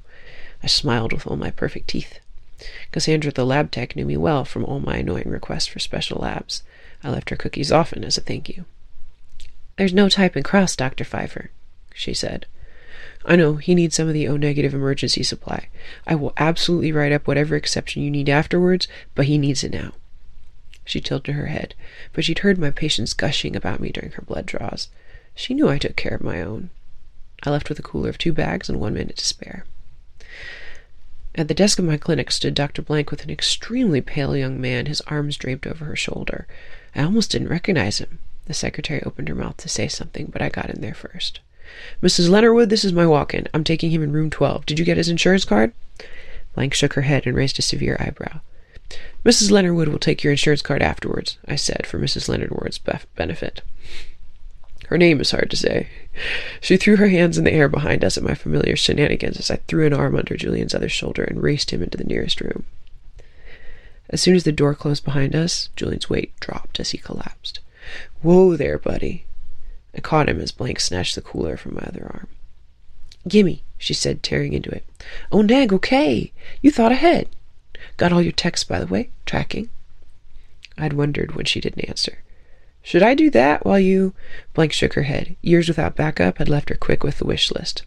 I 0.62 0.66
smiled 0.66 1.12
with 1.12 1.26
all 1.26 1.36
my 1.36 1.50
perfect 1.50 1.88
teeth. 1.88 2.20
Cassandra, 2.92 3.32
the 3.32 3.44
lab 3.44 3.70
tech, 3.70 3.96
knew 3.96 4.04
me 4.04 4.16
well 4.16 4.44
from 4.44 4.64
all 4.64 4.80
my 4.80 4.98
annoying 4.98 5.28
requests 5.28 5.66
for 5.66 5.78
special 5.78 6.20
labs. 6.20 6.62
I 7.02 7.10
left 7.10 7.30
her 7.30 7.36
cookies 7.36 7.72
often 7.72 8.04
as 8.04 8.16
a 8.16 8.20
thank 8.20 8.48
you. 8.48 8.64
There's 9.76 9.92
no 9.92 10.08
type 10.08 10.36
and 10.36 10.44
cross, 10.44 10.76
Dr. 10.76 11.04
Pfeiffer, 11.04 11.50
she 11.92 12.14
said. 12.14 12.46
I 13.24 13.36
know 13.36 13.56
he 13.56 13.74
needs 13.74 13.96
some 13.96 14.08
of 14.08 14.14
the 14.14 14.28
O 14.28 14.36
negative 14.36 14.74
emergency 14.74 15.22
supply. 15.22 15.68
I 16.06 16.14
will 16.14 16.32
absolutely 16.36 16.92
write 16.92 17.12
up 17.12 17.26
whatever 17.26 17.56
exception 17.56 18.02
you 18.02 18.10
need 18.10 18.28
afterwards, 18.28 18.86
but 19.14 19.26
he 19.26 19.38
needs 19.38 19.64
it 19.64 19.72
now. 19.72 19.92
She 20.84 21.00
tilted 21.00 21.34
her 21.34 21.46
head, 21.46 21.74
but 22.12 22.24
she'd 22.24 22.40
heard 22.40 22.58
my 22.58 22.70
patients 22.70 23.14
gushing 23.14 23.54
about 23.54 23.80
me 23.80 23.90
during 23.90 24.12
her 24.12 24.22
blood 24.22 24.46
draws. 24.46 24.88
She 25.34 25.54
knew 25.54 25.68
I 25.68 25.78
took 25.78 25.96
care 25.96 26.14
of 26.14 26.22
my 26.22 26.42
own. 26.42 26.70
I 27.44 27.50
left 27.50 27.68
with 27.68 27.78
a 27.78 27.82
cooler 27.82 28.08
of 28.08 28.18
two 28.18 28.32
bags 28.32 28.68
and 28.68 28.80
one 28.80 28.94
minute 28.94 29.16
to 29.16 29.24
spare. 29.24 29.64
At 31.34 31.48
the 31.48 31.54
desk 31.54 31.78
of 31.78 31.86
my 31.86 31.96
clinic 31.96 32.30
stood 32.30 32.54
Dr. 32.54 32.82
Blank 32.82 33.10
with 33.10 33.24
an 33.24 33.30
extremely 33.30 34.00
pale 34.00 34.36
young 34.36 34.60
man, 34.60 34.86
his 34.86 35.00
arms 35.02 35.36
draped 35.36 35.66
over 35.66 35.86
her 35.86 35.96
shoulder. 35.96 36.46
I 36.94 37.02
almost 37.02 37.30
didn't 37.30 37.48
recognize 37.48 37.98
him. 37.98 38.18
The 38.46 38.54
secretary 38.54 39.02
opened 39.02 39.28
her 39.28 39.34
mouth 39.34 39.56
to 39.58 39.68
say 39.68 39.88
something, 39.88 40.26
but 40.26 40.42
I 40.42 40.50
got 40.50 40.68
in 40.68 40.82
there 40.82 40.94
first. 40.94 41.40
Mrs. 42.02 42.28
Leonardwood, 42.28 42.68
this 42.68 42.84
is 42.84 42.92
my 42.92 43.06
walk-in. 43.06 43.48
I'm 43.54 43.64
taking 43.64 43.90
him 43.90 44.02
in 44.02 44.12
room 44.12 44.28
12. 44.28 44.66
Did 44.66 44.78
you 44.78 44.84
get 44.84 44.98
his 44.98 45.08
insurance 45.08 45.46
card? 45.46 45.72
Blank 46.54 46.74
shook 46.74 46.92
her 46.94 47.02
head 47.02 47.26
and 47.26 47.34
raised 47.34 47.58
a 47.58 47.62
severe 47.62 47.96
eyebrow. 47.98 48.40
Mrs. 49.24 49.50
Leonardwood 49.50 49.88
will 49.88 49.98
take 49.98 50.22
your 50.22 50.32
insurance 50.32 50.60
card 50.60 50.82
afterwards, 50.82 51.38
I 51.48 51.56
said, 51.56 51.86
for 51.86 51.98
Mrs. 51.98 52.28
Leonardwood's 52.28 52.78
benefit. 53.16 53.62
Her 54.92 54.98
name 54.98 55.22
is 55.22 55.30
hard 55.30 55.50
to 55.50 55.56
say. 55.56 55.88
She 56.60 56.76
threw 56.76 56.96
her 56.96 57.08
hands 57.08 57.38
in 57.38 57.44
the 57.44 57.52
air 57.54 57.66
behind 57.66 58.04
us 58.04 58.18
at 58.18 58.22
my 58.22 58.34
familiar 58.34 58.76
shenanigans 58.76 59.38
as 59.38 59.50
I 59.50 59.56
threw 59.56 59.86
an 59.86 59.94
arm 59.94 60.14
under 60.14 60.36
Julian's 60.36 60.74
other 60.74 60.90
shoulder 60.90 61.24
and 61.24 61.42
raced 61.42 61.70
him 61.70 61.82
into 61.82 61.96
the 61.96 62.04
nearest 62.04 62.42
room. 62.42 62.66
As 64.10 64.20
soon 64.20 64.36
as 64.36 64.44
the 64.44 64.52
door 64.52 64.74
closed 64.74 65.02
behind 65.02 65.34
us, 65.34 65.70
Julian's 65.76 66.10
weight 66.10 66.38
dropped 66.40 66.78
as 66.78 66.90
he 66.90 66.98
collapsed. 66.98 67.60
Whoa 68.20 68.54
there, 68.54 68.78
buddy. 68.78 69.24
I 69.96 70.00
caught 70.02 70.28
him 70.28 70.38
as 70.42 70.52
Blank 70.52 70.78
snatched 70.78 71.14
the 71.14 71.22
cooler 71.22 71.56
from 71.56 71.76
my 71.76 71.84
other 71.86 72.10
arm. 72.12 72.28
Gimme, 73.26 73.62
she 73.78 73.94
said, 73.94 74.22
tearing 74.22 74.52
into 74.52 74.68
it. 74.68 74.84
Oh, 75.32 75.40
neg, 75.40 75.72
okay. 75.72 76.32
You 76.60 76.70
thought 76.70 76.92
ahead. 76.92 77.30
Got 77.96 78.12
all 78.12 78.20
your 78.20 78.32
texts, 78.32 78.64
by 78.64 78.78
the 78.78 78.86
way? 78.86 79.08
Tracking? 79.24 79.70
I'd 80.76 80.92
wondered 80.92 81.34
when 81.34 81.46
she 81.46 81.62
didn't 81.62 81.88
answer. 81.88 82.18
Should 82.82 83.02
I 83.02 83.14
do 83.14 83.30
that 83.30 83.64
while 83.64 83.78
you. 83.78 84.12
Blank 84.54 84.72
shook 84.72 84.94
her 84.94 85.04
head. 85.04 85.36
Years 85.40 85.68
without 85.68 85.96
backup 85.96 86.38
had 86.38 86.48
left 86.48 86.68
her 86.68 86.74
quick 86.74 87.04
with 87.04 87.18
the 87.18 87.24
wish 87.24 87.52
list. 87.52 87.84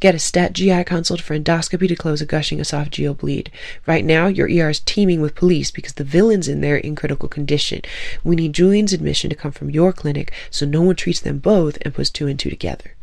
Get 0.00 0.14
a 0.14 0.18
stat 0.18 0.52
GI 0.52 0.84
consult 0.84 1.20
for 1.20 1.38
endoscopy 1.38 1.88
to 1.88 1.96
close 1.96 2.20
a 2.20 2.26
gushing 2.26 2.58
esophageal 2.58 3.16
bleed. 3.16 3.50
Right 3.86 4.04
now, 4.04 4.26
your 4.26 4.46
ER 4.46 4.70
is 4.70 4.80
teeming 4.80 5.20
with 5.20 5.34
police 5.34 5.70
because 5.70 5.94
the 5.94 6.04
villain's 6.04 6.48
in 6.48 6.60
there 6.60 6.76
in 6.76 6.94
critical 6.94 7.28
condition. 7.28 7.80
We 8.22 8.36
need 8.36 8.52
Julian's 8.52 8.92
admission 8.92 9.30
to 9.30 9.36
come 9.36 9.52
from 9.52 9.70
your 9.70 9.92
clinic 9.92 10.32
so 10.50 10.66
no 10.66 10.82
one 10.82 10.96
treats 10.96 11.20
them 11.20 11.38
both 11.38 11.78
and 11.82 11.94
puts 11.94 12.10
two 12.10 12.26
and 12.26 12.38
two 12.38 12.50
together. 12.50 12.94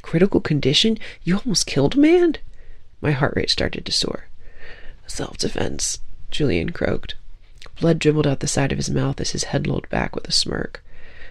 Critical 0.00 0.40
condition? 0.40 0.98
You 1.22 1.38
almost 1.38 1.66
killed 1.66 1.94
a 1.94 2.00
man? 2.00 2.36
My 3.00 3.12
heart 3.12 3.34
rate 3.36 3.50
started 3.50 3.86
to 3.86 3.92
soar. 3.92 4.26
Self 5.06 5.38
defense, 5.38 6.00
Julian 6.30 6.70
croaked. 6.70 7.14
Blood 7.80 7.98
dribbled 7.98 8.26
out 8.26 8.40
the 8.40 8.46
side 8.46 8.72
of 8.72 8.78
his 8.78 8.90
mouth 8.90 9.20
as 9.20 9.30
his 9.30 9.44
head 9.44 9.66
lolled 9.66 9.88
back 9.88 10.14
with 10.14 10.28
a 10.28 10.32
smirk. 10.32 10.84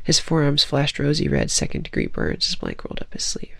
His 0.04 0.19
forearms 0.19 0.63
flashed 0.63 0.99
rosy 0.99 1.27
red 1.27 1.51
second 1.51 1.84
degree 1.84 2.08
burns 2.08 2.49
as 2.49 2.56
Blank 2.56 2.84
rolled 2.84 3.01
up 3.01 3.13
his 3.13 3.23
sleeve. 3.23 3.56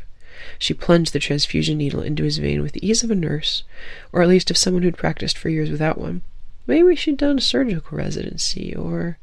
She 0.58 0.74
plunged 0.74 1.14
the 1.14 1.20
transfusion 1.20 1.78
needle 1.78 2.02
into 2.02 2.24
his 2.24 2.40
vein 2.40 2.62
with 2.62 2.72
the 2.72 2.86
ease 2.86 3.04
of 3.04 3.12
a 3.12 3.16
nurse, 3.16 3.64
or 4.12 4.24
at 4.24 4.28
least 4.28 4.50
of 4.50 4.58
someone 4.58 4.82
who'd 4.82 4.98
practiced 4.98 5.38
for 5.38 5.50
years 5.50 5.70
without 5.70 6.00
one. 6.00 6.24
Maybe 6.66 6.96
she'd 6.96 7.18
done 7.18 7.38
a 7.38 7.42
surgical 7.42 7.98
residency, 7.98 8.76
or. 8.76 9.18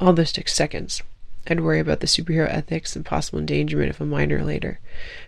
All 0.00 0.12
this 0.12 0.32
took 0.32 0.48
seconds. 0.48 1.02
I'd 1.46 1.60
worry 1.60 1.80
about 1.80 2.00
the 2.00 2.06
superhero 2.06 2.48
ethics 2.48 2.94
and 2.94 3.04
possible 3.04 3.38
endangerment 3.38 3.90
of 3.90 4.00
a 4.00 4.04
minor 4.04 4.44
later. 4.44 4.80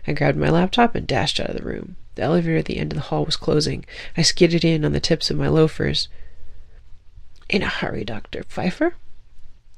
I 0.07 0.13
grabbed 0.13 0.37
my 0.37 0.49
laptop 0.49 0.95
and 0.95 1.07
dashed 1.07 1.39
out 1.39 1.49
of 1.49 1.57
the 1.57 1.63
room. 1.63 1.95
The 2.15 2.23
elevator 2.23 2.57
at 2.57 2.65
the 2.65 2.77
end 2.77 2.93
of 2.93 2.95
the 2.95 3.03
hall 3.03 3.25
was 3.25 3.35
closing. 3.35 3.85
I 4.15 4.21
skidded 4.21 4.63
in 4.63 4.85
on 4.85 4.93
the 4.93 4.99
tips 4.99 5.29
of 5.29 5.37
my 5.37 5.47
loafers. 5.47 6.07
In 7.49 7.61
a 7.61 7.67
hurry, 7.67 8.03
Dr. 8.03 8.43
Pfeiffer? 8.43 8.95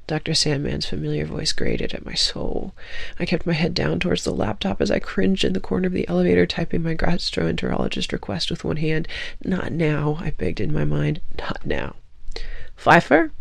Dr. 0.06 0.32
Sandman's 0.32 0.86
familiar 0.86 1.26
voice 1.26 1.52
grated 1.52 1.92
at 1.92 2.06
my 2.06 2.14
soul. 2.14 2.74
I 3.20 3.26
kept 3.26 3.46
my 3.46 3.52
head 3.52 3.74
down 3.74 4.00
towards 4.00 4.24
the 4.24 4.32
laptop 4.32 4.80
as 4.80 4.90
I 4.90 4.98
cringed 4.98 5.44
in 5.44 5.52
the 5.52 5.60
corner 5.60 5.86
of 5.86 5.92
the 5.92 6.08
elevator, 6.08 6.46
typing 6.46 6.82
my 6.82 6.94
gastroenterologist 6.94 8.10
request 8.10 8.50
with 8.50 8.64
one 8.64 8.78
hand. 8.78 9.06
Not 9.44 9.70
now, 9.70 10.16
I 10.18 10.30
begged 10.30 10.60
in 10.60 10.72
my 10.72 10.86
mind. 10.86 11.20
Not 11.38 11.66
now. 11.66 11.96
Pfeiffer? 12.74 13.32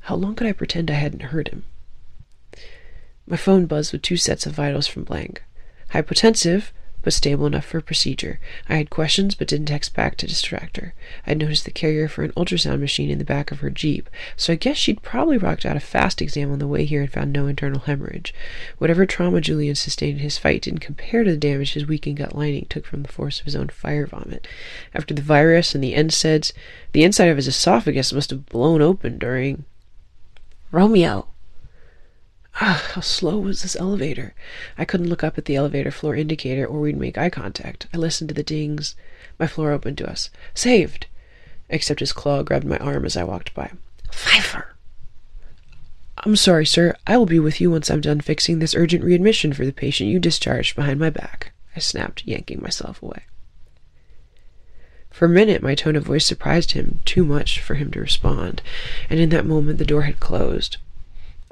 How 0.00 0.16
long 0.16 0.34
could 0.34 0.48
I 0.48 0.52
pretend 0.52 0.90
I 0.90 0.94
hadn't 0.94 1.30
heard 1.30 1.48
him? 1.48 1.64
My 3.24 3.36
phone 3.36 3.66
buzzed 3.66 3.92
with 3.92 4.02
two 4.02 4.16
sets 4.16 4.46
of 4.46 4.54
vitals 4.54 4.88
from 4.88 5.04
Blank. 5.04 5.44
Hypotensive, 5.92 6.72
but 7.06 7.12
stable 7.12 7.46
enough 7.46 7.64
for 7.64 7.80
procedure. 7.80 8.40
I 8.68 8.74
had 8.74 8.90
questions, 8.90 9.36
but 9.36 9.46
didn't 9.46 9.66
text 9.66 9.94
back 9.94 10.16
to 10.16 10.26
distract 10.26 10.76
her. 10.76 10.92
I'd 11.24 11.38
noticed 11.38 11.64
the 11.64 11.70
carrier 11.70 12.08
for 12.08 12.24
an 12.24 12.32
ultrasound 12.32 12.80
machine 12.80 13.10
in 13.10 13.18
the 13.18 13.24
back 13.24 13.52
of 13.52 13.60
her 13.60 13.70
Jeep, 13.70 14.10
so 14.36 14.52
I 14.52 14.56
guess 14.56 14.76
she'd 14.76 15.02
probably 15.02 15.38
rocked 15.38 15.64
out 15.64 15.76
a 15.76 15.80
fast 15.80 16.20
exam 16.20 16.50
on 16.50 16.58
the 16.58 16.66
way 16.66 16.84
here 16.84 17.02
and 17.02 17.12
found 17.12 17.32
no 17.32 17.46
internal 17.46 17.78
hemorrhage. 17.78 18.34
Whatever 18.78 19.06
trauma 19.06 19.40
Julian 19.40 19.76
sustained 19.76 20.16
in 20.16 20.24
his 20.24 20.36
fight 20.36 20.62
didn't 20.62 20.80
compare 20.80 21.22
to 21.22 21.30
the 21.30 21.36
damage 21.36 21.74
his 21.74 21.86
weakened 21.86 22.16
gut 22.16 22.34
lining 22.34 22.66
took 22.68 22.84
from 22.84 23.04
the 23.04 23.12
force 23.12 23.38
of 23.38 23.44
his 23.44 23.54
own 23.54 23.68
fire 23.68 24.08
vomit. 24.08 24.48
After 24.92 25.14
the 25.14 25.22
virus 25.22 25.76
and 25.76 25.84
the 25.84 25.94
NSAIDs, 25.94 26.52
the 26.90 27.04
inside 27.04 27.28
of 27.28 27.36
his 27.36 27.46
esophagus 27.46 28.12
must 28.12 28.30
have 28.30 28.46
blown 28.46 28.82
open 28.82 29.16
during. 29.16 29.64
Romeo! 30.72 31.28
Ah, 32.60 32.90
how 32.94 33.00
slow 33.00 33.38
was 33.38 33.62
this 33.62 33.76
elevator? 33.76 34.34
I 34.78 34.84
couldn't 34.84 35.08
look 35.08 35.22
up 35.22 35.36
at 35.36 35.44
the 35.44 35.56
elevator 35.56 35.90
floor 35.90 36.16
indicator 36.16 36.66
or 36.66 36.80
we'd 36.80 36.96
make 36.96 37.18
eye 37.18 37.30
contact. 37.30 37.86
I 37.92 37.98
listened 37.98 38.28
to 38.28 38.34
the 38.34 38.42
dings. 38.42 38.94
My 39.38 39.46
floor 39.46 39.72
opened 39.72 39.98
to 39.98 40.10
us. 40.10 40.30
Saved! 40.54 41.06
Except 41.68 42.00
his 42.00 42.12
claw 42.12 42.42
grabbed 42.42 42.66
my 42.66 42.78
arm 42.78 43.04
as 43.04 43.16
I 43.16 43.24
walked 43.24 43.52
by. 43.54 43.72
Pfeiffer! 44.10 44.74
I'm 46.18 46.36
sorry, 46.36 46.64
sir. 46.64 46.96
I 47.06 47.18
will 47.18 47.26
be 47.26 47.38
with 47.38 47.60
you 47.60 47.70
once 47.70 47.90
I'm 47.90 48.00
done 48.00 48.20
fixing 48.20 48.58
this 48.58 48.74
urgent 48.74 49.04
readmission 49.04 49.52
for 49.52 49.66
the 49.66 49.72
patient 49.72 50.10
you 50.10 50.18
discharged 50.18 50.74
behind 50.74 50.98
my 50.98 51.10
back. 51.10 51.52
I 51.76 51.80
snapped, 51.80 52.26
yanking 52.26 52.62
myself 52.62 53.02
away. 53.02 53.24
For 55.10 55.26
a 55.26 55.30
minute, 55.30 55.62
my 55.62 55.74
tone 55.74 55.94
of 55.94 56.04
voice 56.04 56.24
surprised 56.24 56.72
him 56.72 57.00
too 57.04 57.24
much 57.24 57.60
for 57.60 57.74
him 57.74 57.90
to 57.92 58.00
respond, 58.00 58.62
and 59.10 59.20
in 59.20 59.28
that 59.30 59.46
moment 59.46 59.78
the 59.78 59.84
door 59.84 60.02
had 60.02 60.20
closed. 60.20 60.78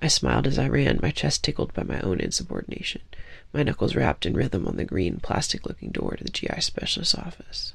I 0.04 0.08
smiled 0.08 0.46
as 0.46 0.58
I 0.58 0.68
ran, 0.68 1.00
my 1.00 1.10
chest 1.10 1.42
tickled 1.42 1.72
by 1.72 1.82
my 1.82 1.98
own 2.00 2.20
insubordination, 2.20 3.00
my 3.54 3.62
knuckles 3.62 3.96
rapped 3.96 4.26
in 4.26 4.34
rhythm 4.34 4.66
on 4.66 4.76
the 4.76 4.84
green, 4.84 5.18
plastic 5.18 5.64
looking 5.64 5.92
door 5.92 6.14
to 6.14 6.22
the 6.22 6.28
GI 6.28 6.60
specialist's 6.60 7.14
office. 7.14 7.72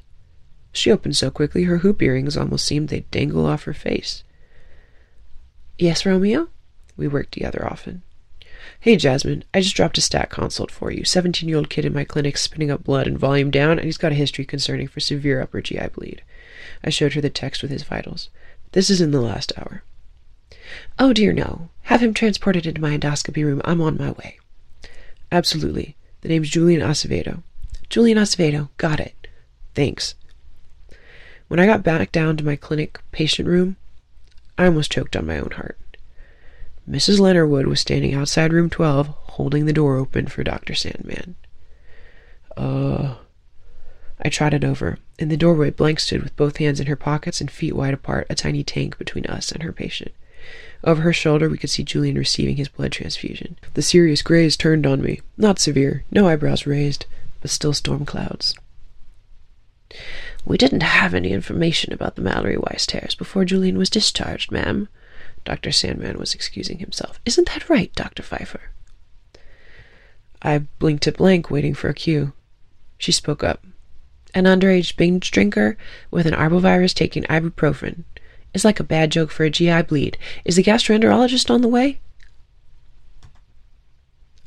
She 0.72 0.92
opened 0.92 1.18
so 1.18 1.32
quickly 1.32 1.64
her 1.64 1.80
hoop 1.80 2.04
earrings 2.04 2.38
almost 2.38 2.66
seemed 2.66 2.90
they'd 2.90 3.10
dangle 3.10 3.48
off 3.48 3.64
her 3.64 3.74
face. 3.74 4.24
Yes, 5.80 6.06
Romeo? 6.06 6.50
We 6.96 7.08
worked 7.08 7.32
together 7.32 7.68
often. 7.68 8.04
Hey, 8.80 8.96
Jasmine, 8.96 9.44
I 9.52 9.62
just 9.62 9.76
dropped 9.76 9.98
a 9.98 10.02
stat 10.02 10.30
consult 10.30 10.70
for 10.70 10.92
you. 10.92 11.06
17 11.06 11.50
year 11.50 11.58
old 11.58 11.72
kid 11.72 11.84
in 11.84 11.94
my 11.94 12.04
clinic 12.04 12.38
spitting 12.38 12.70
up 12.70 12.84
blood 12.84 13.08
and 13.08 13.18
volume 13.18 13.50
down, 13.50 13.80
and 13.80 13.86
he's 13.86 13.98
got 13.98 14.12
a 14.12 14.16
history 14.16 14.46
concerning 14.46 14.88
for 14.88 15.00
severe 15.00 15.42
upper 15.42 15.62
GI 15.62 15.88
bleed. 15.96 16.22
I 16.84 16.92
showed 16.92 17.14
her 17.14 17.22
the 17.22 17.32
text 17.32 17.64
with 17.64 17.72
his 17.72 17.82
vitals. 17.82 18.30
This 18.74 18.92
is 18.92 19.02
in 19.02 19.10
the 19.10 19.20
last 19.20 19.52
hour. 19.58 19.82
Oh, 20.98 21.14
dear, 21.14 21.34
no. 21.34 21.70
Have 21.84 22.02
him 22.02 22.14
transported 22.14 22.66
into 22.66 22.82
my 22.82 22.98
endoscopy 22.98 23.44
room. 23.44 23.62
I'm 23.66 23.82
on 23.82 23.98
my 23.98 24.12
way. 24.12 24.40
Absolutely. 25.32 25.96
The 26.22 26.30
name's 26.30 26.50
Julian 26.50 26.82
Acevedo. 26.82 27.44
Julian 27.90 28.18
Acevedo. 28.18 28.70
Got 28.78 29.00
it. 29.00 29.28
Thanks. 29.76 30.16
When 31.48 31.60
I 31.60 31.66
got 31.66 31.84
back 31.84 32.12
down 32.12 32.38
to 32.38 32.46
my 32.46 32.56
clinic 32.56 33.00
patient 33.12 33.48
room, 33.48 33.78
I 34.58 34.66
almost 34.66 34.92
choked 34.92 35.16
on 35.16 35.26
my 35.26 35.40
own 35.40 35.52
heart. 35.52 35.78
Mrs. 36.90 37.20
Leonardwood 37.20 37.66
was 37.66 37.80
standing 37.80 38.14
outside 38.14 38.52
room 38.54 38.70
12, 38.70 39.08
holding 39.08 39.66
the 39.66 39.74
door 39.74 39.98
open 39.98 40.28
for 40.28 40.44
Dr. 40.44 40.76
Sandman. 40.76 41.36
Uh. 42.58 43.16
I 44.22 44.28
trotted 44.30 44.66
over. 44.66 44.98
In 45.18 45.30
the 45.30 45.38
doorway, 45.38 45.70
Blank 45.70 46.00
stood 46.02 46.24
with 46.24 46.36
both 46.36 46.58
hands 46.58 46.80
in 46.80 46.88
her 46.88 46.98
pockets 46.98 47.40
and 47.40 47.50
feet 47.50 47.76
wide 47.76 47.94
apart, 47.94 48.28
a 48.30 48.36
tiny 48.36 48.64
tank 48.64 48.98
between 48.98 49.26
us 49.28 49.52
and 49.52 49.64
her 49.64 49.72
patient. 49.72 50.12
Over 50.84 51.02
her 51.02 51.14
shoulder, 51.14 51.50
we 51.50 51.58
could 51.58 51.70
see 51.70 51.84
Julian 51.84 52.16
receiving 52.16 52.56
his 52.56 52.70
blood 52.70 52.92
transfusion. 52.92 53.58
The 53.74 53.82
serious 53.82 54.22
grays 54.22 54.56
turned 54.56 54.88
on 54.88 55.02
me. 55.02 55.22
Not 55.38 55.60
severe, 55.60 56.06
no 56.12 56.28
eyebrows 56.28 56.66
raised, 56.66 57.06
but 57.42 57.52
still 57.52 57.74
storm 57.74 58.06
clouds. 58.06 58.56
We 60.46 60.58
didn't 60.58 60.84
have 60.84 61.14
any 61.14 61.32
information 61.32 61.92
about 61.92 62.16
the 62.16 62.22
Mallory 62.22 62.58
Weiss 62.58 62.86
tears 62.86 63.16
before 63.16 63.44
Julian 63.44 63.78
was 63.78 63.90
discharged, 63.90 64.52
ma'am. 64.52 64.88
Dr. 65.46 65.72
Sandman 65.72 66.18
was 66.18 66.34
excusing 66.34 66.80
himself. 66.80 67.20
Isn't 67.26 67.50
that 67.50 67.70
right, 67.70 67.94
Dr. 67.96 68.24
Pfeiffer? 68.24 68.72
I 70.42 70.60
blinked 70.80 71.08
at 71.08 71.18
blank, 71.18 71.50
waiting 71.50 71.74
for 71.74 71.90
a 71.90 71.94
cue. 71.94 72.34
She 72.98 73.12
spoke 73.12 73.44
up. 73.44 73.66
An 74.34 74.46
underage 74.46 74.96
binge 74.96 75.32
drinker 75.32 75.76
with 76.12 76.26
an 76.26 76.34
arbovirus 76.34 76.94
taking 76.94 77.24
ibuprofen. 77.24 78.04
Is 78.54 78.66
like 78.66 78.80
a 78.80 78.84
bad 78.84 79.12
joke 79.12 79.32
for 79.32 79.44
a 79.44 79.50
GI 79.50 79.84
bleed. 79.84 80.18
Is 80.46 80.56
the 80.56 80.64
gastroenterologist 80.64 81.50
on 81.50 81.62
the 81.62 81.68
way? 81.68 82.00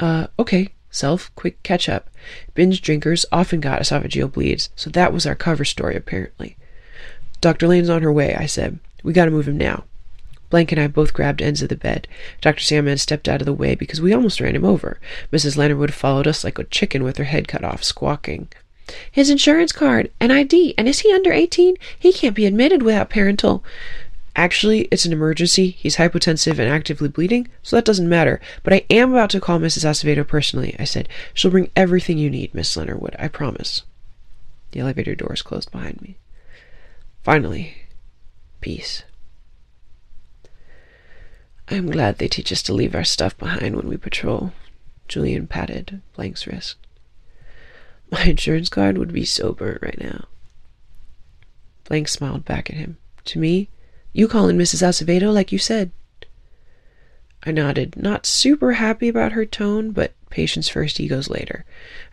Uh, 0.00 0.26
okay. 0.38 0.68
Self, 0.90 1.34
quick 1.34 1.62
catch 1.62 1.88
up. 1.88 2.10
Binge 2.54 2.82
drinkers 2.82 3.24
often 3.32 3.60
got 3.60 3.80
esophageal 3.80 4.30
bleeds, 4.30 4.68
so 4.76 4.90
that 4.90 5.12
was 5.12 5.26
our 5.26 5.34
cover 5.34 5.64
story, 5.64 5.96
apparently. 5.96 6.56
Dr. 7.40 7.66
Lane's 7.66 7.88
on 7.88 8.02
her 8.02 8.12
way, 8.12 8.34
I 8.34 8.46
said. 8.46 8.78
We 9.02 9.14
gotta 9.14 9.30
move 9.30 9.48
him 9.48 9.56
now. 9.56 9.84
Blank 10.50 10.70
and 10.70 10.80
I 10.80 10.86
both 10.86 11.14
grabbed 11.14 11.40
ends 11.40 11.62
of 11.62 11.70
the 11.70 11.76
bed. 11.76 12.06
Dr. 12.42 12.60
Sandman 12.62 12.98
stepped 12.98 13.26
out 13.26 13.40
of 13.40 13.46
the 13.46 13.54
way 13.54 13.74
because 13.74 14.02
we 14.02 14.12
almost 14.12 14.38
ran 14.38 14.54
him 14.54 14.66
over. 14.66 15.00
Mrs. 15.32 15.56
Leonardwood 15.56 15.92
followed 15.92 16.26
us 16.26 16.44
like 16.44 16.58
a 16.58 16.64
chicken 16.64 17.02
with 17.02 17.16
her 17.16 17.24
head 17.24 17.48
cut 17.48 17.64
off, 17.64 17.82
squawking. 17.82 18.48
His 19.10 19.30
insurance 19.30 19.72
card 19.72 20.10
and 20.20 20.32
ID, 20.32 20.74
and 20.76 20.88
is 20.88 21.00
he 21.00 21.12
under 21.12 21.32
18? 21.32 21.76
He 21.98 22.12
can't 22.12 22.34
be 22.34 22.46
admitted 22.46 22.82
without 22.82 23.10
parental. 23.10 23.64
Actually, 24.34 24.82
it's 24.90 25.04
an 25.04 25.12
emergency. 25.12 25.70
He's 25.70 25.96
hypotensive 25.96 26.58
and 26.58 26.68
actively 26.68 27.08
bleeding, 27.08 27.48
so 27.62 27.76
that 27.76 27.84
doesn't 27.84 28.08
matter. 28.08 28.40
But 28.62 28.72
I 28.72 28.84
am 28.88 29.12
about 29.12 29.30
to 29.30 29.40
call 29.40 29.58
Mrs. 29.58 29.84
Acevedo 29.84 30.26
personally, 30.26 30.74
I 30.78 30.84
said. 30.84 31.08
She'll 31.34 31.50
bring 31.50 31.70
everything 31.76 32.16
you 32.16 32.30
need, 32.30 32.54
Miss 32.54 32.74
Leonardwood, 32.74 33.14
I 33.18 33.28
promise. 33.28 33.82
The 34.70 34.80
elevator 34.80 35.14
doors 35.14 35.42
closed 35.42 35.70
behind 35.70 36.00
me. 36.00 36.16
Finally, 37.22 37.76
peace. 38.62 39.02
I'm 41.68 41.90
glad 41.90 42.18
they 42.18 42.28
teach 42.28 42.50
us 42.52 42.62
to 42.64 42.72
leave 42.72 42.94
our 42.94 43.04
stuff 43.04 43.36
behind 43.36 43.76
when 43.76 43.88
we 43.88 43.96
patrol. 43.96 44.52
Julian 45.08 45.46
patted 45.46 46.00
Blank's 46.16 46.46
wrist. 46.46 46.76
My 48.22 48.24
insurance 48.24 48.68
card 48.68 48.98
would 48.98 49.12
be 49.12 49.24
so 49.24 49.52
burnt 49.52 49.80
right 49.80 49.98
now. 49.98 50.26
Blank 51.84 52.08
smiled 52.08 52.44
back 52.44 52.68
at 52.68 52.76
him. 52.76 52.98
To 53.24 53.38
me, 53.38 53.70
you 54.12 54.28
calling 54.28 54.58
Mrs. 54.58 54.82
Acevedo 54.82 55.32
like 55.32 55.50
you 55.50 55.58
said. 55.58 55.90
I 57.44 57.52
nodded, 57.52 57.96
not 57.96 58.26
super 58.26 58.72
happy 58.72 59.08
about 59.08 59.32
her 59.32 59.46
tone, 59.46 59.92
but 59.92 60.12
patience 60.28 60.68
first, 60.68 61.00
egos 61.00 61.30
later. 61.30 61.64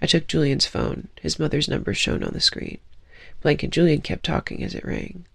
I 0.01 0.05
took 0.05 0.25
Julian's 0.25 0.65
phone. 0.65 1.09
His 1.19 1.37
mother's 1.37 1.67
number 1.67 1.93
shone 1.93 2.23
on 2.23 2.31
the 2.31 2.39
screen. 2.39 2.77
Blank 3.41 3.63
and 3.63 3.73
Julian 3.73 3.99
kept 3.99 4.23
talking 4.23 4.63
as 4.63 4.73
it 4.73 4.85
rang. 4.85 5.25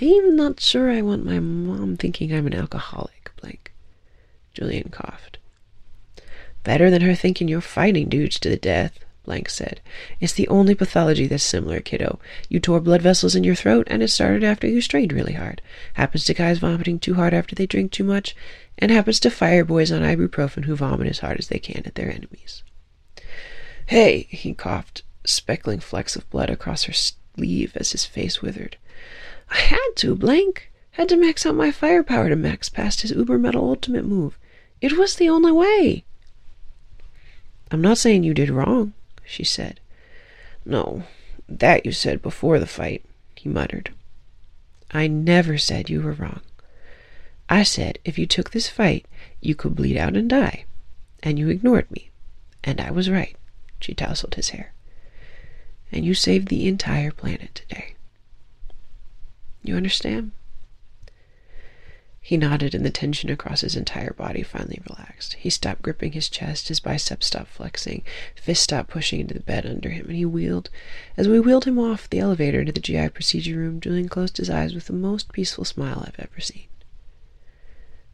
I'm 0.00 0.36
not 0.36 0.60
sure 0.60 0.90
I 0.90 1.00
want 1.00 1.24
my 1.24 1.40
mom 1.40 1.96
thinking 1.96 2.34
I'm 2.34 2.46
an 2.46 2.54
alcoholic, 2.54 3.32
blank. 3.40 3.72
Julian 4.52 4.90
coughed. 4.90 5.38
Better 6.64 6.90
than 6.90 7.00
her 7.00 7.14
thinking 7.14 7.48
you're 7.48 7.62
fighting 7.62 8.10
dudes 8.10 8.38
to 8.40 8.50
the 8.50 8.56
death, 8.56 8.98
Blank 9.24 9.50
said. 9.50 9.80
It's 10.20 10.32
the 10.32 10.48
only 10.48 10.74
pathology 10.74 11.26
that's 11.26 11.44
similar, 11.44 11.80
kiddo. 11.80 12.18
You 12.48 12.58
tore 12.58 12.80
blood 12.80 13.02
vessels 13.02 13.36
in 13.36 13.44
your 13.44 13.54
throat, 13.54 13.86
and 13.88 14.02
it 14.02 14.08
started 14.08 14.42
after 14.42 14.66
you 14.66 14.80
strained 14.80 15.12
really 15.12 15.34
hard. 15.34 15.62
Happens 15.94 16.24
to 16.24 16.34
guys 16.34 16.58
vomiting 16.58 16.98
too 16.98 17.14
hard 17.14 17.32
after 17.32 17.54
they 17.54 17.66
drink 17.66 17.92
too 17.92 18.04
much, 18.04 18.34
and 18.78 18.90
happens 18.90 19.20
to 19.20 19.30
fire 19.30 19.64
boys 19.64 19.92
on 19.92 20.02
ibuprofen 20.02 20.64
who 20.64 20.74
vomit 20.74 21.08
as 21.08 21.20
hard 21.20 21.38
as 21.38 21.48
they 21.48 21.58
can 21.58 21.82
at 21.86 21.94
their 21.94 22.10
enemies. 22.10 22.64
Hey, 23.86 24.26
he 24.30 24.54
coughed, 24.54 25.02
speckling 25.24 25.80
flecks 25.80 26.16
of 26.16 26.28
blood 26.30 26.50
across 26.50 26.84
her 26.84 26.92
sleeve 26.92 27.76
as 27.76 27.92
his 27.92 28.04
face 28.04 28.42
withered. 28.42 28.76
I 29.50 29.58
had 29.58 29.90
to, 29.96 30.16
blank. 30.16 30.72
Had 30.92 31.08
to 31.10 31.16
max 31.16 31.46
out 31.46 31.54
my 31.54 31.70
firepower 31.70 32.28
to 32.28 32.36
max 32.36 32.68
past 32.68 33.02
his 33.02 33.12
uber 33.12 33.38
metal 33.38 33.68
ultimate 33.68 34.04
move. 34.04 34.38
It 34.80 34.98
was 34.98 35.14
the 35.14 35.28
only 35.28 35.52
way. 35.52 36.04
I'm 37.70 37.80
not 37.80 37.98
saying 37.98 38.24
you 38.24 38.34
did 38.34 38.50
wrong, 38.50 38.92
she 39.24 39.44
said. 39.44 39.80
No, 40.64 41.04
that 41.48 41.84
you 41.84 41.92
said 41.92 42.22
before 42.22 42.58
the 42.58 42.66
fight, 42.66 43.04
he 43.34 43.48
muttered. 43.48 43.92
I 44.90 45.06
never 45.06 45.58
said 45.58 45.90
you 45.90 46.02
were 46.02 46.12
wrong. 46.12 46.40
I 47.48 47.62
said 47.62 47.98
if 48.04 48.18
you 48.18 48.26
took 48.26 48.50
this 48.50 48.68
fight, 48.68 49.06
you 49.40 49.54
could 49.54 49.74
bleed 49.74 49.96
out 49.96 50.16
and 50.16 50.28
die. 50.28 50.64
And 51.22 51.38
you 51.38 51.48
ignored 51.48 51.90
me. 51.90 52.10
And 52.64 52.80
I 52.80 52.90
was 52.90 53.10
right. 53.10 53.36
She 53.80 53.94
tousled 53.94 54.34
his 54.34 54.50
hair. 54.50 54.72
And 55.90 56.04
you 56.04 56.14
saved 56.14 56.48
the 56.48 56.68
entire 56.68 57.10
planet 57.10 57.54
today. 57.54 57.94
You 59.62 59.76
understand? 59.76 60.32
He 62.24 62.36
nodded, 62.36 62.72
and 62.72 62.86
the 62.86 62.90
tension 62.90 63.30
across 63.30 63.62
his 63.62 63.74
entire 63.74 64.12
body 64.12 64.44
finally 64.44 64.80
relaxed. 64.88 65.34
He 65.34 65.50
stopped 65.50 65.82
gripping 65.82 66.12
his 66.12 66.28
chest, 66.28 66.68
his 66.68 66.78
biceps 66.78 67.26
stopped 67.26 67.48
flexing, 67.48 68.04
fists 68.36 68.62
stopped 68.62 68.90
pushing 68.90 69.18
into 69.18 69.34
the 69.34 69.40
bed 69.40 69.66
under 69.66 69.90
him, 69.90 70.06
and 70.06 70.14
he 70.14 70.24
wheeled. 70.24 70.70
As 71.16 71.26
we 71.26 71.40
wheeled 71.40 71.64
him 71.64 71.80
off 71.80 72.08
the 72.08 72.20
elevator 72.20 72.60
into 72.60 72.70
the 72.70 72.80
GI 72.80 73.08
procedure 73.08 73.56
room, 73.56 73.80
Julian 73.80 74.08
closed 74.08 74.36
his 74.36 74.48
eyes 74.48 74.72
with 74.72 74.86
the 74.86 74.92
most 74.92 75.32
peaceful 75.32 75.64
smile 75.64 76.04
I've 76.06 76.20
ever 76.20 76.40
seen. 76.40 76.68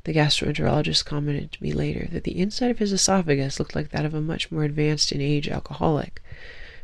The 0.04 0.14
gastroenterologist 0.14 1.04
commented 1.04 1.52
to 1.52 1.62
me 1.62 1.74
later 1.74 2.08
that 2.10 2.24
the 2.24 2.40
inside 2.40 2.70
of 2.70 2.78
his 2.78 2.94
esophagus 2.94 3.58
looked 3.58 3.74
like 3.74 3.90
that 3.90 4.06
of 4.06 4.14
a 4.14 4.22
much 4.22 4.50
more 4.50 4.64
advanced 4.64 5.12
in 5.12 5.20
age 5.20 5.48
alcoholic, 5.50 6.22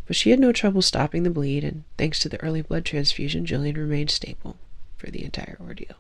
but 0.07 0.15
she 0.15 0.29
had 0.29 0.41
no 0.41 0.53
trouble 0.53 0.83
stopping 0.83 1.23
the 1.23 1.31
bleed, 1.31 1.65
and 1.65 1.85
thanks 1.97 2.19
to 2.19 2.29
the 2.29 2.41
early 2.43 2.61
blood 2.61 2.85
transfusion, 2.85 3.47
Julian 3.47 3.79
remained 3.79 4.11
stable 4.11 4.59
for 4.99 5.11
the 5.11 5.25
entire 5.25 5.57
ordeal. 5.59 5.97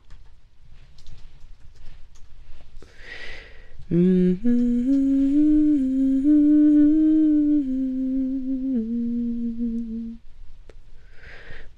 Mm-hmm. 3.95 5.25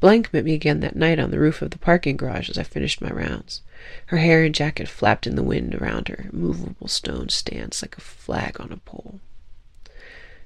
Blank 0.01 0.33
met 0.33 0.45
me 0.45 0.55
again 0.55 0.81
that 0.81 0.97
night 0.97 1.19
on 1.19 1.31
the 1.31 1.39
roof 1.39 1.61
of 1.61 1.73
the 1.73 1.79
parking 1.79 2.17
garage 2.17 2.49
as 2.49 2.57
I 2.57 2.63
finished 2.63 3.03
my 3.03 3.11
rounds. 3.11 3.61
Her 4.07 4.17
hair 4.17 4.45
and 4.45 4.55
jacket 4.55 4.89
flapped 4.89 5.27
in 5.27 5.37
the 5.37 5.43
wind 5.43 5.75
around 5.75 6.09
her 6.09 6.31
movable 6.33 6.89
stone 6.89 7.29
stance 7.29 7.83
like 7.83 7.99
a 7.99 8.01
flag 8.01 8.59
on 8.63 8.73
a 8.73 8.79
pole. 8.79 9.21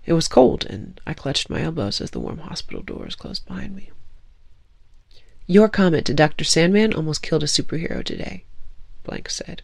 It 0.05 0.15
was 0.15 0.27
cold, 0.27 0.67
and 0.67 1.01
I 1.07 1.15
clutched 1.15 1.49
my 1.49 1.63
elbows 1.63 2.01
as 2.01 2.11
the 2.11 2.19
warm 2.19 2.39
hospital 2.39 2.83
doors 2.83 3.15
closed 3.15 3.47
behind 3.47 3.77
me. 3.77 3.91
Your 5.47 5.69
comment 5.69 6.05
to 6.07 6.15
Dr. 6.15 6.43
Sandman 6.43 6.93
almost 6.95 7.23
killed 7.23 7.45
a 7.45 7.47
superhero 7.47 8.03
today, 8.03 8.43
Blank 9.05 9.31
said. 9.31 9.63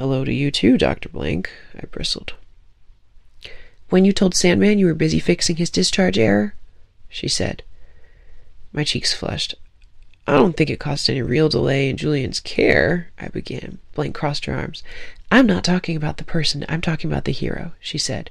Hello 0.00 0.24
to 0.24 0.32
you 0.32 0.50
too, 0.50 0.78
Dr. 0.78 1.10
Blank, 1.10 1.50
I 1.76 1.84
bristled. 1.84 2.32
When 3.90 4.06
you 4.06 4.14
told 4.14 4.34
Sandman 4.34 4.78
you 4.78 4.86
were 4.86 4.94
busy 4.94 5.18
fixing 5.18 5.56
his 5.56 5.68
discharge 5.68 6.18
error, 6.18 6.54
she 7.10 7.28
said. 7.28 7.62
My 8.72 8.82
cheeks 8.82 9.12
flushed. 9.12 9.56
I 10.26 10.36
don't 10.36 10.56
think 10.56 10.70
it 10.70 10.80
caused 10.80 11.10
any 11.10 11.20
real 11.20 11.50
delay 11.50 11.90
in 11.90 11.98
Julian's 11.98 12.40
care, 12.40 13.10
I 13.18 13.28
began. 13.28 13.78
Blank 13.94 14.14
crossed 14.14 14.46
her 14.46 14.54
arms. 14.54 14.82
I'm 15.30 15.44
not 15.44 15.64
talking 15.64 15.96
about 15.96 16.16
the 16.16 16.24
person, 16.24 16.64
I'm 16.66 16.80
talking 16.80 17.12
about 17.12 17.26
the 17.26 17.32
hero, 17.32 17.72
she 17.78 17.98
said. 17.98 18.30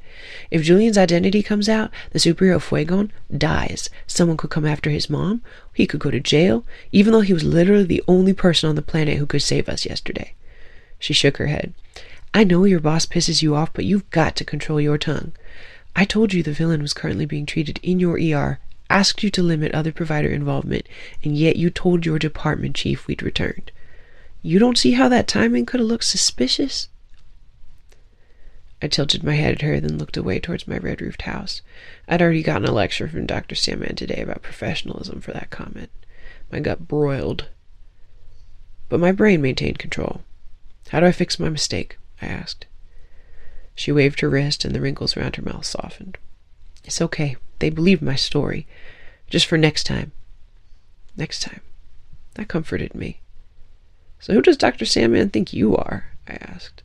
If 0.50 0.64
Julian's 0.64 0.98
identity 0.98 1.44
comes 1.44 1.70
out, 1.70 1.92
the 2.14 2.18
superhero 2.18 2.60
Fuegon 2.60 3.12
dies. 3.38 3.92
Someone 4.08 4.38
could 4.38 4.50
come 4.50 4.66
after 4.66 4.90
his 4.90 5.08
mom. 5.08 5.44
He 5.76 5.86
could 5.86 6.00
go 6.00 6.10
to 6.10 6.20
jail, 6.20 6.66
even 6.92 7.14
though 7.14 7.22
he 7.22 7.32
was 7.34 7.44
literally 7.44 7.84
the 7.84 8.04
only 8.08 8.34
person 8.34 8.70
on 8.70 8.76
the 8.76 8.82
planet 8.82 9.20
who 9.20 9.28
could 9.28 9.44
save 9.44 9.70
us 9.70 9.86
yesterday. 9.86 10.34
She 11.00 11.14
shook 11.14 11.38
her 11.38 11.48
head. 11.48 11.74
I 12.34 12.44
know 12.44 12.66
your 12.66 12.80
boss 12.80 13.06
pisses 13.06 13.42
you 13.42 13.56
off, 13.56 13.74
but 13.74 13.86
you've 13.86 14.10
got 14.12 14.36
to 14.36 14.46
control 14.46 14.80
your 14.80 14.98
tongue. 14.98 15.32
I 15.96 16.06
told 16.06 16.34
you 16.34 16.44
the 16.44 16.52
villain 16.52 16.82
was 16.82 16.94
currently 16.94 17.26
being 17.26 17.46
treated 17.46 17.80
in 17.82 18.00
your 18.00 18.20
ER, 18.20 18.60
asked 18.90 19.24
you 19.24 19.32
to 19.32 19.42
limit 19.42 19.74
other 19.74 19.92
provider 19.92 20.30
involvement, 20.30 20.88
and 21.24 21.36
yet 21.36 21.56
you 21.56 21.70
told 21.70 22.06
your 22.06 22.20
department 22.20 22.76
chief 22.76 23.08
we'd 23.08 23.24
returned. 23.24 23.72
You 24.42 24.60
don't 24.60 24.78
see 24.78 24.92
how 24.92 25.10
that 25.10 25.28
timing 25.28 25.66
could 25.66 25.80
have 25.80 25.90
looked 25.90 26.06
suspicious? 26.06 26.90
I 28.82 28.88
tilted 28.88 29.24
my 29.24 29.36
head 29.36 29.56
at 29.56 29.62
her, 29.62 29.80
then 29.80 29.98
looked 29.98 30.16
away 30.16 30.40
towards 30.40 30.68
my 30.68 30.78
red 30.78 31.02
roofed 31.02 31.24
house. 31.24 31.62
I'd 32.08 32.22
already 32.22 32.44
gotten 32.44 32.68
a 32.68 32.72
lecture 32.72 33.10
from 33.10 33.26
Dr. 33.26 33.56
Sandman 33.56 33.96
today 33.96 34.22
about 34.22 34.42
professionalism 34.42 35.20
for 35.20 35.34
that 35.34 35.50
comment. 35.50 35.90
My 36.52 36.60
gut 36.60 36.88
broiled. 36.88 37.50
But 38.88 39.02
my 39.02 39.12
brain 39.12 39.42
maintained 39.42 39.80
control. 39.80 40.22
How 40.90 41.00
do 41.00 41.06
I 41.06 41.12
fix 41.12 41.40
my 41.40 41.50
mistake? 41.50 41.98
I 42.22 42.28
asked. 42.28 42.66
She 43.76 43.92
waved 43.92 44.20
her 44.20 44.30
wrist, 44.30 44.66
and 44.66 44.76
the 44.76 44.82
wrinkles 44.82 45.16
around 45.16 45.36
her 45.36 45.42
mouth 45.42 45.66
softened. 45.66 46.18
It's 46.84 47.02
okay. 47.02 47.38
They 47.60 47.70
believe 47.70 48.02
my 48.02 48.16
story. 48.16 48.68
Just 49.30 49.46
for 49.46 49.58
next 49.58 49.86
time. 49.86 50.12
Next 51.16 51.42
time. 51.42 51.62
That 52.34 52.48
comforted 52.48 52.96
me. 52.96 53.22
So 54.20 54.34
who 54.34 54.42
does 54.42 54.58
Dr. 54.58 54.86
Sandman 54.86 55.30
think 55.30 55.54
you 55.54 55.78
are? 55.78 56.12
I 56.28 56.34
asked. 56.42 56.84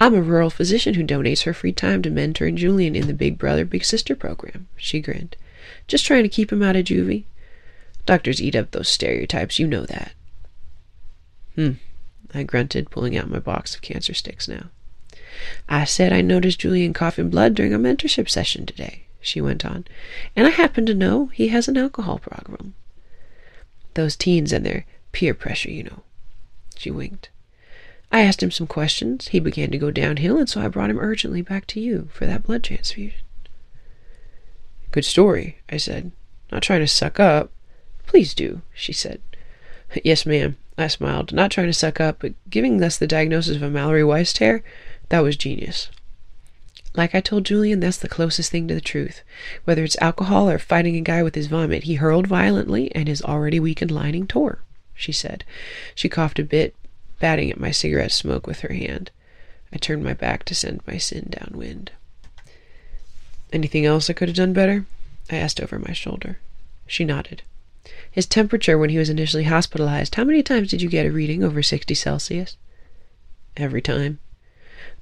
I'm 0.00 0.14
a 0.14 0.22
rural 0.22 0.50
physician 0.50 0.94
who 0.94 1.04
donates 1.04 1.42
her 1.44 1.54
free 1.54 1.72
time 1.72 2.02
to 2.02 2.10
mentoring 2.10 2.56
Julian 2.56 2.96
in 2.96 3.06
the 3.06 3.14
Big 3.14 3.38
Brother 3.38 3.64
Big 3.64 3.84
Sister 3.84 4.14
program. 4.14 4.68
She 4.76 5.00
grinned. 5.00 5.36
Just 5.86 6.04
trying 6.04 6.22
to 6.22 6.28
keep 6.28 6.52
him 6.52 6.62
out 6.62 6.76
of 6.76 6.84
juvie. 6.84 7.24
Doctors 8.04 8.42
eat 8.42 8.56
up 8.56 8.70
those 8.70 8.88
stereotypes, 8.88 9.58
you 9.58 9.66
know 9.66 9.84
that. 9.86 10.12
Hmm, 11.54 11.72
I 12.34 12.42
grunted, 12.42 12.90
pulling 12.90 13.16
out 13.16 13.28
my 13.28 13.38
box 13.38 13.74
of 13.74 13.82
cancer 13.82 14.14
sticks 14.14 14.48
now. 14.48 14.70
I 15.68 15.84
said 15.84 16.12
I 16.12 16.20
noticed 16.20 16.60
Julian 16.60 16.92
coughing 16.92 17.30
blood 17.30 17.54
during 17.54 17.74
a 17.74 17.78
mentorship 17.78 18.28
session 18.28 18.66
today, 18.66 19.04
she 19.20 19.40
went 19.40 19.64
on, 19.64 19.84
and 20.34 20.46
I 20.46 20.50
happen 20.50 20.84
to 20.86 20.94
know 20.94 21.26
he 21.26 21.48
has 21.48 21.68
an 21.68 21.76
alcohol 21.76 22.18
problem. 22.18 22.74
Those 23.94 24.16
teens 24.16 24.52
and 24.52 24.64
their 24.64 24.84
peer 25.12 25.34
pressure, 25.34 25.70
you 25.70 25.84
know. 25.84 26.02
She 26.76 26.90
winked. 26.90 27.30
I 28.10 28.22
asked 28.22 28.42
him 28.42 28.50
some 28.50 28.66
questions. 28.66 29.28
He 29.28 29.40
began 29.40 29.70
to 29.70 29.78
go 29.78 29.90
downhill, 29.90 30.38
and 30.38 30.48
so 30.48 30.60
I 30.60 30.68
brought 30.68 30.90
him 30.90 30.98
urgently 30.98 31.40
back 31.40 31.66
to 31.68 31.80
you 31.80 32.08
for 32.12 32.26
that 32.26 32.42
blood 32.42 32.62
transfusion. 32.62 33.20
Good 34.90 35.04
story, 35.04 35.58
I 35.70 35.78
said. 35.78 36.12
Not 36.50 36.62
trying 36.62 36.80
to 36.80 36.86
suck 36.86 37.18
up. 37.18 37.50
Please 38.06 38.34
do, 38.34 38.60
she 38.74 38.92
said. 38.92 39.22
Yes, 40.04 40.26
ma'am. 40.26 40.56
I 40.78 40.88
smiled. 40.88 41.32
Not 41.32 41.50
trying 41.50 41.66
to 41.66 41.72
suck 41.72 42.00
up, 42.00 42.18
but 42.20 42.34
giving 42.48 42.82
us 42.82 42.96
the 42.96 43.06
diagnosis 43.06 43.56
of 43.56 43.62
a 43.62 43.70
Mallory 43.70 44.04
Weiss 44.04 44.32
tear, 44.32 44.62
that 45.10 45.20
was 45.20 45.36
genius. 45.36 45.88
Like 46.94 47.14
I 47.14 47.20
told 47.20 47.44
Julian, 47.44 47.80
that's 47.80 47.96
the 47.96 48.08
closest 48.08 48.50
thing 48.50 48.68
to 48.68 48.74
the 48.74 48.80
truth. 48.80 49.22
Whether 49.64 49.84
it's 49.84 49.96
alcohol 50.00 50.48
or 50.48 50.58
fighting 50.58 50.96
a 50.96 51.00
guy 51.00 51.22
with 51.22 51.34
his 51.34 51.46
vomit, 51.46 51.84
he 51.84 51.94
hurled 51.94 52.26
violently 52.26 52.94
and 52.94 53.08
his 53.08 53.22
already 53.22 53.58
weakened 53.58 53.90
lining 53.90 54.26
tore, 54.26 54.60
she 54.94 55.12
said. 55.12 55.44
She 55.94 56.08
coughed 56.08 56.38
a 56.38 56.44
bit, 56.44 56.74
batting 57.18 57.50
at 57.50 57.60
my 57.60 57.70
cigarette 57.70 58.12
smoke 58.12 58.46
with 58.46 58.60
her 58.60 58.74
hand. 58.74 59.10
I 59.72 59.78
turned 59.78 60.04
my 60.04 60.12
back 60.12 60.44
to 60.44 60.54
send 60.54 60.80
my 60.86 60.98
sin 60.98 61.28
downwind. 61.30 61.92
Anything 63.52 63.86
else 63.86 64.10
I 64.10 64.14
could 64.14 64.28
have 64.28 64.36
done 64.36 64.52
better? 64.52 64.84
I 65.30 65.36
asked 65.36 65.60
over 65.60 65.78
my 65.78 65.92
shoulder. 65.92 66.38
She 66.86 67.04
nodded. 67.04 67.42
His 68.10 68.26
temperature 68.26 68.78
when 68.78 68.90
he 68.90 68.98
was 68.98 69.10
initially 69.10 69.44
hospitalized, 69.44 70.14
how 70.14 70.24
many 70.24 70.42
times 70.42 70.70
did 70.70 70.82
you 70.82 70.88
get 70.88 71.06
a 71.06 71.10
reading 71.10 71.42
over 71.42 71.62
60 71.62 71.94
Celsius? 71.94 72.56
Every 73.56 73.82
time. 73.82 74.18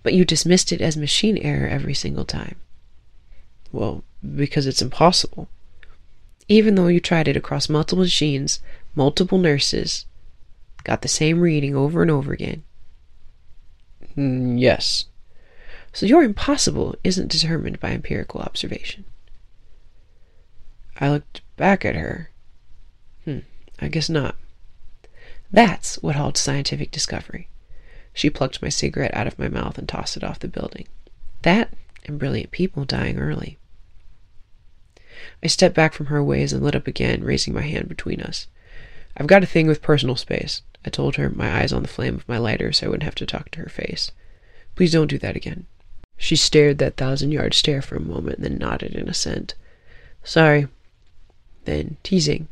But 0.02 0.14
you 0.14 0.24
dismissed 0.24 0.72
it 0.72 0.80
as 0.80 0.96
machine 0.96 1.36
error 1.38 1.68
every 1.68 1.94
single 1.94 2.24
time. 2.24 2.56
Well, 3.72 4.02
because 4.34 4.66
it's 4.66 4.82
impossible. 4.82 5.48
Even 6.48 6.74
though 6.74 6.88
you 6.88 7.00
tried 7.00 7.28
it 7.28 7.36
across 7.36 7.68
multiple 7.68 8.02
machines, 8.02 8.60
multiple 8.94 9.38
nurses, 9.38 10.06
got 10.84 11.02
the 11.02 11.08
same 11.08 11.40
reading 11.40 11.76
over 11.76 12.02
and 12.02 12.10
over 12.10 12.32
again. 12.32 12.64
Mm, 14.16 14.60
yes. 14.60 15.06
So 15.92 16.06
your 16.06 16.22
impossible 16.22 16.96
isn't 17.04 17.30
determined 17.30 17.80
by 17.80 17.90
empirical 17.90 18.40
observation. 18.40 19.04
I 20.98 21.10
looked 21.10 21.40
back 21.56 21.84
at 21.84 21.94
her. 21.94 22.29
I 23.80 23.88
guess 23.88 24.08
not. 24.08 24.36
That's 25.50 25.96
what 26.02 26.16
halts 26.16 26.40
scientific 26.40 26.90
discovery. 26.90 27.48
She 28.12 28.30
plucked 28.30 28.62
my 28.62 28.68
cigarette 28.68 29.14
out 29.14 29.26
of 29.26 29.38
my 29.38 29.48
mouth 29.48 29.78
and 29.78 29.88
tossed 29.88 30.16
it 30.16 30.24
off 30.24 30.38
the 30.38 30.48
building. 30.48 30.86
That 31.42 31.72
and 32.04 32.18
brilliant 32.18 32.50
people 32.50 32.84
dying 32.84 33.18
early. 33.18 33.58
I 35.42 35.48
stepped 35.48 35.74
back 35.74 35.92
from 35.92 36.06
her 36.06 36.22
ways 36.22 36.52
and 36.52 36.62
lit 36.62 36.74
up 36.74 36.86
again, 36.86 37.22
raising 37.22 37.54
my 37.54 37.62
hand 37.62 37.88
between 37.88 38.20
us. 38.20 38.46
I've 39.16 39.26
got 39.26 39.42
a 39.42 39.46
thing 39.46 39.66
with 39.66 39.82
personal 39.82 40.16
space, 40.16 40.62
I 40.84 40.90
told 40.90 41.16
her, 41.16 41.28
my 41.30 41.60
eyes 41.60 41.72
on 41.72 41.82
the 41.82 41.88
flame 41.88 42.14
of 42.14 42.28
my 42.28 42.38
lighter 42.38 42.72
so 42.72 42.86
I 42.86 42.88
wouldn't 42.90 43.04
have 43.04 43.14
to 43.16 43.26
talk 43.26 43.50
to 43.50 43.60
her 43.60 43.68
face. 43.68 44.12
Please 44.76 44.92
don't 44.92 45.08
do 45.08 45.18
that 45.18 45.36
again. 45.36 45.66
She 46.16 46.36
stared 46.36 46.78
that 46.78 46.96
thousand 46.96 47.32
yard 47.32 47.54
stare 47.54 47.82
for 47.82 47.96
a 47.96 48.00
moment 48.00 48.40
then 48.40 48.58
nodded 48.58 48.94
in 48.94 49.08
assent. 49.08 49.54
Sorry. 50.22 50.68
Then, 51.64 51.96
teasing. 52.02 52.48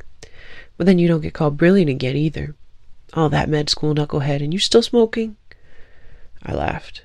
But 0.79 0.85
then 0.85 0.97
you 0.97 1.09
don't 1.09 1.19
get 1.19 1.33
called 1.33 1.57
brilliant 1.57 1.89
again 1.89 2.15
either. 2.15 2.55
All 3.13 3.27
that 3.27 3.49
med 3.49 3.69
school 3.69 3.93
knucklehead, 3.93 4.41
and 4.41 4.53
you 4.53 4.59
still 4.59 4.81
smoking? 4.81 5.35
I 6.41 6.53
laughed. 6.53 7.03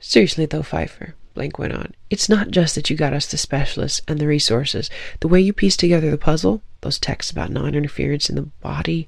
Seriously, 0.00 0.46
though, 0.46 0.64
Pfeiffer, 0.64 1.14
Blank 1.34 1.60
went 1.60 1.74
on, 1.74 1.94
it's 2.10 2.28
not 2.28 2.50
just 2.50 2.74
that 2.74 2.90
you 2.90 2.96
got 2.96 3.12
us 3.12 3.28
the 3.28 3.38
specialists 3.38 4.02
and 4.08 4.18
the 4.18 4.26
resources. 4.26 4.90
The 5.20 5.28
way 5.28 5.40
you 5.40 5.52
pieced 5.52 5.78
together 5.78 6.10
the 6.10 6.18
puzzle, 6.18 6.60
those 6.80 6.98
texts 6.98 7.30
about 7.30 7.52
non 7.52 7.76
interference 7.76 8.28
in 8.28 8.34
the 8.34 8.42
body, 8.42 9.06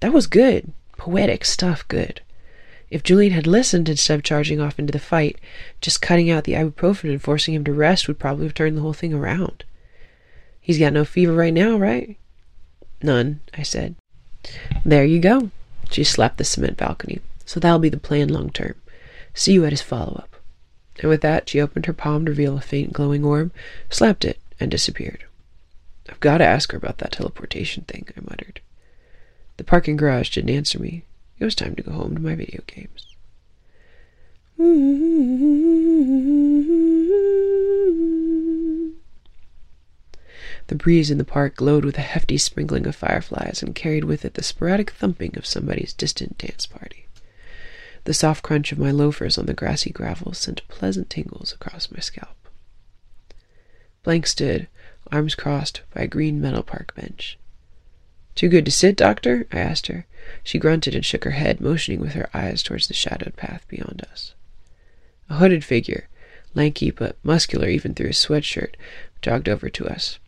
that 0.00 0.12
was 0.12 0.26
good. 0.26 0.70
Poetic 0.98 1.46
stuff, 1.46 1.88
good. 1.88 2.20
If 2.90 3.02
Julian 3.02 3.32
had 3.32 3.46
listened 3.46 3.88
instead 3.88 4.16
of 4.16 4.22
charging 4.22 4.60
off 4.60 4.78
into 4.78 4.92
the 4.92 4.98
fight, 4.98 5.38
just 5.80 6.02
cutting 6.02 6.30
out 6.30 6.44
the 6.44 6.52
ibuprofen 6.52 7.08
and 7.08 7.22
forcing 7.22 7.54
him 7.54 7.64
to 7.64 7.72
rest 7.72 8.06
would 8.06 8.18
probably 8.18 8.44
have 8.44 8.54
turned 8.54 8.76
the 8.76 8.82
whole 8.82 8.92
thing 8.92 9.14
around. 9.14 9.64
He's 10.68 10.78
got 10.78 10.92
no 10.92 11.06
fever 11.06 11.32
right 11.32 11.54
now, 11.54 11.78
right? 11.78 12.18
None, 13.02 13.40
I 13.54 13.62
said. 13.62 13.94
There 14.84 15.02
you 15.02 15.18
go. 15.18 15.50
She 15.90 16.04
slapped 16.04 16.36
the 16.36 16.44
cement 16.44 16.76
balcony. 16.76 17.20
So 17.46 17.58
that'll 17.58 17.78
be 17.78 17.88
the 17.88 17.96
plan 17.96 18.28
long 18.28 18.50
term. 18.50 18.74
See 19.32 19.54
you 19.54 19.64
at 19.64 19.72
his 19.72 19.80
follow 19.80 20.16
up. 20.16 20.36
And 21.00 21.08
with 21.08 21.22
that, 21.22 21.48
she 21.48 21.58
opened 21.58 21.86
her 21.86 21.94
palm 21.94 22.26
to 22.26 22.32
reveal 22.32 22.58
a 22.58 22.60
faint 22.60 22.92
glowing 22.92 23.24
orb, 23.24 23.50
slapped 23.88 24.26
it, 24.26 24.38
and 24.60 24.70
disappeared. 24.70 25.24
I've 26.06 26.20
got 26.20 26.36
to 26.38 26.44
ask 26.44 26.70
her 26.72 26.76
about 26.76 26.98
that 26.98 27.12
teleportation 27.12 27.84
thing, 27.84 28.06
I 28.14 28.20
muttered. 28.28 28.60
The 29.56 29.64
parking 29.64 29.96
garage 29.96 30.28
didn't 30.28 30.54
answer 30.54 30.78
me. 30.78 31.02
It 31.38 31.46
was 31.46 31.54
time 31.54 31.76
to 31.76 31.82
go 31.82 31.92
home 31.92 32.14
to 32.14 32.20
my 32.20 32.34
video 32.34 32.60
games. 32.66 33.06
The 40.68 40.74
breeze 40.74 41.10
in 41.10 41.16
the 41.16 41.24
park 41.24 41.56
glowed 41.56 41.84
with 41.84 41.96
a 41.96 42.02
hefty 42.02 42.36
sprinkling 42.36 42.86
of 42.86 42.94
fireflies 42.94 43.62
and 43.62 43.74
carried 43.74 44.04
with 44.04 44.24
it 44.24 44.34
the 44.34 44.42
sporadic 44.42 44.90
thumping 44.90 45.36
of 45.36 45.46
somebody's 45.46 45.94
distant 45.94 46.36
dance 46.36 46.66
party. 46.66 47.06
The 48.04 48.14
soft 48.14 48.42
crunch 48.42 48.70
of 48.70 48.78
my 48.78 48.90
loafers 48.90 49.38
on 49.38 49.46
the 49.46 49.54
grassy 49.54 49.90
gravel 49.90 50.34
sent 50.34 50.66
pleasant 50.68 51.08
tingles 51.08 51.52
across 51.52 51.90
my 51.90 52.00
scalp. 52.00 52.36
Blank 54.02 54.26
stood, 54.26 54.68
arms 55.10 55.34
crossed, 55.34 55.80
by 55.94 56.02
a 56.02 56.06
green 56.06 56.38
metal 56.40 56.62
park 56.62 56.94
bench. 56.94 57.38
Too 58.34 58.48
good 58.48 58.66
to 58.66 58.70
sit, 58.70 58.96
Doctor? 58.96 59.46
I 59.50 59.58
asked 59.58 59.86
her. 59.86 60.06
She 60.44 60.58
grunted 60.58 60.94
and 60.94 61.04
shook 61.04 61.24
her 61.24 61.32
head, 61.32 61.60
motioning 61.60 62.00
with 62.00 62.12
her 62.12 62.28
eyes 62.34 62.62
towards 62.62 62.88
the 62.88 62.94
shadowed 62.94 63.36
path 63.36 63.64
beyond 63.68 64.06
us. 64.10 64.34
A 65.30 65.36
hooded 65.36 65.64
figure, 65.64 66.08
lanky 66.54 66.90
but 66.90 67.16
muscular 67.22 67.68
even 67.68 67.94
through 67.94 68.08
his 68.08 68.18
sweatshirt, 68.18 68.74
jogged 69.22 69.48
over 69.48 69.70
to 69.70 69.88
us. 69.88 70.18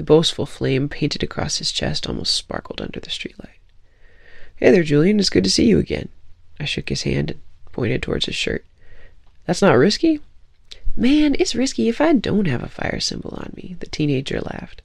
The 0.00 0.04
boastful 0.04 0.46
flame 0.46 0.88
painted 0.88 1.22
across 1.22 1.58
his 1.58 1.70
chest 1.70 2.06
almost 2.06 2.32
sparkled 2.32 2.80
under 2.80 3.00
the 3.00 3.10
streetlight. 3.10 3.58
Hey 4.56 4.70
there, 4.70 4.82
Julian. 4.82 5.20
It's 5.20 5.28
good 5.28 5.44
to 5.44 5.50
see 5.50 5.66
you 5.66 5.78
again. 5.78 6.08
I 6.58 6.64
shook 6.64 6.88
his 6.88 7.02
hand 7.02 7.32
and 7.32 7.40
pointed 7.70 8.00
towards 8.00 8.24
his 8.24 8.34
shirt. 8.34 8.64
That's 9.44 9.60
not 9.60 9.76
risky? 9.76 10.22
Man, 10.96 11.36
it's 11.38 11.54
risky 11.54 11.90
if 11.90 12.00
I 12.00 12.14
don't 12.14 12.46
have 12.46 12.62
a 12.62 12.68
fire 12.70 12.98
symbol 12.98 13.34
on 13.36 13.52
me, 13.54 13.76
the 13.80 13.88
teenager 13.88 14.40
laughed. 14.40 14.80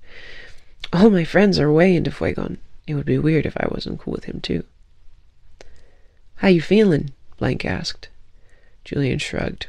All 0.91 1.09
my 1.09 1.24
friends 1.24 1.59
are 1.59 1.72
way 1.72 1.95
into 1.95 2.11
Fuegon. 2.11 2.57
It 2.86 2.95
would 2.95 3.05
be 3.05 3.18
weird 3.18 3.45
if 3.45 3.55
I 3.55 3.70
wasn't 3.72 4.01
cool 4.01 4.11
with 4.11 4.26
him, 4.26 4.41
too. 4.41 4.66
How 6.36 6.49
you 6.49 6.61
feeling? 6.61 7.13
Blank 7.38 7.63
asked. 7.63 8.09
Julian 8.84 9.20
shrugged. 9.20 9.68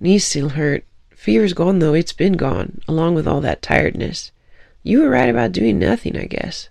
Knees 0.00 0.24
still 0.24 0.48
hurt. 0.48 0.84
Fever's 1.16 1.54
gone, 1.54 1.80
though. 1.80 1.94
It's 1.94 2.12
been 2.12 2.34
gone, 2.34 2.80
along 2.86 3.16
with 3.16 3.26
all 3.26 3.40
that 3.40 3.62
tiredness. 3.62 4.30
You 4.84 5.00
were 5.00 5.10
right 5.10 5.28
about 5.28 5.50
doing 5.50 5.78
nothing, 5.78 6.16
I 6.16 6.26
guess. 6.26 6.68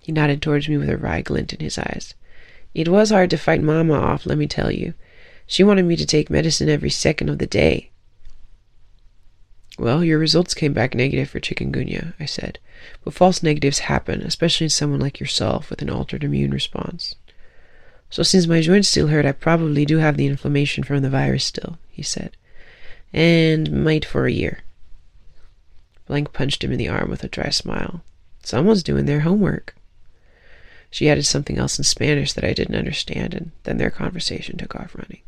He 0.00 0.10
nodded 0.10 0.42
towards 0.42 0.68
me 0.68 0.78
with 0.78 0.88
a 0.88 0.96
wry 0.96 1.20
glint 1.20 1.52
in 1.52 1.60
his 1.60 1.78
eyes. 1.78 2.14
It 2.74 2.88
was 2.88 3.10
hard 3.10 3.30
to 3.30 3.36
fight 3.36 3.62
Mama 3.62 3.94
off, 3.94 4.26
let 4.26 4.38
me 4.38 4.46
tell 4.46 4.72
you. 4.72 4.94
She 5.46 5.62
wanted 5.62 5.84
me 5.84 5.94
to 5.96 6.06
take 6.06 6.30
medicine 6.30 6.68
every 6.68 6.90
second 6.90 7.28
of 7.28 7.38
the 7.38 7.46
day. 7.46 7.90
Well, 9.78 10.02
your 10.02 10.18
results 10.18 10.54
came 10.54 10.72
back 10.72 10.94
negative 10.94 11.30
for 11.30 11.38
chikungunya, 11.38 12.14
I 12.18 12.24
said. 12.24 12.58
But 13.04 13.14
false 13.14 13.42
negatives 13.42 13.80
happen, 13.80 14.22
especially 14.22 14.64
in 14.64 14.70
someone 14.70 15.00
like 15.00 15.20
yourself 15.20 15.70
with 15.70 15.82
an 15.82 15.90
altered 15.90 16.24
immune 16.24 16.50
response. 16.50 17.14
So 18.10 18.22
since 18.22 18.46
my 18.46 18.62
joints 18.62 18.88
still 18.88 19.08
hurt, 19.08 19.26
I 19.26 19.32
probably 19.32 19.84
do 19.84 19.98
have 19.98 20.16
the 20.16 20.26
inflammation 20.26 20.82
from 20.82 21.02
the 21.02 21.10
virus 21.10 21.44
still, 21.44 21.78
he 21.90 22.02
said. 22.02 22.36
And 23.12 23.84
might 23.84 24.04
for 24.04 24.26
a 24.26 24.32
year. 24.32 24.60
Blank 26.06 26.32
punched 26.32 26.64
him 26.64 26.72
in 26.72 26.78
the 26.78 26.88
arm 26.88 27.10
with 27.10 27.24
a 27.24 27.28
dry 27.28 27.50
smile. 27.50 28.02
Someone's 28.42 28.82
doing 28.82 29.06
their 29.06 29.20
homework. 29.20 29.74
She 30.90 31.08
added 31.08 31.26
something 31.26 31.58
else 31.58 31.78
in 31.78 31.84
Spanish 31.84 32.32
that 32.32 32.44
I 32.44 32.54
didn't 32.54 32.76
understand, 32.76 33.34
and 33.34 33.50
then 33.64 33.76
their 33.76 33.90
conversation 33.90 34.56
took 34.56 34.74
off 34.74 34.94
running. 34.94 35.20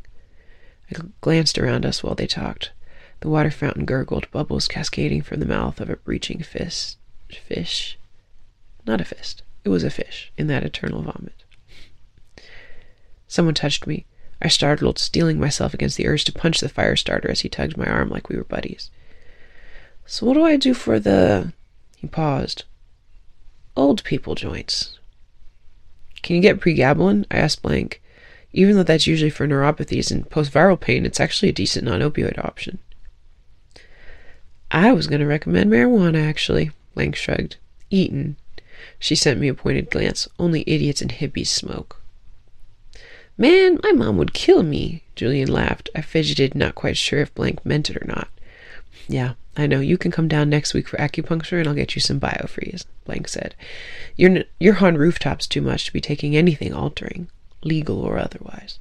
I 0.89 0.99
glanced 1.21 1.57
around 1.59 1.85
us 1.85 2.03
while 2.03 2.15
they 2.15 2.27
talked. 2.27 2.71
The 3.19 3.29
water 3.29 3.51
fountain 3.51 3.85
gurgled, 3.85 4.29
bubbles 4.31 4.67
cascading 4.67 5.21
from 5.21 5.39
the 5.39 5.45
mouth 5.45 5.79
of 5.79 5.89
a 5.89 5.97
breaching 5.97 6.41
fist. 6.41 6.97
Fish? 7.29 7.97
Not 8.85 8.99
a 9.01 9.05
fist. 9.05 9.43
It 9.63 9.69
was 9.69 9.83
a 9.83 9.91
fish 9.91 10.31
in 10.37 10.47
that 10.47 10.63
eternal 10.63 11.03
vomit. 11.03 11.43
Someone 13.27 13.53
touched 13.53 13.85
me. 13.85 14.05
I 14.41 14.47
startled, 14.47 14.97
steeling 14.97 15.39
myself 15.39 15.73
against 15.73 15.97
the 15.97 16.07
urge 16.07 16.25
to 16.25 16.31
punch 16.31 16.59
the 16.59 16.69
fire 16.69 16.95
starter 16.95 17.29
as 17.29 17.41
he 17.41 17.49
tugged 17.49 17.77
my 17.77 17.85
arm 17.85 18.09
like 18.09 18.27
we 18.27 18.37
were 18.37 18.43
buddies. 18.43 18.89
So, 20.05 20.25
what 20.25 20.33
do 20.33 20.43
I 20.43 20.57
do 20.57 20.73
for 20.73 20.99
the. 20.99 21.53
He 21.97 22.07
paused. 22.07 22.63
Old 23.75 24.03
people 24.03 24.35
joints. 24.35 24.97
Can 26.23 26.35
you 26.35 26.41
get 26.41 26.59
pregabalin? 26.59 27.25
I 27.29 27.37
asked 27.37 27.61
Blank. 27.61 28.01
Even 28.53 28.75
though 28.75 28.83
that's 28.83 29.07
usually 29.07 29.29
for 29.29 29.47
neuropathies 29.47 30.11
and 30.11 30.29
post-viral 30.29 30.79
pain, 30.79 31.05
it's 31.05 31.19
actually 31.19 31.49
a 31.49 31.53
decent 31.53 31.85
non-opioid 31.85 32.43
option. 32.43 32.79
I 34.71 34.91
was 34.91 35.07
going 35.07 35.21
to 35.21 35.27
recommend 35.27 35.71
marijuana, 35.71 36.27
actually, 36.27 36.71
Blank 36.95 37.15
shrugged. 37.15 37.57
Eaten. 37.89 38.35
She 38.99 39.15
sent 39.15 39.39
me 39.39 39.47
a 39.47 39.53
pointed 39.53 39.89
glance. 39.89 40.27
Only 40.39 40.63
idiots 40.67 41.01
and 41.01 41.11
hippies 41.11 41.47
smoke. 41.47 42.00
Man, 43.37 43.79
my 43.83 43.91
mom 43.91 44.17
would 44.17 44.33
kill 44.33 44.63
me, 44.63 45.03
Julian 45.15 45.51
laughed. 45.51 45.89
I 45.95 46.01
fidgeted, 46.01 46.53
not 46.53 46.75
quite 46.75 46.97
sure 46.97 47.19
if 47.19 47.33
Blank 47.33 47.65
meant 47.65 47.89
it 47.89 47.97
or 47.97 48.05
not. 48.05 48.27
Yeah, 49.07 49.33
I 49.57 49.67
know. 49.67 49.79
You 49.79 49.97
can 49.97 50.11
come 50.11 50.27
down 50.27 50.49
next 50.49 50.73
week 50.73 50.87
for 50.87 50.97
acupuncture 50.97 51.59
and 51.59 51.67
I'll 51.67 51.73
get 51.73 51.95
you 51.95 52.01
some 52.01 52.19
biofreeze, 52.19 52.85
Blank 53.05 53.27
said. 53.27 53.55
You're, 54.15 54.43
you're 54.59 54.83
on 54.83 54.97
rooftops 54.97 55.47
too 55.47 55.61
much 55.61 55.85
to 55.85 55.93
be 55.93 56.01
taking 56.01 56.35
anything 56.35 56.73
altering, 56.73 57.29
legal 57.63 57.99
or 57.99 58.17
otherwise. 58.17 58.79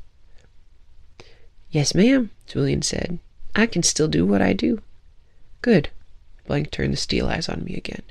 Yes, 1.71 1.95
ma'am, 1.95 2.31
Julian 2.47 2.83
said. 2.83 3.19
I 3.55 3.67
can 3.67 3.83
still 3.83 4.09
do 4.09 4.27
what 4.27 4.43
I 4.43 4.53
do. 4.53 4.83
Good. 5.63 5.91
Blank 6.47 6.71
turned 6.71 6.93
the 6.93 6.97
steel 6.97 7.29
eyes 7.29 7.49
on 7.49 7.65
me 7.65 7.77
again. 7.77 8.03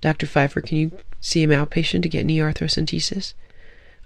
Dr. 0.00 0.26
Pfeiffer, 0.26 0.60
can 0.60 0.78
you 0.78 0.92
see 1.20 1.42
an 1.42 1.50
outpatient 1.50 2.02
to 2.02 2.08
get 2.08 2.26
knee 2.26 2.38
arthrocentesis? 2.38 3.34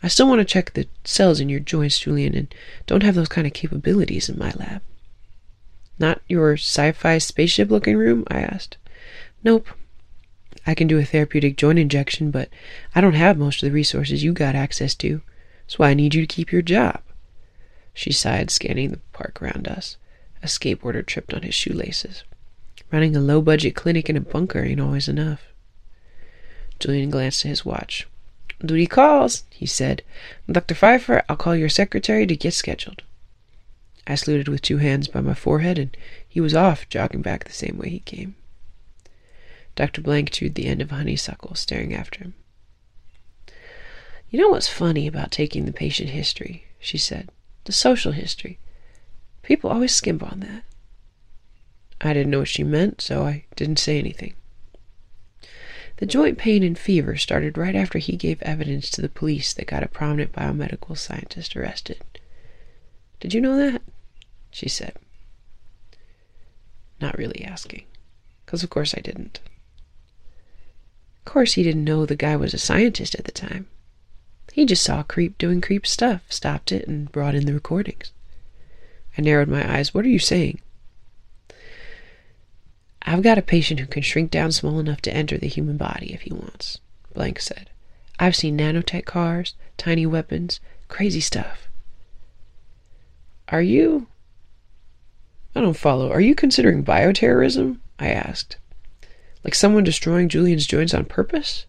I 0.03 0.09
still 0.09 0.29
want 0.29 0.41
to 0.41 0.45
check 0.45 0.73
the 0.73 0.87
cells 1.05 1.41
in 1.41 1.49
your 1.49 1.61
joints, 1.61 1.99
Julian, 1.99 2.35
and 2.35 2.55
don't 2.87 3.03
have 3.03 3.15
those 3.15 3.29
kind 3.29 3.47
of 3.47 3.53
capabilities 3.53 4.29
in 4.29 4.39
my 4.39 4.53
lab. 4.53 4.83
Not 5.99 6.21
your 6.29 6.55
sci 6.55 6.93
fi 6.93 7.19
spaceship 7.19 7.71
looking 7.71 7.97
room? 7.97 8.25
I 8.29 8.41
asked. 8.41 8.77
Nope. 9.43 9.69
I 10.67 10.75
can 10.75 10.87
do 10.87 10.99
a 10.99 11.05
therapeutic 11.05 11.57
joint 11.57 11.79
injection, 11.79 12.31
but 12.31 12.49
I 12.95 13.01
don't 13.01 13.15
have 13.15 13.39
most 13.39 13.63
of 13.63 13.69
the 13.69 13.75
resources 13.75 14.23
you 14.23 14.33
got 14.33 14.55
access 14.55 14.95
to. 14.97 15.23
That's 15.65 15.79
why 15.79 15.91
I 15.91 15.95
need 15.95 16.15
you 16.15 16.21
to 16.21 16.27
keep 16.27 16.53
your 16.53 16.63
job. 16.63 17.01
She 17.95 18.13
sighed, 18.13 18.51
scanning 18.51 18.91
the 18.91 19.01
park 19.13 19.41
around 19.41 19.69
us. 19.69 19.97
A 20.43 20.47
skateboarder 20.47 21.05
tripped 21.07 21.33
on 21.33 21.43
his 21.43 21.55
shoelaces. 21.55 22.25
Running 22.93 23.17
a 23.17 23.21
low 23.21 23.41
budget 23.41 23.75
clinic 23.75 24.11
in 24.11 24.17
a 24.17 24.21
bunker 24.21 24.63
ain't 24.63 24.81
always 24.81 25.09
enough. 25.09 25.47
Julian 26.79 27.11
glanced 27.11 27.45
at 27.45 27.49
his 27.49 27.65
watch. 27.65 28.07
Duty 28.65 28.87
calls, 28.87 29.45
he 29.51 29.67
said. 29.67 30.03
Dr. 30.51 30.75
Pfeiffer, 30.75 31.23
I'll 31.29 31.37
call 31.37 31.57
your 31.57 31.69
secretary 31.69 32.27
to 32.27 32.37
get 32.37 32.55
scheduled. 32.55 33.03
I 34.07 34.15
saluted 34.15 34.49
with 34.49 34.63
two 34.63 34.79
hands 34.79 35.09
by 35.09 35.21
my 35.21 35.35
forehead, 35.35 35.79
and 35.79 35.97
he 36.27 36.41
was 36.41 36.55
off, 36.55 36.89
jogging 36.89 37.23
back 37.23 37.45
the 37.45 37.53
same 37.53 37.77
way 37.77 37.91
he 37.91 38.01
came. 38.01 38.37
Dr. 39.75 40.01
Blank 40.01 40.31
chewed 40.31 40.55
the 40.55 40.67
end 40.67 40.81
of 40.81 40.91
a 40.91 40.95
honeysuckle, 40.95 41.55
staring 41.55 41.95
after 41.95 42.21
him. 42.21 42.35
You 44.31 44.41
know 44.41 44.49
what's 44.49 44.69
funny 44.69 45.07
about 45.07 45.31
taking 45.31 45.67
the 45.67 45.73
patient 45.73 46.11
history, 46.11 46.67
she 46.79 46.99
said. 46.99 47.31
The 47.65 47.73
social 47.73 48.13
history. 48.13 48.59
People 49.43 49.71
always 49.71 49.95
skimp 49.95 50.23
on 50.23 50.41
that. 50.41 50.65
I 52.01 52.13
didn't 52.13 52.31
know 52.31 52.41
what 52.41 52.49
she 52.49 52.65
meant, 52.65 53.01
so 53.01 53.25
I 53.25 53.45
didn't 53.55 53.79
say 53.79 53.99
anything. 53.99 54.35
The 55.97 56.07
joint 56.07 56.37
pain 56.37 56.63
and 56.63 56.79
fever 56.79 57.17
started 57.17 57.57
right 57.57 57.75
after 57.75 57.99
he 57.99 58.17
gave 58.17 58.43
evidence 58.43 58.91
to 58.91 59.01
the 59.01 59.09
police 59.09 59.55
that 59.55 59.67
got 59.67 59.83
a 59.83 59.89
prominent 59.89 60.33
biomedical 60.33 60.97
scientist 60.97 61.57
arrested. 61.57 62.03
Did 63.19 63.33
you 63.33 63.41
know 63.41 63.57
that? 63.57 63.83
She 64.51 64.69
said. 64.69 64.95
Not 67.01 67.17
really 67.17 67.45
asking, 67.45 67.85
because 68.45 68.63
of 68.63 68.71
course 68.71 68.95
I 68.97 69.01
didn't. 69.01 69.41
Of 71.19 71.33
course, 71.33 71.55
he 71.55 71.63
didn't 71.63 71.85
know 71.85 72.07
the 72.07 72.15
guy 72.15 72.37
was 72.37 72.55
a 72.55 72.59
scientist 72.59 73.15
at 73.15 73.25
the 73.25 73.33
time. 73.33 73.67
He 74.53 74.65
just 74.65 74.83
saw 74.83 75.03
creep 75.03 75.37
doing 75.39 75.61
creep 75.61 75.87
stuff, 75.87 76.23
stopped 76.31 76.73
it, 76.73 76.87
and 76.87 77.11
brought 77.11 77.35
in 77.35 77.47
the 77.47 77.53
recordings. 77.53 78.13
I 79.19 79.23
narrowed 79.23 79.49
my 79.49 79.77
eyes. 79.77 79.93
What 79.93 80.05
are 80.05 80.11
you 80.11 80.19
saying? 80.19 80.61
I've 83.07 83.23
got 83.23 83.39
a 83.39 83.43
patient 83.43 83.79
who 83.79 83.87
can 83.87 84.03
shrink 84.03 84.33
down 84.33 84.51
small 84.51 84.81
enough 84.81 85.01
to 85.03 85.15
enter 85.15 85.39
the 85.39 85.47
human 85.47 85.77
body 85.77 86.13
if 86.13 86.23
he 86.23 86.33
wants, 86.33 86.81
Blank 87.15 87.41
said. 87.41 87.71
I've 88.19 88.35
seen 88.35 88.59
nanotech 88.59 89.05
cars, 89.05 89.55
tiny 89.77 90.07
weapons, 90.07 90.59
crazy 90.89 91.21
stuff. 91.21 91.69
Are 93.49 93.63
you. 93.63 94.09
I 95.55 95.61
don't 95.61 95.77
follow. 95.77 96.11
Are 96.11 96.21
you 96.21 96.35
considering 96.35 96.85
bioterrorism? 96.85 97.79
I 98.01 98.09
asked. 98.09 98.57
Like 99.45 99.55
someone 99.55 99.85
destroying 99.85 100.29
Julian's 100.29 100.67
joints 100.67 100.93
on 100.93 101.05
purpose? 101.05 101.67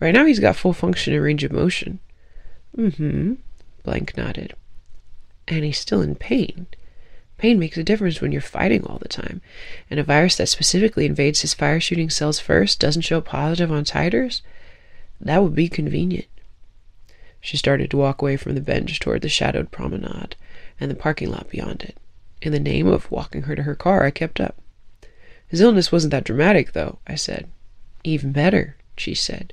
Right 0.00 0.14
now 0.14 0.24
he's 0.24 0.40
got 0.40 0.56
full 0.56 0.72
function 0.72 1.12
and 1.12 1.22
range 1.22 1.44
of 1.44 1.52
motion. 1.52 1.98
Mm 2.76 2.96
hmm. 2.96 3.34
Blank 3.82 4.16
nodded. 4.16 4.54
And 5.46 5.64
he's 5.64 5.78
still 5.78 6.00
in 6.00 6.14
pain. 6.14 6.66
Pain 7.38 7.58
makes 7.58 7.76
a 7.76 7.84
difference 7.84 8.20
when 8.20 8.32
you're 8.32 8.40
fighting 8.40 8.84
all 8.84 8.98
the 8.98 9.08
time. 9.08 9.42
And 9.90 10.00
a 10.00 10.04
virus 10.04 10.36
that 10.36 10.48
specifically 10.48 11.04
invades 11.04 11.42
his 11.42 11.54
fire 11.54 11.80
shooting 11.80 12.08
cells 12.08 12.40
first 12.40 12.80
doesn't 12.80 13.02
show 13.02 13.20
positive 13.20 13.70
on 13.70 13.84
titers? 13.84 14.40
That 15.20 15.42
would 15.42 15.54
be 15.54 15.68
convenient. 15.68 16.26
She 17.40 17.56
started 17.56 17.90
to 17.90 17.96
walk 17.96 18.22
away 18.22 18.36
from 18.36 18.54
the 18.54 18.60
bench 18.60 18.98
toward 18.98 19.22
the 19.22 19.28
shadowed 19.28 19.70
promenade 19.70 20.34
and 20.80 20.90
the 20.90 20.94
parking 20.94 21.30
lot 21.30 21.50
beyond 21.50 21.82
it. 21.82 21.96
In 22.42 22.52
the 22.52 22.60
name 22.60 22.86
of 22.86 23.10
walking 23.10 23.42
her 23.42 23.54
to 23.54 23.62
her 23.62 23.74
car, 23.74 24.04
I 24.04 24.10
kept 24.10 24.40
up. 24.40 24.56
His 25.48 25.60
illness 25.60 25.92
wasn't 25.92 26.10
that 26.10 26.24
dramatic, 26.24 26.72
though, 26.72 26.98
I 27.06 27.14
said. 27.14 27.48
Even 28.02 28.32
better, 28.32 28.76
she 28.96 29.14
said. 29.14 29.52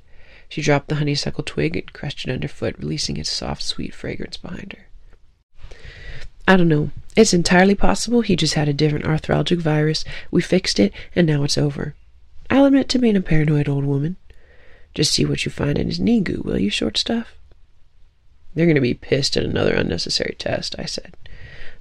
She 0.49 0.61
dropped 0.61 0.87
the 0.87 0.95
honeysuckle 0.95 1.43
twig 1.43 1.75
and 1.75 1.93
crushed 1.93 2.27
it 2.27 2.31
underfoot, 2.31 2.75
releasing 2.77 3.17
its 3.17 3.29
soft, 3.29 3.61
sweet 3.61 3.93
fragrance 3.93 4.37
behind 4.37 4.73
her. 4.73 5.75
I 6.47 6.57
don't 6.57 6.67
know. 6.67 6.91
It's 7.15 7.33
entirely 7.33 7.75
possible 7.75 8.21
he 8.21 8.35
just 8.35 8.55
had 8.55 8.67
a 8.67 8.73
different 8.73 9.05
arthralgic 9.05 9.59
virus. 9.59 10.03
We 10.31 10.41
fixed 10.41 10.79
it, 10.79 10.93
and 11.15 11.27
now 11.27 11.43
it's 11.43 11.57
over. 11.57 11.95
I'll 12.49 12.65
admit 12.65 12.89
to 12.89 12.99
being 12.99 13.15
a 13.15 13.21
paranoid 13.21 13.69
old 13.69 13.85
woman. 13.85 14.17
Just 14.93 15.13
see 15.13 15.25
what 15.25 15.45
you 15.45 15.51
find 15.51 15.77
in 15.77 15.87
his 15.87 15.99
knee 15.99 16.21
goo, 16.21 16.41
will 16.43 16.59
you, 16.59 16.69
short 16.69 16.97
stuff? 16.97 17.35
They're 18.53 18.65
going 18.65 18.75
to 18.75 18.81
be 18.81 18.93
pissed 18.93 19.37
at 19.37 19.43
another 19.43 19.73
unnecessary 19.73 20.35
test, 20.37 20.75
I 20.77 20.85
said. 20.85 21.15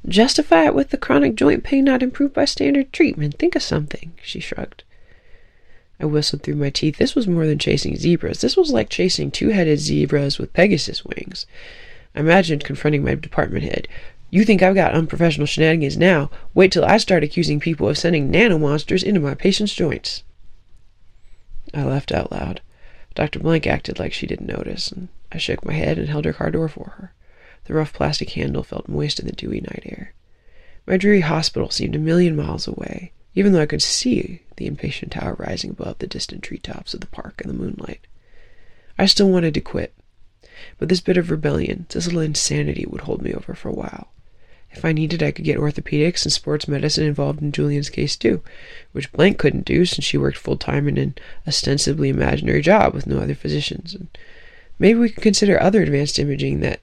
Justify 0.07 0.66
it 0.66 0.74
with 0.74 0.91
the 0.91 0.97
chronic 0.97 1.35
joint 1.35 1.62
pain 1.62 1.85
not 1.85 2.03
improved 2.03 2.35
by 2.35 2.45
standard 2.45 2.93
treatment. 2.93 3.39
Think 3.39 3.55
of 3.55 3.62
something, 3.62 4.12
she 4.22 4.41
shrugged. 4.41 4.83
I 6.01 6.07
whistled 6.07 6.43
through 6.43 6.57
my 6.57 6.70
teeth. 6.70 6.97
This 6.97 7.14
was 7.14 7.28
more 7.28 7.47
than 7.47 7.59
chasing 7.59 7.97
zebras. 7.97 8.41
This 8.41 8.57
was 8.57 8.72
like 8.72 8.89
chasing 8.89 9.30
two 9.30 9.51
headed 9.51 9.78
zebras 9.78 10.39
with 10.39 10.53
Pegasus 10.53 11.05
wings. 11.05 11.47
I 12.14 12.20
imagined 12.20 12.64
confronting 12.64 13.05
my 13.05 13.14
department 13.14 13.64
head. 13.64 13.87
You 14.35 14.47
think 14.47 14.62
I've 14.62 14.74
got 14.74 14.95
unprofessional 14.95 15.47
shenanigans 15.47 15.99
now? 15.99 16.30
Wait 16.55 16.72
till 16.72 16.87
I 16.87 16.97
start 16.97 17.22
accusing 17.22 17.61
people 17.61 17.87
of 17.87 17.99
sending 17.99 18.33
nanomonsters 18.33 19.05
into 19.05 19.20
my 19.20 19.35
patients' 19.35 19.74
joints. 19.74 20.22
I 21.74 21.85
laughed 21.85 22.12
out 22.12 22.33
loud. 22.33 22.62
Dr. 23.14 23.41
Blank 23.41 23.66
acted 23.66 23.99
like 23.99 24.14
she 24.14 24.26
didn't 24.26 24.47
notice, 24.47 24.91
and 24.91 25.09
I 25.30 25.37
shook 25.37 25.66
my 25.66 25.74
head 25.74 25.99
and 25.99 26.09
held 26.09 26.24
her 26.24 26.33
car 26.33 26.51
door 26.51 26.70
for 26.70 26.95
her. 26.97 27.12
The 27.64 27.74
rough 27.74 27.93
plastic 27.93 28.30
handle 28.30 28.62
felt 28.62 28.89
moist 28.89 29.20
in 29.20 29.26
the 29.26 29.33
dewy 29.33 29.61
night 29.61 29.83
air. 29.85 30.14
My 30.87 30.97
dreary 30.97 31.20
hospital 31.20 31.68
seemed 31.68 31.95
a 31.95 31.99
million 31.99 32.35
miles 32.35 32.66
away, 32.66 33.12
even 33.35 33.53
though 33.53 33.61
I 33.61 33.66
could 33.66 33.83
see 33.83 34.41
the 34.57 34.66
inpatient 34.66 35.11
tower 35.11 35.37
rising 35.39 35.72
above 35.72 35.99
the 35.99 36.07
distant 36.07 36.43
treetops 36.43 36.95
of 36.95 37.01
the 37.01 37.07
park 37.09 37.43
in 37.45 37.49
the 37.49 37.62
moonlight. 37.62 38.07
I 38.99 39.05
still 39.05 39.28
wanted 39.28 39.53
to 39.53 39.61
quit, 39.61 39.93
but 40.78 40.89
this 40.89 41.03
bit 41.03 41.18
of 41.18 41.30
rebellion, 41.30 41.85
this 41.91 42.07
little 42.07 42.22
insanity, 42.22 42.87
would 42.87 43.03
hold 43.03 43.20
me 43.20 43.35
over 43.35 43.53
for 43.53 43.68
a 43.68 43.74
while. 43.74 44.09
If 44.72 44.84
I 44.86 44.92
needed, 44.92 45.22
I 45.22 45.32
could 45.32 45.44
get 45.44 45.58
orthopedics 45.58 46.24
and 46.24 46.32
sports 46.32 46.66
medicine 46.66 47.04
involved 47.04 47.42
in 47.42 47.52
Julian's 47.52 47.90
case 47.90 48.16
too, 48.16 48.42
which 48.92 49.12
Blank 49.12 49.38
couldn't 49.38 49.66
do 49.66 49.84
since 49.84 50.04
she 50.04 50.16
worked 50.16 50.38
full 50.38 50.56
time 50.56 50.88
in 50.88 50.96
an 50.96 51.14
ostensibly 51.46 52.08
imaginary 52.08 52.62
job 52.62 52.94
with 52.94 53.06
no 53.06 53.18
other 53.18 53.34
physicians. 53.34 53.94
And 53.94 54.08
maybe 54.78 54.98
we 54.98 55.10
could 55.10 55.22
consider 55.22 55.60
other 55.60 55.82
advanced 55.82 56.18
imaging 56.18 56.60
that. 56.60 56.80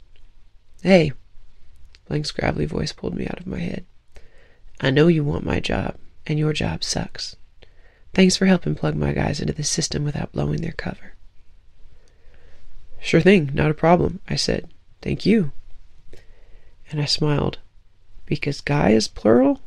Hey, 0.83 1.13
Blank's 2.07 2.31
gravelly 2.31 2.65
voice 2.65 2.93
pulled 2.93 3.15
me 3.15 3.25
out 3.25 3.39
of 3.39 3.47
my 3.47 3.59
head. 3.59 3.85
I 4.79 4.91
know 4.91 5.07
you 5.07 5.23
want 5.23 5.43
my 5.43 5.59
job, 5.59 5.95
and 6.25 6.39
your 6.39 6.53
job 6.53 6.83
sucks. 6.83 7.35
Thanks 8.13 8.37
for 8.37 8.45
helping 8.45 8.75
plug 8.75 8.95
my 8.95 9.13
guys 9.13 9.41
into 9.41 9.53
the 9.53 9.63
system 9.63 10.03
without 10.03 10.31
blowing 10.31 10.61
their 10.61 10.71
cover. 10.71 11.13
Sure 13.01 13.21
thing, 13.21 13.51
not 13.53 13.71
a 13.71 13.75
problem, 13.75 14.19
I 14.27 14.35
said. 14.35 14.69
Thank 15.01 15.25
you. 15.25 15.51
And 16.91 17.01
I 17.01 17.05
smiled 17.05 17.59
because 18.30 18.61
guy 18.61 18.91
is 18.91 19.07
plural 19.07 19.59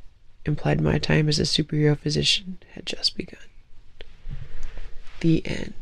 implied 0.45 0.81
my 0.81 0.99
time 0.99 1.29
as 1.29 1.39
a 1.39 1.43
superhero 1.43 1.99
physician 1.99 2.59
had 2.75 2.87
just 2.87 3.17
begun. 3.17 3.41
The 5.21 5.45
end. 5.47 5.75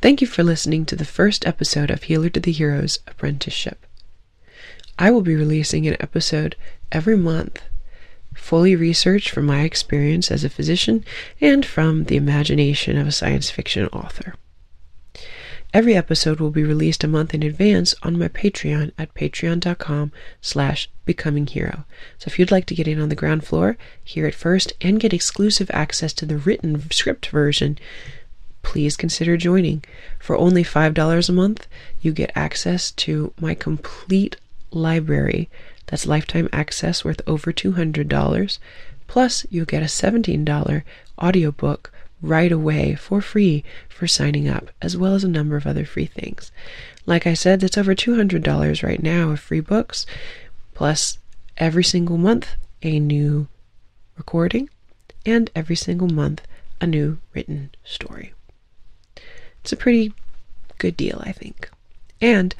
Thank 0.00 0.20
you 0.20 0.26
for 0.26 0.42
listening 0.42 0.86
to 0.86 0.96
the 0.96 1.04
first 1.04 1.46
episode 1.46 1.90
of 1.90 2.04
Healer 2.04 2.30
to 2.30 2.40
the 2.40 2.52
Heroes 2.52 3.00
Apprenticeship. 3.06 3.84
I 4.98 5.10
will 5.10 5.22
be 5.22 5.36
releasing 5.36 5.86
an 5.86 5.96
episode 6.00 6.56
every 6.90 7.16
month 7.16 7.60
fully 8.38 8.74
researched 8.74 9.30
from 9.30 9.44
my 9.46 9.62
experience 9.62 10.30
as 10.30 10.44
a 10.44 10.48
physician 10.48 11.04
and 11.40 11.66
from 11.66 12.04
the 12.04 12.16
imagination 12.16 12.96
of 12.96 13.06
a 13.06 13.12
science 13.12 13.50
fiction 13.50 13.86
author. 13.88 14.34
Every 15.74 15.94
episode 15.94 16.40
will 16.40 16.50
be 16.50 16.64
released 16.64 17.04
a 17.04 17.08
month 17.08 17.34
in 17.34 17.42
advance 17.42 17.94
on 18.02 18.18
my 18.18 18.28
Patreon 18.28 18.92
at 18.96 19.12
patreon.com 19.12 20.12
slash 20.40 20.88
becominghero. 21.06 21.84
So 22.16 22.28
if 22.28 22.38
you'd 22.38 22.50
like 22.50 22.64
to 22.66 22.74
get 22.74 22.88
in 22.88 22.98
on 22.98 23.10
the 23.10 23.14
ground 23.14 23.44
floor, 23.44 23.76
hear 24.02 24.26
it 24.26 24.34
first, 24.34 24.72
and 24.80 24.98
get 24.98 25.12
exclusive 25.12 25.70
access 25.74 26.14
to 26.14 26.24
the 26.24 26.38
written 26.38 26.90
script 26.90 27.26
version, 27.26 27.78
please 28.62 28.96
consider 28.96 29.36
joining. 29.36 29.84
For 30.18 30.38
only 30.38 30.64
$5 30.64 31.28
a 31.28 31.32
month, 31.32 31.66
you 32.00 32.12
get 32.12 32.32
access 32.34 32.90
to 32.92 33.34
my 33.38 33.54
complete 33.54 34.36
library 34.70 35.50
that's 35.88 36.06
lifetime 36.06 36.48
access 36.52 37.04
worth 37.04 37.20
over 37.26 37.52
$200. 37.52 38.58
Plus, 39.06 39.46
you'll 39.50 39.64
get 39.64 39.82
a 39.82 39.86
$17 39.86 40.82
audiobook 41.20 41.92
right 42.22 42.52
away 42.52 42.94
for 42.94 43.20
free 43.20 43.64
for 43.88 44.06
signing 44.06 44.48
up, 44.48 44.70
as 44.80 44.96
well 44.96 45.14
as 45.14 45.24
a 45.24 45.28
number 45.28 45.56
of 45.56 45.66
other 45.66 45.84
free 45.84 46.06
things. 46.06 46.52
Like 47.06 47.26
I 47.26 47.34
said, 47.34 47.60
that's 47.60 47.78
over 47.78 47.94
$200 47.94 48.82
right 48.82 49.02
now 49.02 49.30
of 49.30 49.40
free 49.40 49.60
books, 49.60 50.04
plus 50.74 51.18
every 51.56 51.84
single 51.84 52.18
month 52.18 52.56
a 52.82 53.00
new 53.00 53.48
recording, 54.16 54.68
and 55.24 55.50
every 55.54 55.76
single 55.76 56.08
month 56.08 56.42
a 56.80 56.86
new 56.86 57.18
written 57.34 57.70
story. 57.82 58.34
It's 59.62 59.72
a 59.72 59.76
pretty 59.76 60.12
good 60.78 60.96
deal, 60.96 61.20
I 61.24 61.32
think. 61.32 61.70
And 62.20 62.54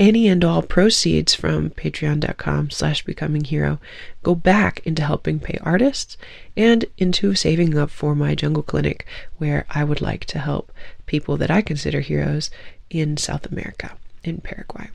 any 0.00 0.26
and 0.26 0.42
all 0.42 0.62
proceeds 0.62 1.34
from 1.34 1.68
patreon.com 1.68 2.70
slash 2.70 3.04
becoming 3.04 3.44
hero 3.44 3.78
go 4.22 4.34
back 4.34 4.80
into 4.86 5.02
helping 5.02 5.38
pay 5.38 5.58
artists 5.60 6.16
and 6.56 6.86
into 6.96 7.34
saving 7.34 7.76
up 7.76 7.90
for 7.90 8.14
my 8.14 8.34
jungle 8.34 8.62
clinic 8.62 9.06
where 9.36 9.66
i 9.68 9.84
would 9.84 10.00
like 10.00 10.24
to 10.24 10.38
help 10.38 10.72
people 11.04 11.36
that 11.36 11.50
i 11.50 11.60
consider 11.60 12.00
heroes 12.00 12.50
in 12.88 13.16
south 13.16 13.44
america 13.52 13.94
in 14.24 14.38
paraguay. 14.38 14.88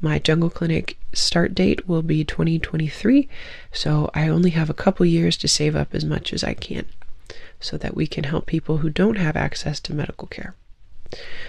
My 0.00 0.18
jungle 0.18 0.50
clinic 0.50 0.96
start 1.12 1.54
date 1.54 1.88
will 1.88 2.02
be 2.02 2.24
2023 2.24 3.28
so 3.72 4.10
i 4.14 4.26
only 4.26 4.50
have 4.50 4.68
a 4.68 4.74
couple 4.74 5.06
years 5.06 5.36
to 5.38 5.48
save 5.48 5.76
up 5.76 5.94
as 5.94 6.04
much 6.04 6.32
as 6.32 6.42
i 6.42 6.54
can 6.54 6.86
so 7.60 7.76
that 7.76 7.94
we 7.94 8.06
can 8.06 8.24
help 8.24 8.46
people 8.46 8.78
who 8.78 8.90
don't 8.90 9.16
have 9.16 9.36
access 9.36 9.78
to 9.80 9.94
medical 9.94 10.26
care 10.26 10.54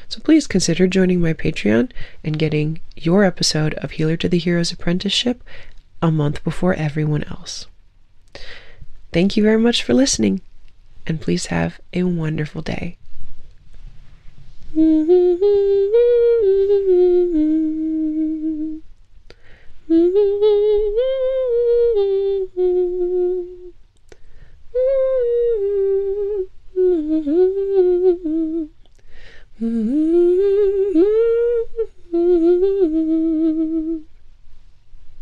so 0.08 0.20
please 0.22 0.48
consider 0.48 0.88
joining 0.88 1.22
my 1.22 1.34
Patreon 1.34 1.92
and 2.24 2.40
getting 2.40 2.80
your 2.96 3.24
episode 3.24 3.74
of 3.76 3.92
Healer 3.92 4.18
to 4.18 4.30
the 4.30 4.38
Heroes 4.38 4.72
Apprenticeship 4.72 5.44
a 6.02 6.12
month 6.12 6.44
before 6.44 6.74
everyone 6.74 7.24
else. 7.26 7.68
Thank 9.14 9.38
you 9.38 9.44
very 9.44 9.60
much 9.60 9.84
for 9.84 9.94
listening, 9.94 10.42
and 11.06 11.22
please 11.22 11.48
have 11.48 11.80
a 11.94 12.04
wonderful 12.04 12.62
day. 12.62 12.98
Mm-hmm. 29.62 30.02